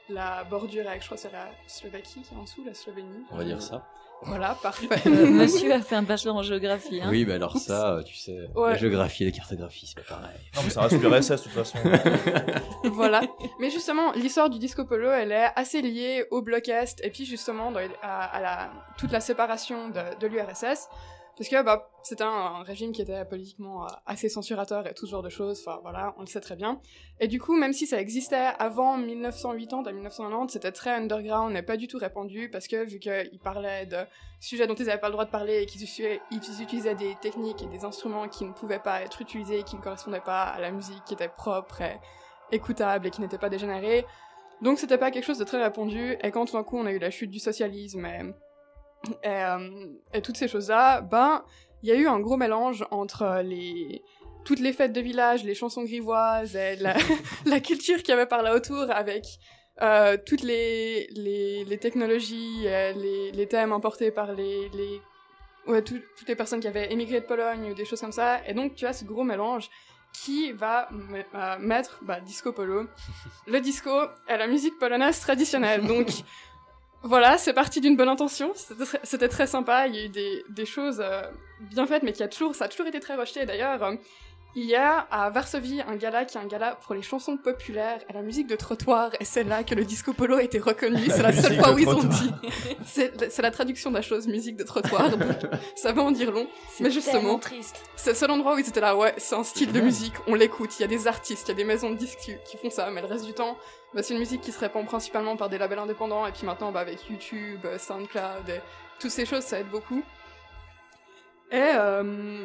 la 0.09 0.45
bordure 0.45 0.87
avec 0.89 1.01
je 1.01 1.07
crois 1.07 1.17
c'est 1.19 1.33
la 1.33 1.49
Slovaquie 1.67 2.21
qui 2.23 2.35
est 2.35 2.39
en 2.39 2.43
dessous 2.43 2.63
la 2.65 2.75
Slovénie 2.75 3.25
On 3.31 3.37
va 3.39 3.45
dire 3.45 3.63
ça. 3.63 3.87
voilà 4.23 4.55
parfait 4.63 4.87
monsieur 5.09 5.73
a 5.73 5.81
fait 5.81 5.97
un 5.97 6.03
bachelor 6.03 6.37
en 6.37 6.43
géographie. 6.43 7.01
Hein. 7.03 7.09
Oui, 7.11 7.25
bah 7.25 7.35
alors 7.35 7.57
ça, 7.59 8.01
tu 8.07 8.15
sais, 8.15 8.49
Ouais. 8.55 8.71
la 8.73 8.77
géographie 8.77 9.23
et 9.25 9.27
la 9.27 9.33
cartographie, 9.33 9.87
c'est 9.87 10.03
pas 10.07 10.17
pareil. 10.17 10.37
Non, 10.55 10.63
mais 10.65 10.71
ça 10.71 10.83
reste 10.83 11.01
l'URSS 11.03 11.31
de 11.31 11.37
toute 11.37 11.53
façon. 11.53 11.79
voilà. 12.85 13.23
Mais 13.61 13.71
justement, 13.71 14.13
l'histoire 14.13 14.51
du 14.51 14.59
disco 14.59 14.85
polo, 14.85 15.11
elle 15.11 15.33
est 15.33 15.49
assez 15.57 15.83
liée 15.83 16.27
au 16.31 16.43
bloc 16.43 16.69
Est 16.69 17.01
et 17.05 17.11
puis 17.11 17.25
justement 17.25 17.71
dans 17.71 17.81
à, 18.03 18.25
à 18.25 18.41
la, 18.41 18.71
toute 18.99 19.11
la 19.13 19.21
séparation 19.21 19.89
de, 19.89 20.01
de 20.21 20.27
l'URSS. 20.27 20.89
Parce 21.37 21.49
que 21.49 21.61
bah, 21.63 21.91
c'était 22.05 22.23
un, 22.23 22.63
régime 22.63 22.93
qui 22.93 23.03
était 23.03 23.25
politiquement 23.25 23.85
euh, 23.85 23.89
assez 24.07 24.29
censurateur 24.29 24.87
et 24.87 24.95
tout 24.95 25.07
ce 25.07 25.11
genre 25.11 25.23
de 25.23 25.29
choses, 25.29 25.61
enfin 25.67 25.81
voilà, 25.83 26.15
on 26.17 26.21
le 26.21 26.27
sait 26.27 26.41
très 26.41 26.55
bien. 26.55 26.81
Et 27.19 27.27
du 27.27 27.41
coup, 27.41 27.57
même 27.57 27.73
si 27.73 27.89
ça 27.89 28.01
existait 28.01 28.53
avant 28.59 28.97
1980 28.99 29.83
à 29.85 29.93
1990, 29.93 30.53
c'était 30.53 30.71
très 30.71 30.91
underground 30.91 31.57
et 31.57 31.63
pas 31.63 31.77
du 31.77 31.89
tout 31.89 31.99
répandu, 31.99 32.49
parce 32.51 32.69
que 32.69 32.85
vu 32.85 33.01
qu'ils 33.01 33.41
parlaient 33.43 33.87
de 33.87 33.99
sujets 34.39 34.69
dont 34.69 34.75
ils 34.75 34.87
n'avaient 34.87 35.01
pas 35.01 35.09
le 35.09 35.15
droit 35.15 35.25
de 35.25 35.31
parler 35.31 35.63
et 35.63 35.67
qu'ils 35.67 35.83
utilisaient, 35.83 36.95
des 36.95 37.17
techniques 37.21 37.63
et 37.63 37.67
des 37.67 37.85
instruments 37.85 38.29
qui 38.29 38.45
ne 38.45 38.53
pouvaient 38.53 38.79
pas 38.79 39.03
être 39.03 39.21
utilisés, 39.21 39.65
qui 39.65 39.77
ne 39.77 39.81
correspondaient 39.81 40.21
pas 40.21 40.43
à 40.43 40.61
la 40.61 40.71
musique 40.71 41.05
qui 41.05 41.15
était 41.15 41.29
propre 41.29 41.81
et 41.81 41.99
écoutable 42.53 43.09
et 43.09 43.11
qui 43.11 43.21
n'était 43.21 43.39
pas 43.39 43.49
dégénéré. 43.49 44.07
Donc 44.63 44.79
c'était 44.79 44.99
pas 44.99 45.11
quelque 45.11 45.25
chose 45.25 45.39
de 45.39 45.45
très 45.45 45.61
répandu, 45.61 46.17
et 46.23 46.31
quand 46.31 46.45
tout 46.45 46.53
d'un 46.53 46.63
coup 46.63 46.79
on 46.79 46.87
a 46.87 46.93
eu 46.93 46.99
la 46.99 47.11
chute 47.11 47.31
du 47.31 47.41
socialisme 47.41 48.07
et, 48.07 48.21
et, 49.23 49.29
euh, 49.29 49.87
et 50.13 50.23
toutes 50.23 50.37
ces 50.37 50.49
choses-là, 50.49 51.01
ben, 51.01 51.45
il 51.83 51.89
y 51.89 51.93
a 51.93 51.97
eu 51.97 52.07
un 52.07 52.21
gros 52.21 52.37
mélange 52.37 52.85
entre 52.91 53.41
les 53.45 54.03
toutes 54.45 54.61
les 54.61 54.75
fêtes 54.75 54.93
de 54.93 55.01
village, 55.01 55.43
les 55.45 55.55
chansons 55.55 55.85
grivoises 55.85 56.55
et 56.55 56.77
la, 56.77 56.95
la 57.47 57.61
culture 57.61 57.99
qu'il 57.99 58.11
y 58.11 58.13
avait 58.13 58.27
par 58.27 58.43
là 58.43 58.55
autour 58.55 58.91
avec 58.91 59.25
euh, 59.81 60.19
toutes 60.27 60.43
les, 60.43 61.07
les, 61.17 61.65
les 61.65 61.79
technologies, 61.79 62.65
euh, 62.67 62.93
les, 62.93 63.33
les 63.33 63.47
thèmes 63.49 63.73
importés 63.73 64.11
par 64.11 64.33
les, 64.33 64.69
les 64.69 65.01
ouais, 65.67 65.81
tout- 65.83 66.01
toutes 66.19 66.29
les 66.29 66.37
personnes 66.37 66.61
qui 66.61 66.69
avaient 66.69 66.93
émigré 66.93 67.21
de 67.21 67.25
Pologne 67.27 67.71
ou 67.71 67.75
des 67.75 67.87
choses 67.87 68.01
comme 68.03 68.13
ça. 68.13 68.47
Et 68.47 68.53
donc 68.53 68.75
tu 68.75 68.85
as 68.87 68.93
ce 68.93 69.05
gros 69.07 69.25
mélange 69.25 69.71
qui 70.13 70.53
va 70.53 70.89
me- 70.93 71.25
euh, 71.35 71.57
mettre 71.59 71.99
bah, 72.03 72.21
disco 72.21 72.53
polo, 72.53 72.87
le 73.47 73.61
disco 73.61 73.91
et 74.29 74.37
la 74.37 74.47
musique 74.47 74.79
polonaise 74.79 75.21
traditionnelle. 75.21 75.87
Donc 75.87 76.09
voilà, 77.05 77.37
c'est 77.39 77.53
parti 77.53 77.81
d'une 77.81 77.97
bonne 77.97 78.09
intention. 78.09 78.53
C'était 79.05 79.29
très, 79.29 79.47
sympa. 79.47 79.87
Il 79.87 79.95
y 79.95 79.99
a 79.99 80.05
eu 80.07 80.09
des, 80.09 80.45
des 80.49 80.67
choses 80.67 81.01
euh, 81.05 81.23
bien 81.61 81.87
faites, 81.87 82.03
mais 82.03 82.13
qui 82.13 82.23
a 82.23 82.29
toujours, 82.29 82.55
ça 82.55 82.65
a 82.65 82.69
toujours 82.69 82.87
été 82.87 82.99
très 82.99 83.15
rejeté. 83.15 83.45
D'ailleurs, 83.45 83.83
euh, 83.83 83.95
Il 84.57 84.65
y 84.65 84.77
a 84.77 85.01
à 85.11 85.31
Varsovie 85.31 85.83
un 85.83 85.97
gala 85.97 86.25
qui 86.25 86.39
est 86.39 86.41
un 86.41 86.47
gala 86.47 86.79
pour 86.81 86.95
les 86.95 87.03
chansons 87.03 87.37
populaires 87.37 87.99
et 88.09 88.13
la 88.13 88.23
musique 88.23 88.47
de 88.47 88.55
trottoir, 88.55 89.11
et 89.19 89.25
c'est 89.25 89.43
là 89.43 89.65
que 89.65 89.75
le 89.75 89.85
disco 89.85 90.13
polo 90.13 90.37
a 90.37 90.45
été 90.45 90.61
reconnu. 90.61 91.11
C'est 91.11 91.25
la 91.25 91.33
seule 91.33 91.59
fois 91.59 91.73
où 91.73 91.79
ils 91.79 91.89
ont 91.89 92.05
dit. 92.05 92.31
C'est 92.85 93.43
la 93.43 93.51
traduction 93.51 93.91
de 93.91 93.97
la 93.97 94.03
chose 94.03 94.29
musique 94.29 94.57
de 94.57 94.63
trottoir, 94.63 95.11
donc 95.11 95.23
ça 95.75 95.93
va 95.93 96.03
en 96.03 96.13
dire 96.13 96.31
long. 96.31 96.47
Mais 96.79 96.91
justement, 96.91 97.41
c'est 97.97 98.11
le 98.11 98.17
seul 98.17 98.31
endroit 98.31 98.55
où 98.55 98.59
ils 98.59 98.69
étaient 98.69 98.81
là, 98.81 98.97
ouais, 98.97 99.15
c'est 99.19 99.35
un 99.35 99.43
style 99.43 99.73
de 99.73 99.81
musique, 99.81 100.15
on 100.29 100.37
l'écoute, 100.37 100.71
il 100.79 100.83
y 100.83 100.85
a 100.85 100.89
des 100.89 101.09
artistes, 101.09 101.49
il 101.49 101.51
y 101.51 101.55
a 101.55 101.57
des 101.57 101.65
maisons 101.65 101.91
de 101.91 101.97
disques 101.97 102.21
qui, 102.21 102.33
qui 102.47 102.57
font 102.57 102.71
ça, 102.71 102.89
mais 102.93 103.01
le 103.01 103.09
reste 103.09 103.25
du 103.25 103.35
temps, 103.35 103.57
bah, 103.95 104.03
c'est 104.03 104.15
une 104.15 104.21
musique 104.21 104.41
qui 104.41 104.53
se 104.53 104.59
répand 104.61 104.85
principalement 104.87 105.37
par 105.37 105.49
des 105.49 105.59
labels 105.59 105.79
indépendants, 105.79 106.27
et 106.27 106.33
puis 106.33 106.45
maintenant, 106.47 106.73
bah, 106.73 106.81
avec 106.81 107.09
YouTube, 107.09 107.61
euh, 107.65 107.79
SoundCloud, 107.79 108.49
et 108.49 108.61
toutes 108.99 109.11
ces 109.11 109.25
choses, 109.27 109.43
ça 109.45 109.59
aide 109.61 109.69
beaucoup. 109.69 110.03
Et 111.51 111.57
euh, 111.77 112.45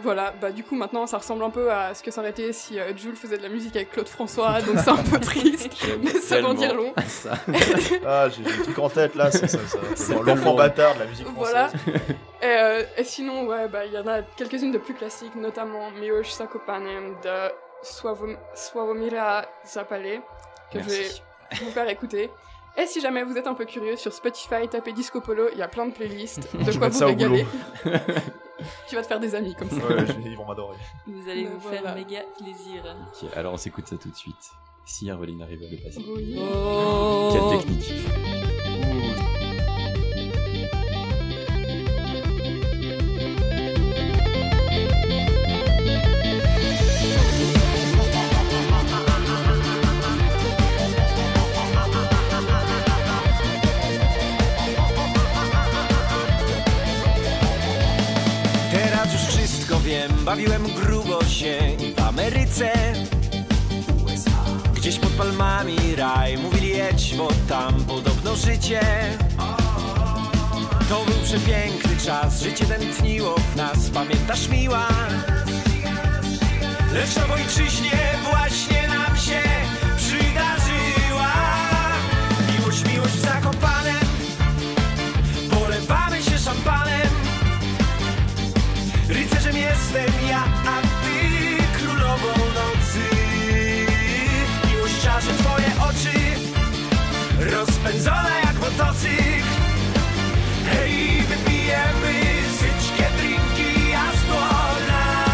voilà, 0.00 0.32
bah 0.40 0.50
du 0.50 0.64
coup 0.64 0.74
maintenant 0.74 1.06
ça 1.06 1.18
ressemble 1.18 1.44
un 1.44 1.50
peu 1.50 1.70
à 1.70 1.94
ce 1.94 2.02
que 2.02 2.10
ça 2.10 2.20
aurait 2.20 2.30
été 2.30 2.52
si 2.52 2.78
euh, 2.78 2.94
Jules 2.96 3.14
faisait 3.14 3.38
de 3.38 3.42
la 3.42 3.48
musique 3.48 3.76
avec 3.76 3.90
Claude 3.92 4.08
François, 4.08 4.60
donc 4.66 4.78
c'est 4.78 4.90
un 4.90 4.96
peu 4.96 5.18
triste, 5.20 5.70
mais 6.02 6.10
ça 6.10 6.40
va 6.40 6.48
en 6.48 6.54
dire 6.54 6.74
long. 6.74 6.92
Ça. 7.06 7.32
Ah, 8.06 8.28
j'ai 8.28 8.42
le 8.42 8.62
truc 8.64 8.78
en 8.78 8.88
tête 8.90 9.14
là, 9.14 9.30
c'est 9.30 9.46
ça. 9.48 9.58
L'enfant 10.24 10.54
bâtard 10.54 10.94
de 10.94 11.00
la 11.00 11.06
musique 11.06 11.26
française. 11.28 11.52
Voilà. 11.52 11.70
Et, 12.42 12.46
euh, 12.46 12.82
et 12.96 13.04
sinon, 13.04 13.46
ouais, 13.46 13.68
bah, 13.68 13.86
il 13.86 13.92
y 13.92 13.98
en 13.98 14.06
a 14.06 14.22
quelques-unes 14.22 14.72
de 14.72 14.78
plus 14.78 14.94
classiques, 14.94 15.36
notamment 15.36 15.90
Miłosz 15.92 16.32
Zakopane 16.34 17.14
de 17.22 17.52
Sławom- 17.84 18.36
Sławomira 18.54 19.46
Zapale, 19.64 20.20
que 20.72 20.78
Merci. 20.78 21.22
je 21.52 21.58
vais 21.60 21.64
vous 21.66 21.70
faire 21.70 21.88
écouter. 21.88 22.30
Et 22.76 22.86
si 22.86 23.00
jamais 23.02 23.22
vous 23.22 23.36
êtes 23.36 23.46
un 23.46 23.52
peu 23.54 23.66
curieux, 23.66 23.96
sur 23.96 24.12
Spotify, 24.12 24.66
tapez 24.70 24.92
Disco 24.92 25.20
Polo, 25.20 25.48
il 25.52 25.58
y 25.58 25.62
a 25.62 25.68
plein 25.68 25.84
de 25.86 25.92
playlists, 25.92 26.48
de 26.66 26.70
Je 26.72 26.78
quoi 26.78 26.88
vous 26.88 27.04
régaler. 27.06 27.46
tu 28.88 28.94
vas 28.96 29.02
te 29.02 29.06
faire 29.06 29.20
des 29.20 29.34
amis 29.34 29.54
comme 29.54 29.68
ça. 29.68 29.76
Ouais, 29.86 30.06
je- 30.06 30.28
ils 30.28 30.36
vont 30.36 30.46
m'adorer. 30.46 30.76
Vous 31.06 31.28
allez 31.28 31.42
Mais 31.44 31.50
vous 31.50 31.58
voilà. 31.60 31.80
faire 31.82 31.94
méga 31.96 32.20
plaisir. 32.38 32.82
Ok, 33.22 33.28
alors 33.36 33.52
on 33.52 33.56
s'écoute 33.58 33.86
ça 33.86 33.96
tout 33.96 34.08
de 34.10 34.16
suite. 34.16 34.50
Si 34.86 35.10
Arveline 35.10 35.42
arrive 35.42 35.62
à 35.62 35.70
le 35.70 35.76
passer. 35.76 36.04
Oui. 36.08 36.36
Oh. 36.40 37.30
Quelle 37.32 37.58
technique. 37.60 37.92
Bawiłem 60.32 60.62
grubo 60.62 61.24
się 61.24 61.58
w 61.96 62.00
Ameryce 62.00 62.72
Gdzieś 64.74 64.98
pod 64.98 65.10
palmami 65.10 65.76
raj, 65.96 66.38
mówili 66.38 66.68
jedź, 66.68 67.14
bo 67.14 67.28
tam 67.48 67.84
podobno 67.84 68.36
życie. 68.36 68.80
To 70.88 71.04
był 71.04 71.14
przepiękny 71.24 71.96
czas, 72.04 72.42
życie 72.42 72.64
tętniło 72.64 73.34
w 73.38 73.56
nas, 73.56 73.90
pamiętasz 73.94 74.48
miła? 74.48 74.88
Lecz 76.92 77.16
na 77.16 77.34
ojczyźnie 77.34 77.98
właśnie 78.30 78.88
nam 78.88 79.16
się 79.16 79.42
przydarzyła. 79.96 81.32
Miłość, 82.58 82.84
miłość 82.84 83.14
w 83.14 83.22
Rycerzem 89.32 89.56
jestem 89.56 90.28
ja, 90.28 90.44
a 90.66 90.80
ty 90.82 91.56
królową 91.78 92.26
nocy. 92.28 93.04
Miłość 94.68 95.02
czarzy 95.02 95.28
twoje 95.38 95.66
oczy 95.88 96.18
Rozpędzone 97.50 98.30
jak 98.44 98.54
motocykl. 98.54 99.48
Hej, 100.72 101.22
wypijemy 101.22 102.14
syćkie 102.58 103.06
drinki 103.18 103.90
jasłona 103.90 105.24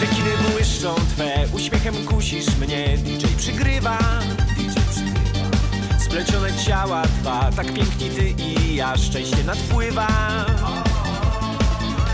Cekiny 0.00 0.50
błyszczą 0.50 0.94
twe, 0.94 1.44
uśmiechem 1.52 1.94
kusisz 2.06 2.56
mnie. 2.56 2.98
DJ 2.98 3.26
przygrywa. 3.36 3.98
Splecione 5.98 6.52
ciała 6.66 7.02
dwa, 7.02 7.50
tak 7.56 7.66
piękni 7.72 8.10
ty 8.10 8.30
i 8.42 8.74
ja. 8.74 8.96
Szczęście 8.96 9.44
nadpływa 9.44 10.08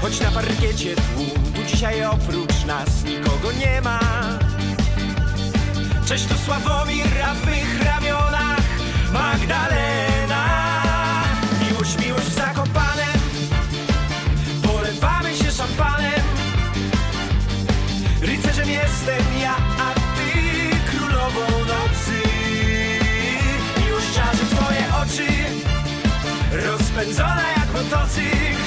Choć 0.05 0.21
na 0.21 0.31
parkiecie 0.31 0.97
tłum, 0.97 1.53
tu 1.55 1.63
dzisiaj 1.65 2.05
oprócz 2.05 2.65
nas 2.67 3.05
nikogo 3.05 3.53
nie 3.53 3.81
ma. 3.81 4.01
Cześć 6.07 6.27
tu 6.27 6.35
Sławomir, 6.45 7.07
a 7.25 7.35
w 7.35 7.85
ramionach 7.85 8.63
Magdalena. 9.13 10.45
Miłość, 11.61 11.99
miłość 11.99 12.27
w 12.27 12.35
Zakopanem 12.35 13.21
Polewamy 14.63 15.37
się 15.37 15.51
szampanem. 15.51 16.25
Rycerzem 18.21 18.71
jestem 18.71 19.25
ja, 19.43 19.57
a 19.57 19.95
ty 19.95 20.31
królową 20.91 21.47
nocy. 21.59 22.23
Miłość 23.85 24.15
czarzy 24.15 24.45
twoje 24.51 24.85
oczy 25.03 25.33
Rozpędzona 26.67 27.43
jak 27.57 27.73
motocykl 27.73 28.64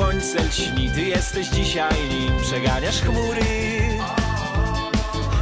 słońce 0.00 0.42
lśni, 0.44 0.90
ty 0.90 1.02
jesteś 1.02 1.48
dzisiaj 1.48 2.08
nim 2.08 2.32
przeganiasz 2.42 3.02
chmury. 3.02 3.40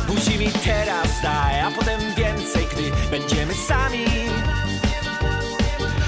Buzi 0.06 0.38
mi 0.38 0.50
teraz 0.64 1.22
daj, 1.22 1.60
a 1.60 1.70
potem 1.70 2.00
więcej, 2.16 2.66
gdy 2.72 2.82
będziemy 3.10 3.54
sami. 3.54 4.04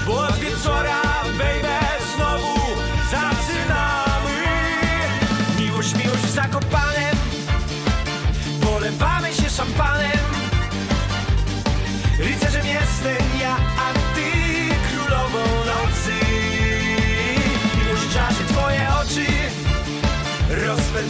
Bo 0.05 0.17
od 0.27 0.35
wieczora, 0.35 1.01
baby, 1.37 2.00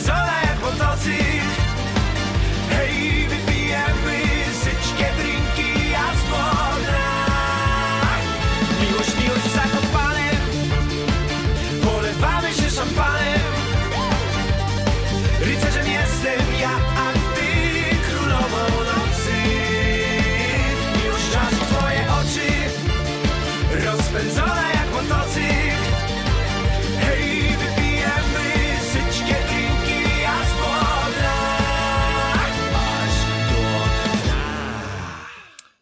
zo 0.06 0.14
lijkt 0.14 0.62
wat 0.62 0.78
dat 0.78 1.00
zien. 1.04 1.51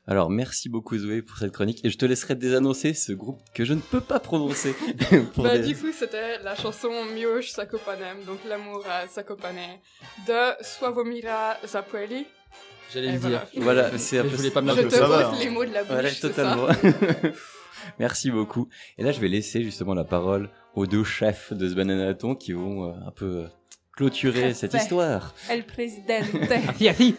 Alors 0.10 0.32
merci 0.32 0.70
beaucoup 0.70 0.98
Zoé 0.98 1.22
pour 1.22 1.38
cette 1.38 1.52
chronique 1.52 1.86
et 1.86 1.92
je 1.92 1.98
te 2.00 2.04
laisserai 2.04 2.34
désannoncer 2.34 2.96
ce 2.96 3.12
groupe 3.12 3.40
que 3.54 3.64
je 3.64 3.76
ne 3.76 3.80
peux 3.80 4.02
pas 4.02 4.20
prononcer. 4.20 4.74
pour 5.36 5.44
Bah, 5.44 5.56
des- 5.60 5.68
du 5.68 5.76
coup, 5.78 5.92
c'était 5.94 6.40
la 6.44 6.56
chanson 6.56 6.90
Miłosz 7.14 7.54
Zakopanem, 7.54 8.24
donc 8.26 8.40
l'amour 8.50 8.84
à 8.90 9.06
Zakopane, 9.06 9.78
de 10.28 10.64
Sławomira 10.64 11.58
Zapoli. 11.64 12.26
J'allais 12.92 13.12
le 13.12 13.20
dire. 13.20 13.46
Voilà, 13.58 13.96
c'est 14.00 14.18
un 14.18 14.24
peu 14.24 14.30
je 14.30 14.36
voulais 14.38 14.50
pas 14.50 14.64
me 14.64 14.72
Je 14.76 14.82
la 14.82 14.88
te 14.88 14.96
va, 14.96 15.30
pose 15.30 15.40
les 15.42 15.50
mots 15.52 15.64
de 15.64 15.74
la 15.74 15.84
bouche, 15.84 15.92
Voilà, 15.94 16.10
totalement. 16.12 16.68
ça 16.74 16.80
Merci 18.00 18.32
beaucoup. 18.32 18.68
Et 18.98 19.04
là, 19.04 19.12
je 19.12 19.20
vais 19.20 19.28
laisser 19.28 19.62
justement 19.64 19.94
la 19.94 20.06
parole 20.06 20.50
aux 20.74 20.88
deux 20.88 21.04
chefs 21.04 21.54
de 21.54 21.70
ce 21.70 21.76
bananaton 21.76 22.34
qui 22.34 22.54
vont 22.54 22.86
euh, 22.90 22.94
un 23.08 23.12
peu 23.12 23.26
euh, 23.26 23.48
clôturer 23.96 24.56
cette 24.56 24.74
histoire. 24.74 25.36
El 25.52 25.68
Presidente. 25.68 26.26
Si, 26.80 26.92
si. 26.96 27.16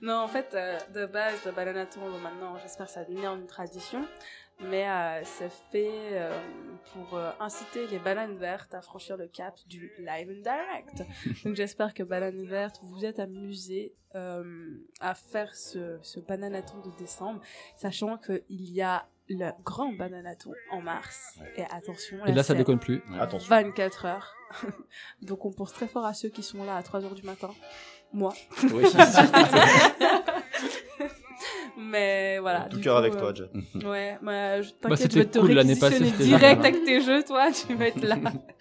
Non, 0.00 0.18
en 0.18 0.28
fait, 0.28 0.54
euh, 0.54 0.78
de 0.94 1.06
base, 1.06 1.44
le 1.44 1.52
maintenant, 2.20 2.56
j'espère 2.58 2.86
que 2.86 2.92
ça 2.92 3.04
devenir 3.04 3.34
une 3.34 3.46
tradition. 3.46 4.06
Mais 4.62 4.86
euh, 4.88 5.22
c'est 5.24 5.50
fait 5.70 5.90
euh, 6.12 6.38
pour 6.92 7.16
euh, 7.16 7.30
inciter 7.40 7.86
les 7.86 7.98
bananes 7.98 8.34
vertes 8.34 8.74
à 8.74 8.82
franchir 8.82 9.16
le 9.16 9.26
cap 9.26 9.58
du 9.66 9.90
live 9.98 10.28
and 10.28 10.42
direct. 10.42 11.02
Donc 11.44 11.54
j'espère 11.54 11.94
que 11.94 12.02
bananes 12.02 12.44
vertes, 12.44 12.78
vous 12.82 12.88
vous 12.88 13.04
êtes 13.06 13.20
amusés 13.20 13.94
euh, 14.14 14.76
à 15.00 15.14
faire 15.14 15.54
ce, 15.54 15.98
ce 16.02 16.20
bananaton 16.20 16.78
de 16.80 16.90
décembre, 16.98 17.40
sachant 17.76 18.18
qu'il 18.18 18.42
y 18.50 18.82
a 18.82 19.06
le 19.30 19.50
grand 19.64 19.92
bananaton 19.92 20.52
en 20.72 20.80
mars. 20.82 21.38
Et 21.56 21.62
attention, 21.62 22.18
Et 22.26 22.32
là, 22.32 22.42
ça 22.42 22.54
déconne 22.54 22.78
plus. 22.78 23.02
Attention. 23.18 23.48
24 23.48 24.04
heures. 24.06 24.34
Donc 25.22 25.44
on 25.44 25.52
pense 25.52 25.72
très 25.72 25.86
fort 25.86 26.04
à 26.04 26.12
ceux 26.14 26.28
qui 26.28 26.42
sont 26.42 26.64
là 26.64 26.76
à 26.76 26.82
3 26.82 27.04
heures 27.04 27.14
du 27.14 27.22
matin. 27.22 27.50
Moi. 28.12 28.34
Oui. 28.72 28.84
Mais 31.76 32.38
voilà. 32.40 32.62
Tout 32.68 32.76
du 32.76 32.82
cœur 32.82 32.96
avec 32.98 33.14
euh, 33.14 33.18
toi, 33.18 33.32
Jet. 33.34 33.50
Ouais, 33.86 34.18
je 34.20 34.26
Bah, 34.26 34.74
t'inquiète, 34.82 34.98
c'était 34.98 35.14
je 35.14 35.18
vais 35.20 35.26
te 35.26 35.38
cool 35.38 35.52
l'année 35.52 35.76
passée, 35.76 35.98
réquisitionner 35.98 36.26
direct 36.38 36.60
avec 36.60 36.84
tes 36.84 37.00
jeux, 37.00 37.22
toi, 37.24 37.48
tu 37.52 37.74
vas 37.74 37.86
être 37.86 38.02
là. 38.02 38.16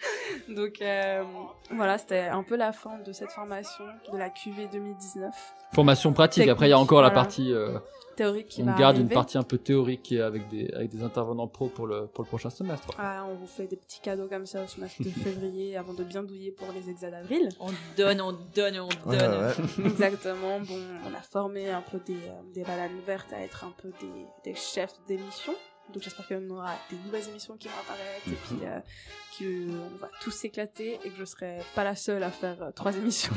Donc 0.50 0.82
euh, 0.82 1.24
voilà, 1.72 1.98
c'était 1.98 2.28
un 2.28 2.44
peu 2.44 2.56
la 2.56 2.72
fin 2.72 2.98
de 3.00 3.12
cette 3.12 3.32
formation 3.32 3.84
de 4.14 4.18
la 4.18 4.30
QV 4.30 4.70
2019. 4.72 5.34
Formation 5.74 6.14
pratique. 6.14 6.48
Après, 6.48 6.68
il 6.68 6.70
y 6.70 6.74
a 6.74 6.80
encore 6.80 7.02
la 7.02 7.12
partie. 7.12 7.52
euh, 7.52 7.78
Théorique 8.20 8.48
qui 8.50 8.62
on 8.62 8.66
va 8.66 8.74
garde 8.78 8.98
une 8.98 9.08
partie 9.08 9.38
un 9.38 9.44
peu 9.44 9.58
théorique 9.58 10.12
avec 10.12 10.50
des, 10.50 10.70
avec 10.74 10.90
des 10.90 11.02
intervenants 11.04 11.48
pro 11.48 11.68
pour 11.70 11.88
le, 11.88 12.08
pour 12.08 12.24
le 12.24 12.28
prochain 12.28 12.50
semestre. 12.50 12.88
Ah, 12.98 13.26
on 13.30 13.36
vous 13.36 13.48
fait 13.48 13.66
des 13.68 13.78
petits 13.78 14.02
cadeaux 14.02 14.28
comme 14.28 14.46
ça 14.46 14.62
au 14.64 14.68
semestre 14.68 15.02
de 15.02 15.10
février 15.26 15.78
avant 15.78 15.94
de 15.94 16.04
bien 16.04 16.22
douiller 16.24 16.52
pour 16.52 16.68
les 16.74 16.90
examens 16.90 17.22
d'avril. 17.22 17.48
On 17.62 17.70
donne, 17.98 18.20
on 18.22 18.34
donne, 18.54 18.80
on 18.80 19.10
Ouais, 19.10 19.18
donne. 19.18 19.46
ouais. 19.46 19.86
Exactement. 19.86 20.60
Bon, 20.60 20.80
on 21.10 21.14
a 21.18 21.22
formé 21.22 21.70
un 21.70 21.82
peu 21.82 22.00
des, 22.06 22.14
euh, 22.14 22.54
des 22.54 22.64
bananes 22.64 23.00
vertes 23.08 23.32
à 23.32 23.40
être 23.42 23.64
un 23.64 23.74
peu 23.82 23.90
des, 24.02 24.26
des 24.52 24.56
chefs 24.56 24.96
d'émission. 25.08 25.54
Donc 25.94 26.04
j'espère 26.04 26.28
qu'on 26.28 26.50
aura 26.52 26.74
des 26.92 26.98
nouvelles 27.06 27.28
émissions 27.30 27.56
qui 27.58 27.68
vont 27.68 27.74
apparaître 27.82 28.28
et 28.28 28.38
puis 28.46 28.60
euh, 28.68 29.70
qu'on 29.72 29.98
va 29.98 30.10
tous 30.22 30.32
s'éclater 30.32 31.00
et 31.04 31.10
que 31.10 31.16
je 31.18 31.26
serai 31.26 31.60
pas 31.74 31.84
la 31.84 31.96
seule 31.96 32.22
à 32.24 32.30
faire 32.32 32.62
euh, 32.62 32.72
trois 32.72 32.96
émissions. 32.96 33.34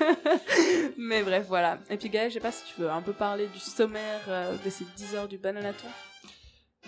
Mais 0.98 1.22
bref, 1.22 1.46
voilà. 1.48 1.78
Et 1.90 1.96
puis 1.96 2.08
Gaël, 2.08 2.30
je 2.30 2.34
sais 2.34 2.40
pas 2.40 2.52
si 2.52 2.64
tu 2.64 2.80
veux 2.80 2.90
un 2.90 3.02
peu 3.02 3.12
parler 3.12 3.46
du 3.46 3.58
sommaire 3.58 4.20
euh, 4.28 4.56
de 4.64 4.70
ces 4.70 4.84
10 4.96 5.14
heures 5.14 5.28
du 5.28 5.38
bananaton. 5.38 5.88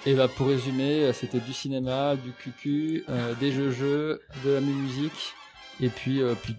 Et 0.07 0.15
bah, 0.15 0.29
pour 0.29 0.47
résumer, 0.47 1.05
euh, 1.05 1.13
c'était 1.13 1.41
du 1.41 1.53
cinéma, 1.53 2.17
du 2.17 2.33
cucu, 2.33 3.05
euh, 3.09 3.35
des 3.35 3.53
jeux-jeux, 3.53 4.23
de 4.45 4.51
la 4.51 4.61
musique, 4.61 5.35
et 5.81 5.89
puis, 5.89 6.23
euh, 6.23 6.35
puis, 6.43 6.57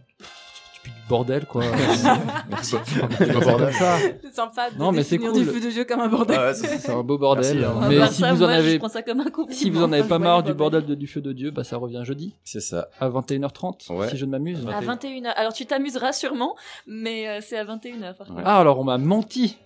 puis 0.84 0.92
du 0.92 0.98
bordel, 1.10 1.46
quoi. 1.46 1.64
Merci. 2.50 2.76
C'est 2.86 4.34
sympa 4.34 4.70
de 4.72 4.78
Non, 4.78 4.92
mais 4.92 5.04
c'est 5.04 5.18
définir 5.18 5.34
cool. 5.34 5.44
du 5.46 5.50
feu 5.50 5.60
de 5.66 5.70
jeu 5.70 5.84
comme 5.86 6.00
un 6.00 6.08
bordel. 6.08 6.38
Ah 6.40 6.46
ouais, 6.48 6.54
c'est- 6.54 6.90
un 6.90 7.04
beau 7.04 7.18
bordel. 7.18 7.60
Merci, 7.60 7.66
hein. 7.84 7.88
Mais 7.90 8.08
si 8.08 8.22
ça, 8.22 8.34
vous 8.34 8.44
en 8.44 8.48
moi, 8.48 8.56
avez, 8.56 8.80
prends 8.80 8.88
ça 8.90 9.02
comme 9.02 9.20
un 9.22 9.30
compliment. 9.30 9.58
si 9.60 9.70
vous 9.70 9.84
en 9.84 9.92
avez 9.92 10.04
pas 10.08 10.20
marre 10.20 10.44
du 10.44 10.54
bordel. 10.54 10.86
de, 10.86 10.96
du 10.96 11.08
feu 11.08 11.22
de 11.22 11.34
Dieu, 11.34 11.52
bah, 11.52 11.64
ça 11.64 11.78
revient 11.78 12.02
jeudi 12.04 12.36
C'est 12.44 12.62
ça. 12.62 12.88
à 13.00 13.10
21h30, 13.10 13.92
Ouais. 13.94 14.10
si 14.10 14.18
je 14.18 14.26
ne 14.26 14.32
m'amuse. 14.32 14.66
À 14.68 14.82
21h. 14.82 15.28
Alors 15.36 15.54
tu 15.54 15.66
t'amuseras 15.66 16.14
sûrement, 16.14 16.56
mais 16.88 17.28
euh, 17.28 17.40
c'est 17.42 17.58
à 17.58 17.66
21h 17.66 18.16
par 18.16 18.28
contre. 18.28 18.38
Ouais. 18.38 18.44
Ah, 18.46 18.60
alors 18.60 18.80
on 18.80 18.84
m'a 18.84 18.98
menti. 18.98 19.58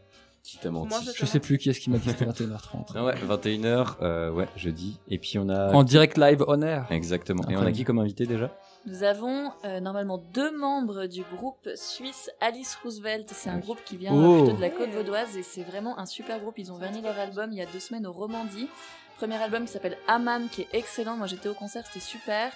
Qui 0.43 0.59
t'a 0.59 0.69
menti 0.69 0.89
Moi, 0.89 0.99
je- 1.03 1.11
Je 1.15 1.25
sais 1.25 1.39
plus 1.39 1.57
qui 1.57 1.71
est-ce 1.71 1.79
qui 1.79 1.89
m'a 1.89 1.97
dit 1.97 2.03
que 2.05 2.11
c'était 2.11 2.25
21h30. 2.25 2.91
Ah 2.93 3.03
ouais, 3.03 3.15
21h, 3.27 3.95
euh, 4.03 4.29
ouais, 4.31 4.47
jeudi. 4.55 4.99
Et 5.09 5.17
puis 5.17 5.39
on 5.39 5.49
a. 5.49 5.71
En 5.73 5.83
direct 5.83 6.17
live 6.19 6.43
on 6.47 6.61
air. 6.61 6.85
Exactement. 6.91 7.41
Et 7.49 7.57
on 7.57 7.61
a 7.65 7.71
qui 7.71 7.83
comme 7.83 7.97
invité 7.97 8.27
déjà? 8.27 8.51
Nous 8.87 9.03
avons 9.03 9.51
euh, 9.63 9.79
normalement 9.79 10.17
deux 10.19 10.55
membres 10.55 11.07
du 11.07 11.23
groupe 11.23 11.69
suisse 11.75 12.29
Alice 12.39 12.77
Roosevelt. 12.83 13.29
C'est 13.33 13.49
un 13.49 13.57
groupe 13.57 13.83
qui 13.83 13.97
vient 13.97 14.13
euh, 14.13 14.15
Oh. 14.27 14.43
plutôt 14.43 14.57
de 14.57 14.61
la 14.61 14.69
côte 14.69 14.89
vaudoise 14.89 15.35
et 15.37 15.43
c'est 15.43 15.63
vraiment 15.63 15.97
un 15.97 16.05
super 16.05 16.39
groupe. 16.39 16.57
Ils 16.59 16.71
ont 16.71 16.77
verni 16.77 17.01
leur 17.01 17.17
album 17.17 17.51
il 17.51 17.57
y 17.57 17.61
a 17.61 17.65
deux 17.65 17.79
semaines 17.79 18.05
au 18.05 18.11
Romandie. 18.11 18.67
Premier 19.17 19.41
album 19.41 19.65
qui 19.65 19.71
s'appelle 19.71 19.97
Amam 20.07 20.49
qui 20.49 20.61
est 20.61 20.67
excellent. 20.73 21.17
Moi 21.17 21.25
j'étais 21.27 21.49
au 21.49 21.53
concert, 21.53 21.83
c'était 21.87 21.99
super. 22.05 22.51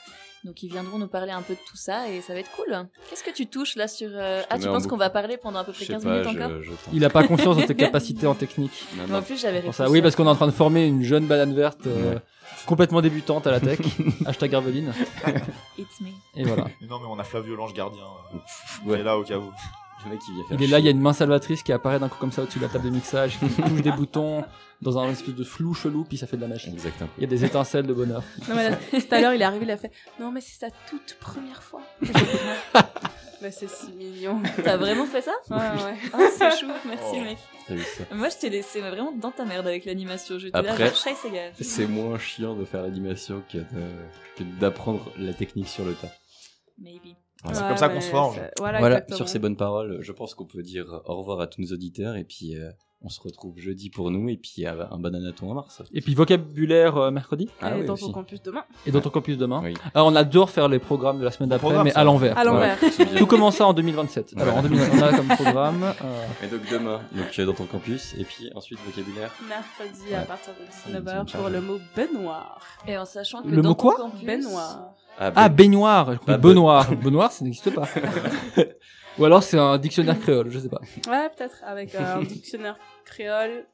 Donc 0.46 0.64
ils 0.64 0.72
viendront 0.72 0.98
nous 0.98 1.08
parler 1.08 1.32
un 1.32 1.42
peu 1.42 1.54
de 1.54 1.60
tout 1.60 1.76
ça 1.76 2.08
et 2.10 2.22
ça 2.22 2.34
va 2.34 2.40
être 2.40 2.52
cool. 2.52 2.88
Qu'est-ce 3.10 3.24
que 3.24 3.32
tu 3.32 3.48
touches 3.48 3.76
là 3.76 3.88
sur... 3.90 4.10
euh, 4.14 4.42
Ah 4.50 4.58
tu 4.58 4.68
en 4.68 4.72
penses 4.74 4.88
qu'on 4.88 4.96
va 4.98 5.10
parler 5.10 5.36
pendant 5.38 5.60
à 5.60 5.64
peu 5.66 5.72
près 5.74 5.82
Je 5.82 5.88
sais 5.88 5.94
15 5.94 6.04
pas, 6.04 6.10
minutes 6.22 6.30
je, 6.32 6.38
encore 6.44 6.64
je. 6.64 6.72
Il 6.94 7.04
a 7.04 7.10
pas 7.10 7.28
conscience 7.28 7.58
de 7.58 7.64
tes 7.64 7.76
capacités 7.76 8.26
en 8.28 8.36
technique. 8.36 8.72
Non, 8.98 9.04
Mais 9.10 9.16
En 9.18 9.22
plus 9.22 9.40
j'avais 9.40 9.70
ça, 9.74 9.90
oui, 9.90 10.02
parce 10.02 10.16
qu'on 10.16 10.26
est 10.26 10.30
en 10.30 10.36
train 10.36 10.48
de 10.48 10.52
former 10.52 10.86
une 10.86 11.04
jeune 11.04 11.26
banane 11.28 11.54
verte 11.54 11.88
euh, 11.88 12.14
Ouais. 12.14 12.20
complètement 12.66 13.02
débutante 13.02 13.48
à 13.48 13.52
la 13.52 13.60
tech. 13.60 13.80
Hashtag 14.26 14.54
Herveline. 14.54 14.94
It's 15.78 16.00
me. 16.02 16.08
Et 16.36 16.44
voilà. 16.46 16.66
Mais 16.82 16.88
non, 16.88 17.00
mais 17.00 17.08
on 17.10 17.20
a 17.20 17.24
Flavio 17.24 17.56
l'ange 17.56 17.74
gardien. 17.74 18.02
euh, 18.02 18.38
Ouais. 18.90 18.96
Il 18.98 19.02
est 19.02 19.04
là 19.04 19.18
au 19.18 19.24
cas 19.24 19.38
où. 19.38 19.52
Le 20.06 20.12
mec, 20.12 20.20
il 20.28 20.34
vient 20.36 20.44
faire 20.48 20.58
Il 20.60 20.64
est 20.64 20.68
là, 20.68 20.80
il 20.80 20.86
y 20.86 20.88
a 20.88 20.92
une 20.92 21.02
main 21.02 21.14
salvatrice 21.14 21.62
qui 21.64 21.72
apparaît 21.74 22.00
d'un 22.00 22.08
coup 22.10 22.18
comme 22.20 22.32
ça 22.32 22.42
au-dessus 22.44 22.60
de 22.60 22.64
la 22.64 22.70
table 22.70 22.86
de 22.86 22.90
mixage, 22.92 23.38
qui 23.40 23.48
touche 23.62 23.82
des 23.82 23.92
boutons 23.92 24.44
dans 24.82 24.98
un 24.98 25.10
espèce 25.10 25.36
de 25.36 25.44
flou 25.44 25.74
chelou, 25.74 26.06
puis 26.06 26.18
ça 26.18 26.26
fait 26.26 26.38
de 26.38 26.42
la 26.42 26.48
machine. 26.48 26.72
Exactement. 26.74 27.10
Il 27.18 27.22
y 27.22 27.26
a 27.26 27.28
des 27.30 27.44
étincelles 27.44 27.86
de 27.86 27.94
bonheur. 27.94 28.24
Non, 28.48 28.56
mais 28.56 28.70
là, 28.70 28.78
tout 28.92 28.98
à 29.12 29.20
l'heure, 29.22 29.34
il 29.34 29.42
est 29.42 29.46
arrivé, 29.46 29.66
il 29.66 29.72
a 29.72 29.78
fait 29.78 29.92
Non, 30.20 30.32
mais 30.32 30.40
c'est 30.42 30.58
sa 30.58 30.70
toute 30.90 31.18
première 31.20 31.62
fois. 31.62 31.82
mais 33.42 33.52
c'est 33.52 33.70
si 33.70 33.92
mignon. 33.92 34.42
T'as 34.64 34.78
vraiment 34.78 35.06
fait 35.06 35.22
ça? 35.22 35.32
Ouais, 35.50 35.58
ouais. 35.58 35.98
Ah, 36.14 36.18
c'est 36.38 36.60
chou, 36.60 36.68
merci 36.88 37.04
Oh. 37.14 37.22
mec. 37.22 37.38
Moi 38.14 38.30
je 38.30 38.38
t'ai 38.38 38.50
laissé 38.50 38.80
vraiment 38.82 39.12
dans 39.12 39.32
ta 39.32 39.46
merde 39.46 39.68
avec 39.68 39.86
l'animation. 39.86 40.40
J'étais 40.40 40.60
là, 40.62 40.72
Après- 40.72 40.88
genre. 40.88 41.52
C'est 41.62 41.86
moins 41.88 42.18
chiant 42.18 42.56
de 42.56 42.66
faire 42.66 42.82
l'animation 42.82 43.44
que 43.52 43.60
d'apprendre 44.60 45.12
la 45.18 45.34
technique 45.34 45.68
sur 45.68 45.86
le 45.86 45.94
tas. 45.94 46.12
Maybe. 46.82 47.16
C'est 47.46 47.48
Ouais, 47.62 47.68
comme 47.70 47.78
ça 47.78 47.90
qu'on 47.90 48.02
se 48.02 48.10
forge. 48.10 48.40
Voilà, 48.58 49.02
sur 49.14 49.30
ces 49.30 49.40
bonnes 49.40 49.56
paroles, 49.56 50.00
je 50.02 50.12
pense 50.12 50.36
qu'on 50.36 50.46
peut 50.46 50.62
dire 50.64 51.02
au 51.06 51.16
revoir 51.18 51.40
à 51.40 51.48
tous 51.48 51.62
nos 51.62 51.68
auditeurs 51.74 52.16
et 52.18 52.26
puis 52.26 52.56
euh, 52.58 52.70
on 53.02 53.08
se 53.08 53.22
retrouve 53.22 53.58
jeudi 53.58 53.90
pour 53.90 54.12
nous 54.12 54.28
et 54.28 54.36
puis 54.36 54.66
euh, 54.68 54.84
un 54.92 55.00
bananaton 55.00 55.50
en 55.52 55.54
mars. 55.54 55.82
Et 55.94 56.02
puis 56.02 56.16
vocabulaire 56.16 56.98
euh, 56.98 57.12
mercredi 57.12 57.48
Ah 57.62 57.78
Et 57.78 57.80
oui, 57.80 57.86
dans 57.86 57.96
ton 57.96 58.12
campus 58.12 58.42
demain. 58.42 58.66
et 58.86 58.92
dans 58.92 59.00
ton 59.00 59.10
campus 59.10 59.38
demain. 59.38 59.62
Oui. 59.64 59.74
Alors 59.94 60.08
on 60.08 60.16
adore 60.18 60.50
faire 60.50 60.68
les 60.68 60.80
programmes 60.80 61.20
de 61.20 61.24
la 61.24 61.32
semaine 61.32 61.48
d'après, 61.50 61.82
mais 61.82 61.92
ça. 61.92 62.02
à 62.02 62.04
l'envers. 62.04 62.38
À 62.38 62.44
l'envers. 62.44 62.78
Tout 63.18 63.26
commence 63.26 63.62
en 63.62 63.72
2027. 63.72 64.34
Alors 64.38 64.58
en 64.58 64.64
Ouais. 64.64 64.68
2000, 64.70 64.82
on 64.96 65.02
a 65.02 65.14
comme 65.16 65.28
programme. 65.30 65.84
euh, 66.04 66.26
Et 66.44 66.48
donc 66.48 66.62
demain, 66.70 67.00
donc 67.16 67.40
dans 67.48 67.54
ton 67.54 67.66
campus 67.68 68.16
et 68.18 68.26
puis 68.26 68.52
ensuite 68.54 68.80
vocabulaire. 68.86 69.32
Mercredi 69.48 70.14
à 70.14 70.20
Ouais. 70.20 70.26
partir 70.26 70.52
de 70.56 70.60
On 70.60 70.94
est 70.94 71.00
19h 71.00 71.04
bien 71.14 71.26
pour 71.40 71.50
le 71.50 71.62
mot 71.62 71.80
baignoire. 71.96 72.60
Et 72.86 72.98
en 72.98 73.06
sachant 73.06 73.44
que 73.44 73.48
Le 73.48 73.62
dans 73.62 73.70
mot 73.70 73.76
ton 73.76 73.82
quoi? 73.82 73.96
campus, 73.96 74.26
Baignoire. 74.26 74.94
Ah, 75.20 75.32
Ah, 75.36 75.50
ben- 75.50 75.56
baignoire. 75.56 76.06
Compris 76.18 76.34
Ah, 76.34 76.38
Benoît. 76.38 76.86
Benoît, 77.04 77.30
ça 77.30 77.44
n'existe 77.44 77.74
pas. 77.74 77.88
Ou 79.18 79.26
alors 79.26 79.44
c'est 79.44 79.60
un 79.60 79.78
dictionnaire 79.78 80.20
créole, 80.20 80.50
je 80.50 80.60
sais 80.60 80.70
pas. 80.70 80.80
Ouais, 81.10 81.30
peut-être 81.36 81.58
avec 81.66 81.94
euh, 81.96 82.16
un 82.16 82.24
dictionnaire 82.24 82.78
créole, 83.04 83.66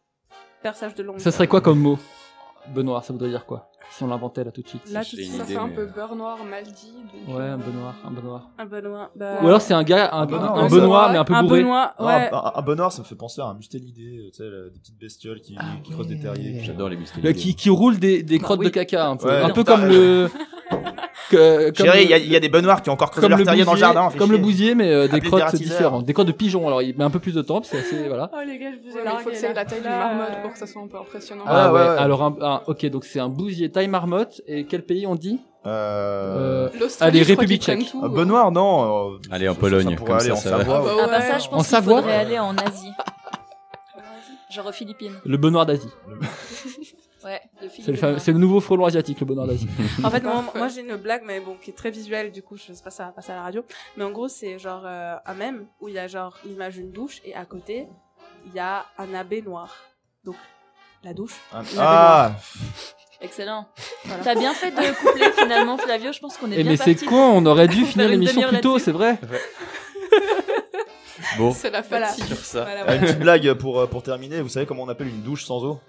perçage 0.63 0.95
de 0.95 1.03
langue. 1.03 1.19
Ça 1.19 1.31
serait 1.31 1.47
quoi 1.47 1.61
comme 1.61 1.79
mot? 1.79 1.99
Benoît, 2.73 3.03
ça 3.03 3.13
voudrait 3.13 3.29
dire 3.29 3.45
quoi? 3.45 3.69
Si 3.91 4.01
on 4.01 4.07
l'inventait 4.07 4.43
là 4.43 4.51
tout 4.51 4.63
de 4.63 4.67
suite. 4.67 4.89
Là, 4.91 5.05
tout 5.05 5.15
de 5.15 5.21
suite. 5.21 5.33
Ça 5.35 5.43
idée, 5.43 5.53
fait 5.53 5.59
un 5.59 5.69
peu 5.69 5.81
euh, 5.81 5.85
beurre 5.95 6.15
noir 6.15 6.39
mal 6.43 6.63
dit. 6.63 6.91
donc, 7.27 7.35
Ouais, 7.37 7.43
euh, 7.43 7.53
un 7.53 7.57
Benoît, 7.59 7.93
un 8.03 8.09
Benoît. 8.11 8.41
Un 8.57 8.65
Benoît. 8.65 9.11
Bah, 9.15 9.37
Ou 9.43 9.47
alors 9.47 9.61
c'est 9.61 9.75
un 9.75 9.83
gars, 9.83 10.09
un, 10.11 10.21
Un 10.21 10.25
Benoît, 10.25 10.57
un 10.59 10.67
Benoît, 10.67 11.09
mais 11.11 11.17
un 11.19 11.23
peu 11.23 11.33
un 11.35 11.43
bourré. 11.43 11.61
Benoît, 11.61 11.93
Ah, 11.99 12.05
ouais. 12.05 12.29
un, 12.33 12.51
un 12.55 12.61
bonheur, 12.63 12.91
ça 12.91 13.03
me 13.03 13.05
fait 13.07 13.13
penser 13.15 13.41
à 13.41 13.45
un 13.45 13.53
mustélidé, 13.53 14.31
tu 14.31 14.37
sais, 14.37 14.49
des 14.73 14.79
petites 14.79 14.97
bestioles 14.99 15.39
qui, 15.41 15.55
qui 15.83 15.91
creusent 15.91 16.07
des 16.07 16.19
terriers. 16.19 16.59
J'adore 16.63 16.89
les 16.89 16.95
Le- 16.95 17.01
mustélidés. 17.01 17.33
qui, 17.35 17.53
qui 17.55 17.69
roule 17.69 17.99
des, 17.99 18.23
des 18.23 18.39
crottes 18.39 18.59
oui. 18.59 18.65
de 18.65 18.71
caca 18.71 19.07
un 19.07 19.17
peu. 19.17 19.27
Ouais, 19.27 19.41
un 19.41 19.47
non, 19.49 19.53
peu 19.53 19.63
comme 19.63 19.85
le. 19.85 20.31
comme 21.77 21.87
il 21.95 22.09
y, 22.09 22.13
a- 22.13 22.17
il 22.17 22.31
y 22.31 22.35
a 22.35 22.39
des 22.39 22.49
benoirs 22.49 22.81
qui 22.81 22.89
ont 22.89 22.93
encore 22.93 23.11
creusé 23.11 23.27
comme 23.27 23.37
leur 23.37 23.45
terrier 23.45 23.63
dans 23.63 23.71
le 23.73 23.77
bousier, 23.77 23.93
jardin. 23.93 24.17
comme 24.17 24.31
le 24.31 24.37
bousier, 24.37 24.75
mais 24.75 24.91
euh, 24.91 25.07
des 25.07 25.21
crottes 25.21 25.55
différentes. 25.55 26.05
Des 26.05 26.13
crottes 26.13 26.27
de 26.27 26.31
pigeons. 26.31 26.67
Alors, 26.67 26.81
il 26.81 26.97
met 26.97 27.03
un 27.03 27.09
peu 27.09 27.19
plus 27.19 27.33
de 27.33 27.41
temps, 27.41 27.61
puis 27.61 27.69
c'est 27.71 27.79
assez. 27.79 28.07
Voilà. 28.07 28.29
Oh 28.33 28.37
les 28.45 28.57
gars, 28.57 28.71
je 28.71 28.89
vous 28.89 28.95
ai 28.97 28.99
ouais, 29.01 29.05
mais 29.05 29.11
il 29.19 29.23
faut 29.23 29.29
que 29.29 29.35
c'est 29.35 29.53
la 29.53 29.65
taille 29.65 29.81
d'une 29.81 29.89
marmotte 29.89 30.27
euh, 30.37 30.41
pour 30.41 30.53
que 30.53 30.57
ça 30.59 30.67
soit 30.67 30.81
un 30.81 30.87
peu 30.87 30.97
impressionnant. 30.97 31.43
Ah, 31.47 31.65
Ah, 31.67 31.73
ouais. 31.73 31.79
ouais, 31.81 31.87
ouais. 31.87 31.97
Alors, 31.97 32.23
un, 32.23 32.35
un- 32.41 32.61
ok, 32.67 32.85
donc 32.87 33.05
c'est 33.05 33.19
un 33.19 33.29
bousier 33.29 33.71
taille 33.71 33.87
marmotte. 33.87 34.41
Et 34.47 34.65
quel 34.65 34.83
pays 34.83 35.05
on 35.07 35.15
dit? 35.15 35.39
Euh... 35.67 36.67
Euh, 36.67 36.79
L'Australie, 36.79 37.19
allez, 37.21 37.27
République 37.33 37.61
tchèque. 37.63 37.87
euh. 38.03 38.07
Benoît, 38.07 38.51
non. 38.51 39.13
euh, 39.13 39.17
Allez, 39.31 39.49
en 39.49 39.55
Pologne, 39.55 39.95
comme 39.95 40.11
aller 40.15 40.27
ça, 40.27 40.33
en 40.33 40.35
ça 40.37 40.51
va. 40.51 40.57
Savoie. 40.59 40.77
Ah 40.77 40.83
bah 40.95 41.01
Ah 41.03 41.07
bah 41.07 41.21
ça, 41.21 41.37
je 41.39 41.47
En 41.47 41.49
pense 41.49 41.67
qu'il 41.67 41.75
Savoie 41.75 41.97
faudrait 42.01 42.15
aller 42.17 42.37
en 42.39 42.55
Asie. 42.57 42.91
Genre 44.51 44.67
aux 44.67 44.71
Philippines. 44.71 45.13
Le 45.25 45.37
Benoît 45.37 45.65
d'Asie. 45.65 45.89
Ouais, 47.25 47.41
le 47.59 47.69
C'est 48.19 48.31
le, 48.31 48.37
nouveau 48.37 48.61
frelon 48.61 48.85
asiatique, 48.85 49.19
le 49.19 49.25
Benoît 49.25 49.47
d'Asie. 49.47 49.67
En 50.03 50.11
fait, 50.11 50.23
moi, 50.55 50.67
j'ai 50.67 50.81
une 50.81 50.95
blague, 50.95 51.23
mais 51.25 51.39
bon, 51.39 51.55
qui 51.59 51.71
est 51.71 51.73
très 51.73 51.89
visuelle, 51.89 52.31
du 52.31 52.43
coup, 52.43 52.55
je 52.55 52.71
sais 52.71 52.83
pas 52.83 52.91
ça 52.91 53.05
va 53.05 53.11
passer 53.11 53.31
à 53.31 53.35
la 53.35 53.41
radio. 53.41 53.65
Mais 53.97 54.03
en 54.03 54.11
gros, 54.11 54.27
c'est 54.27 54.59
genre 54.59 54.83
euh, 54.85 55.15
un 55.25 55.33
mème 55.33 55.65
où 55.81 55.87
il 55.87 55.95
y 55.95 55.99
a 55.99 56.07
genre 56.07 56.37
l'image 56.45 56.75
d'une 56.75 56.91
douche 56.91 57.21
et 57.25 57.33
à 57.33 57.43
côté, 57.45 57.87
il 58.45 58.53
y 58.53 58.59
a 58.59 58.85
un 58.99 59.11
abbé 59.15 59.41
noir. 59.41 59.75
Donc, 60.23 60.35
la 61.03 61.15
douche. 61.15 61.33
Ah, 61.51 61.63
Ah, 61.79 62.31
Excellent. 63.21 63.67
Voilà. 64.03 64.23
T'as 64.23 64.35
bien 64.35 64.53
fait 64.53 64.69
de 64.69 64.95
coupler 64.99 65.31
finalement, 65.35 65.77
Flavio. 65.79 66.11
Je 66.11 66.19
pense 66.19 66.37
qu'on 66.37 66.51
est 66.51 66.55
Eh 66.59 66.63
bien 66.63 66.73
mais 66.73 66.77
c'est 66.77 66.95
con, 67.05 67.15
on 67.15 67.45
aurait 67.47 67.67
dû 67.67 67.85
finir 67.85 68.07
l'émission 68.07 68.43
plus 68.49 68.61
tôt, 68.61 68.77
c'est 68.77 68.91
vrai. 68.91 69.19
Bon, 71.37 71.51
C'est 71.51 71.71
la 71.71 71.81
Voilà. 71.81 72.07
fatigue. 72.07 72.25
sur 72.25 72.37
ça. 72.37 72.61
Voilà, 72.63 72.83
voilà. 72.83 72.95
Une 72.95 73.01
petite 73.01 73.19
blague 73.19 73.53
pour, 73.53 73.79
euh, 73.79 73.87
pour 73.87 74.03
terminer. 74.03 74.41
Vous 74.41 74.49
savez 74.49 74.65
comment 74.65 74.83
on 74.83 74.89
appelle 74.89 75.07
une 75.07 75.21
douche 75.21 75.45
sans 75.45 75.63
eau? 75.63 75.79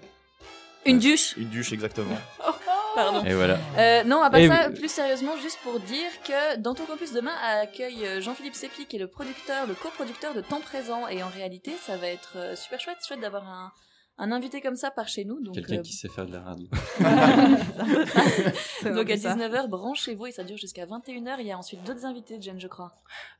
Une 0.87 0.99
douche 0.99 1.35
Une 1.37 1.49
douche, 1.49 1.71
exactement. 1.73 2.17
Pardon. 2.95 3.23
Et 3.25 3.33
voilà. 3.35 3.59
Euh, 3.77 4.03
non, 4.05 4.23
à 4.23 4.29
part 4.31 4.39
Et 4.39 4.47
ça, 4.47 4.71
plus 4.71 4.89
sérieusement, 4.89 5.37
juste 5.37 5.59
pour 5.61 5.79
dire 5.79 6.09
que 6.25 6.57
Dans 6.57 6.73
ton 6.73 6.85
campus 6.85 7.13
demain 7.13 7.35
accueille 7.43 8.05
euh, 8.07 8.21
Jean-Philippe 8.21 8.55
Sépi, 8.55 8.87
qui 8.87 8.95
est 8.95 8.99
le 8.99 9.07
producteur, 9.07 9.67
le 9.67 9.75
coproducteur 9.75 10.33
de 10.33 10.41
Temps 10.41 10.61
Présent. 10.61 11.07
Et 11.07 11.21
en 11.21 11.27
réalité, 11.27 11.73
ça 11.79 11.95
va 11.97 12.07
être 12.07 12.37
euh, 12.37 12.55
super 12.55 12.79
chouette, 12.79 12.97
chouette 13.05 13.19
d'avoir 13.19 13.47
un, 13.47 13.71
un 14.17 14.31
invité 14.31 14.61
comme 14.61 14.75
ça 14.75 14.89
par 14.89 15.07
chez 15.07 15.25
nous. 15.25 15.39
Donc, 15.43 15.53
Quelqu'un 15.53 15.77
euh, 15.77 15.81
qui 15.81 15.93
sait 15.93 16.09
faire 16.09 16.25
de 16.25 16.33
la 16.33 16.41
radio. 16.41 16.67
Donc 18.95 19.09
à 19.11 19.17
ça. 19.17 19.35
19h, 19.35 19.67
branchez-vous 19.67 20.25
et 20.27 20.31
ça 20.31 20.43
dure 20.43 20.57
jusqu'à 20.57 20.85
21h. 20.85 21.35
Il 21.39 21.45
y 21.45 21.51
a 21.51 21.57
ensuite 21.57 21.83
d'autres 21.83 22.05
invités, 22.05 22.41
Jen, 22.41 22.59
je 22.59 22.67
crois. 22.67 22.93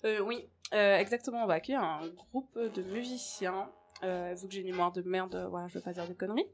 Euh, 0.06 0.19
oui, 0.19 0.48
euh, 0.74 0.98
exactement. 0.98 1.44
On 1.44 1.48
va 1.48 1.56
accueillir 1.56 1.82
un 1.82 2.07
groupe 2.10 2.57
de 2.57 2.82
musiciens. 2.84 3.69
Euh, 4.03 4.36
vu 4.40 4.48
que 4.48 4.53
j'ai 4.53 4.61
une 4.61 4.68
mémoire 4.69 4.91
de 4.91 5.02
merde, 5.02 5.34
euh, 5.34 5.48
voilà, 5.48 5.68
je 5.69 5.74
veux 5.74 5.82
pas 5.82 5.94
dire 5.94 6.07
de 6.07 6.14
conneries. 6.14 6.45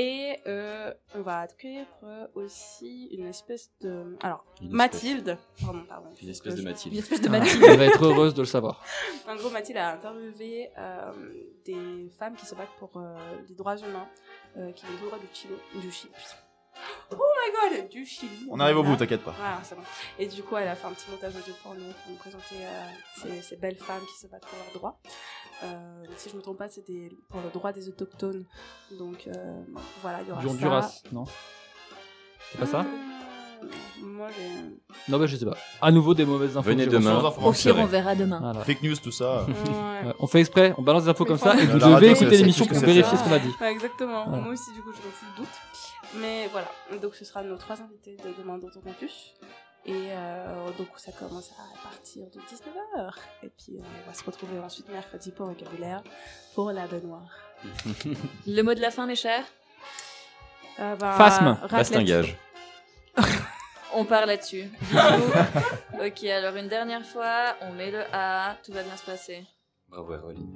Et 0.00 0.36
euh, 0.46 0.94
on 1.16 1.22
va 1.22 1.40
accueillir 1.40 1.84
euh, 2.04 2.28
aussi 2.34 3.06
une 3.06 3.26
espèce 3.26 3.72
de. 3.80 4.16
Alors, 4.22 4.44
Une 4.60 4.66
espèce. 4.68 4.76
Mathilde. 4.76 5.38
Pardon, 5.60 5.84
pardon. 5.88 6.08
Une 6.22 6.28
espèce 6.28 6.54
de 6.54 6.60
Une 6.60 6.68
Mathilde. 6.68 6.96
espèce 6.96 7.20
de 7.20 7.26
Ah, 7.26 7.30
Mathilde. 7.30 7.64
Elle 7.64 7.78
va 7.78 7.84
être 7.86 8.04
heureuse 8.04 8.32
de 8.32 8.42
le 8.42 8.46
savoir. 8.46 8.80
En 9.28 9.34
gros, 9.34 9.50
Mathilde 9.50 9.78
a 9.78 9.94
interviewé 9.94 10.70
euh, 10.78 11.12
des 11.66 12.10
femmes 12.16 12.36
qui 12.36 12.46
se 12.46 12.54
battent 12.54 12.76
pour 12.78 12.92
euh, 12.96 13.16
les 13.48 13.54
droits 13.56 13.76
humains, 13.76 14.08
euh, 14.56 14.70
qui 14.72 14.86
les 14.86 14.96
droits 15.04 15.18
du 15.18 15.26
Chili. 15.34 15.54
Du 15.74 15.90
Chili. 15.90 16.12
Oh 17.10 17.16
my 17.16 17.76
god, 17.80 17.88
du 17.88 18.06
Chili. 18.06 18.46
On 18.50 18.60
arrive 18.60 18.78
au 18.78 18.82
bout, 18.84 18.94
t'inquiète 18.94 19.24
pas. 19.24 19.32
Voilà, 19.32 19.58
c'est 19.64 19.74
bon. 19.74 19.82
Et 20.18 20.26
du 20.28 20.44
coup, 20.44 20.56
elle 20.56 20.68
a 20.68 20.76
fait 20.76 20.86
un 20.86 20.92
petit 20.92 21.10
montage 21.10 21.34
audio 21.34 21.52
pour 21.62 21.74
nous, 21.74 21.80
pour 21.92 22.10
nous 22.12 22.16
présenter 22.18 22.54
euh, 22.62 22.84
ces, 23.20 23.42
ces 23.42 23.56
belles 23.56 23.76
femmes 23.78 24.02
qui 24.06 24.20
se 24.20 24.28
battent 24.28 24.46
pour 24.46 24.56
leurs 24.58 24.72
droits. 24.74 25.00
Euh, 25.64 26.04
si 26.16 26.30
je 26.30 26.36
me 26.36 26.40
trompe 26.42 26.58
pas, 26.58 26.68
c'était 26.68 27.10
pour 27.28 27.40
le 27.40 27.50
droit 27.50 27.72
des 27.72 27.88
autochtones. 27.88 28.44
Donc 28.98 29.26
euh, 29.28 29.60
voilà, 30.02 30.20
il 30.22 30.28
y 30.28 30.30
aura 30.32 30.40
Du 30.40 30.46
ça. 30.48 30.52
Honduras, 30.54 31.00
non 31.12 31.24
C'est 32.52 32.58
pas 32.58 32.66
ça 32.66 32.84
Mmh, 33.60 34.06
Moi, 34.06 34.28
j'ai. 34.38 35.10
Non, 35.10 35.18
bah 35.18 35.26
je 35.26 35.34
sais 35.36 35.44
pas. 35.44 35.56
À 35.82 35.90
nouveau 35.90 36.14
des 36.14 36.24
mauvaises 36.24 36.56
infos. 36.56 36.68
Venez 36.68 36.84
que 36.84 36.92
j'ai 36.92 36.96
demain. 36.98 37.14
reçues. 37.14 37.22
Sans 37.22 37.28
information. 37.28 37.70
Au 37.72 37.74
pire, 37.74 37.82
on 37.82 37.86
verra 37.86 38.14
demain. 38.14 38.38
Voilà. 38.40 38.60
Fake 38.64 38.82
news, 38.84 38.94
tout 39.02 39.10
ça. 39.10 39.44
Ouais. 39.46 39.52
Ouais, 39.52 40.14
on 40.20 40.28
fait 40.28 40.38
exprès, 40.38 40.74
on 40.78 40.82
balance 40.82 41.02
des 41.04 41.08
infos 41.08 41.24
Mais 41.24 41.28
comme 41.30 41.38
ça 41.38 41.56
et 41.56 41.66
vous 41.66 41.78
La 41.78 41.86
radio, 41.88 41.96
devez 41.96 42.06
c'est- 42.14 42.20
écouter 42.22 42.36
c'est 42.36 42.42
l'émission 42.42 42.64
tout 42.66 42.68
pour 42.68 42.76
ce 42.78 42.80
que 42.82 42.86
c'est 42.86 42.92
vérifier 42.94 43.18
ça. 43.18 43.24
ce 43.24 43.28
qu'on 43.28 43.34
a 43.34 43.38
dit. 43.40 43.50
Ouais, 43.60 43.72
exactement. 43.72 44.26
Voilà. 44.28 44.42
Moi 44.44 44.52
aussi, 44.52 44.72
du 44.72 44.80
coup, 44.80 44.92
je 44.92 44.98
me 44.98 45.10
fous 45.10 45.26
le 45.36 45.42
doute. 45.42 45.54
Mais 46.20 46.48
voilà. 46.52 46.68
Donc, 47.02 47.16
ce 47.16 47.24
sera 47.24 47.42
nos 47.42 47.56
trois 47.56 47.82
invités 47.82 48.16
de 48.16 48.40
demain 48.40 48.58
dans 48.58 48.68
ton 48.70 48.80
campus. 48.80 49.34
Et 49.88 50.08
euh, 50.12 50.70
donc, 50.76 50.88
ça 50.96 51.12
commence 51.12 51.50
à 51.52 51.82
partir 51.82 52.26
de 52.26 52.38
19h. 52.40 53.14
Et 53.42 53.48
puis, 53.48 53.78
euh, 53.78 53.82
on 54.04 54.08
va 54.08 54.12
se 54.14 54.22
retrouver 54.22 54.58
ensuite 54.58 54.86
mercredi 54.90 55.30
pour 55.30 55.46
vocabulaire 55.46 56.02
pour 56.54 56.70
la 56.72 56.86
baignoire. 56.86 57.30
Le 58.46 58.60
mot 58.62 58.74
de 58.74 58.80
la 58.80 58.90
fin, 58.90 59.06
mes 59.06 59.14
chers 59.16 59.44
Euh, 60.78 60.94
bah, 60.96 61.12
Phasme. 61.12 61.46
raclette. 61.62 61.70
Bastingage. 61.70 62.36
On 63.94 64.04
part 64.04 64.26
là-dessus. 64.26 64.64
Ok, 66.04 66.22
alors 66.24 66.54
une 66.56 66.68
dernière 66.68 67.04
fois, 67.04 67.56
on 67.62 67.72
met 67.72 67.90
le 67.90 68.02
A, 68.12 68.54
tout 68.64 68.70
va 68.72 68.82
bien 68.84 68.96
se 68.96 69.04
passer. 69.04 69.44
Bravo, 69.88 70.12
Caroline. 70.12 70.54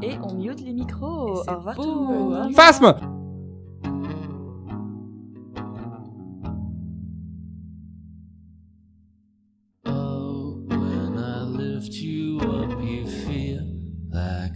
Et 0.00 0.16
on 0.22 0.32
mute 0.34 0.60
les 0.60 0.72
micros. 0.72 1.42
Au 1.46 1.56
revoir 1.56 1.74
tout 1.76 1.82
le 1.82 1.90
monde. 1.90 2.54
Phasme 2.54 2.94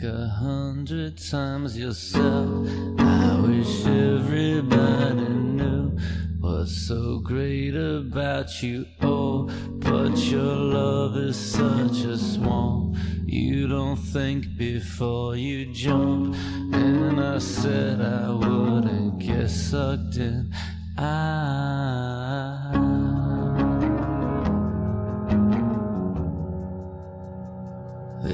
like 0.00 0.12
a 0.12 0.28
hundred 0.28 1.18
times 1.18 1.78
yourself. 1.78 2.68
I 2.98 3.40
wish 3.40 3.86
everybody 3.86 5.28
knew 5.28 5.96
what's 6.40 6.86
so 6.86 7.18
great 7.18 7.74
about 7.74 8.62
you. 8.62 8.86
Oh, 9.00 9.48
but 9.78 10.16
your 10.18 10.42
love 10.42 11.16
is 11.16 11.36
such 11.36 12.04
a 12.04 12.16
swamp. 12.16 12.96
You 13.26 13.66
don't 13.68 13.96
think 13.96 14.56
before 14.56 15.36
you 15.36 15.72
jump. 15.72 16.36
And 16.72 17.20
I 17.20 17.38
said 17.38 18.00
I 18.00 18.30
wouldn't 18.30 19.18
get 19.18 19.48
sucked 19.48 20.16
in. 20.16 20.52
I 20.96 22.27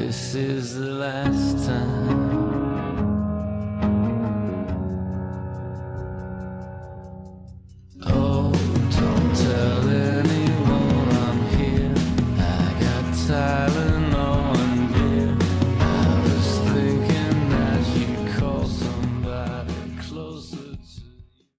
This 0.07 0.35
is 0.35 0.75
the 0.75 0.91
last 0.91 1.67
time 1.67 2.04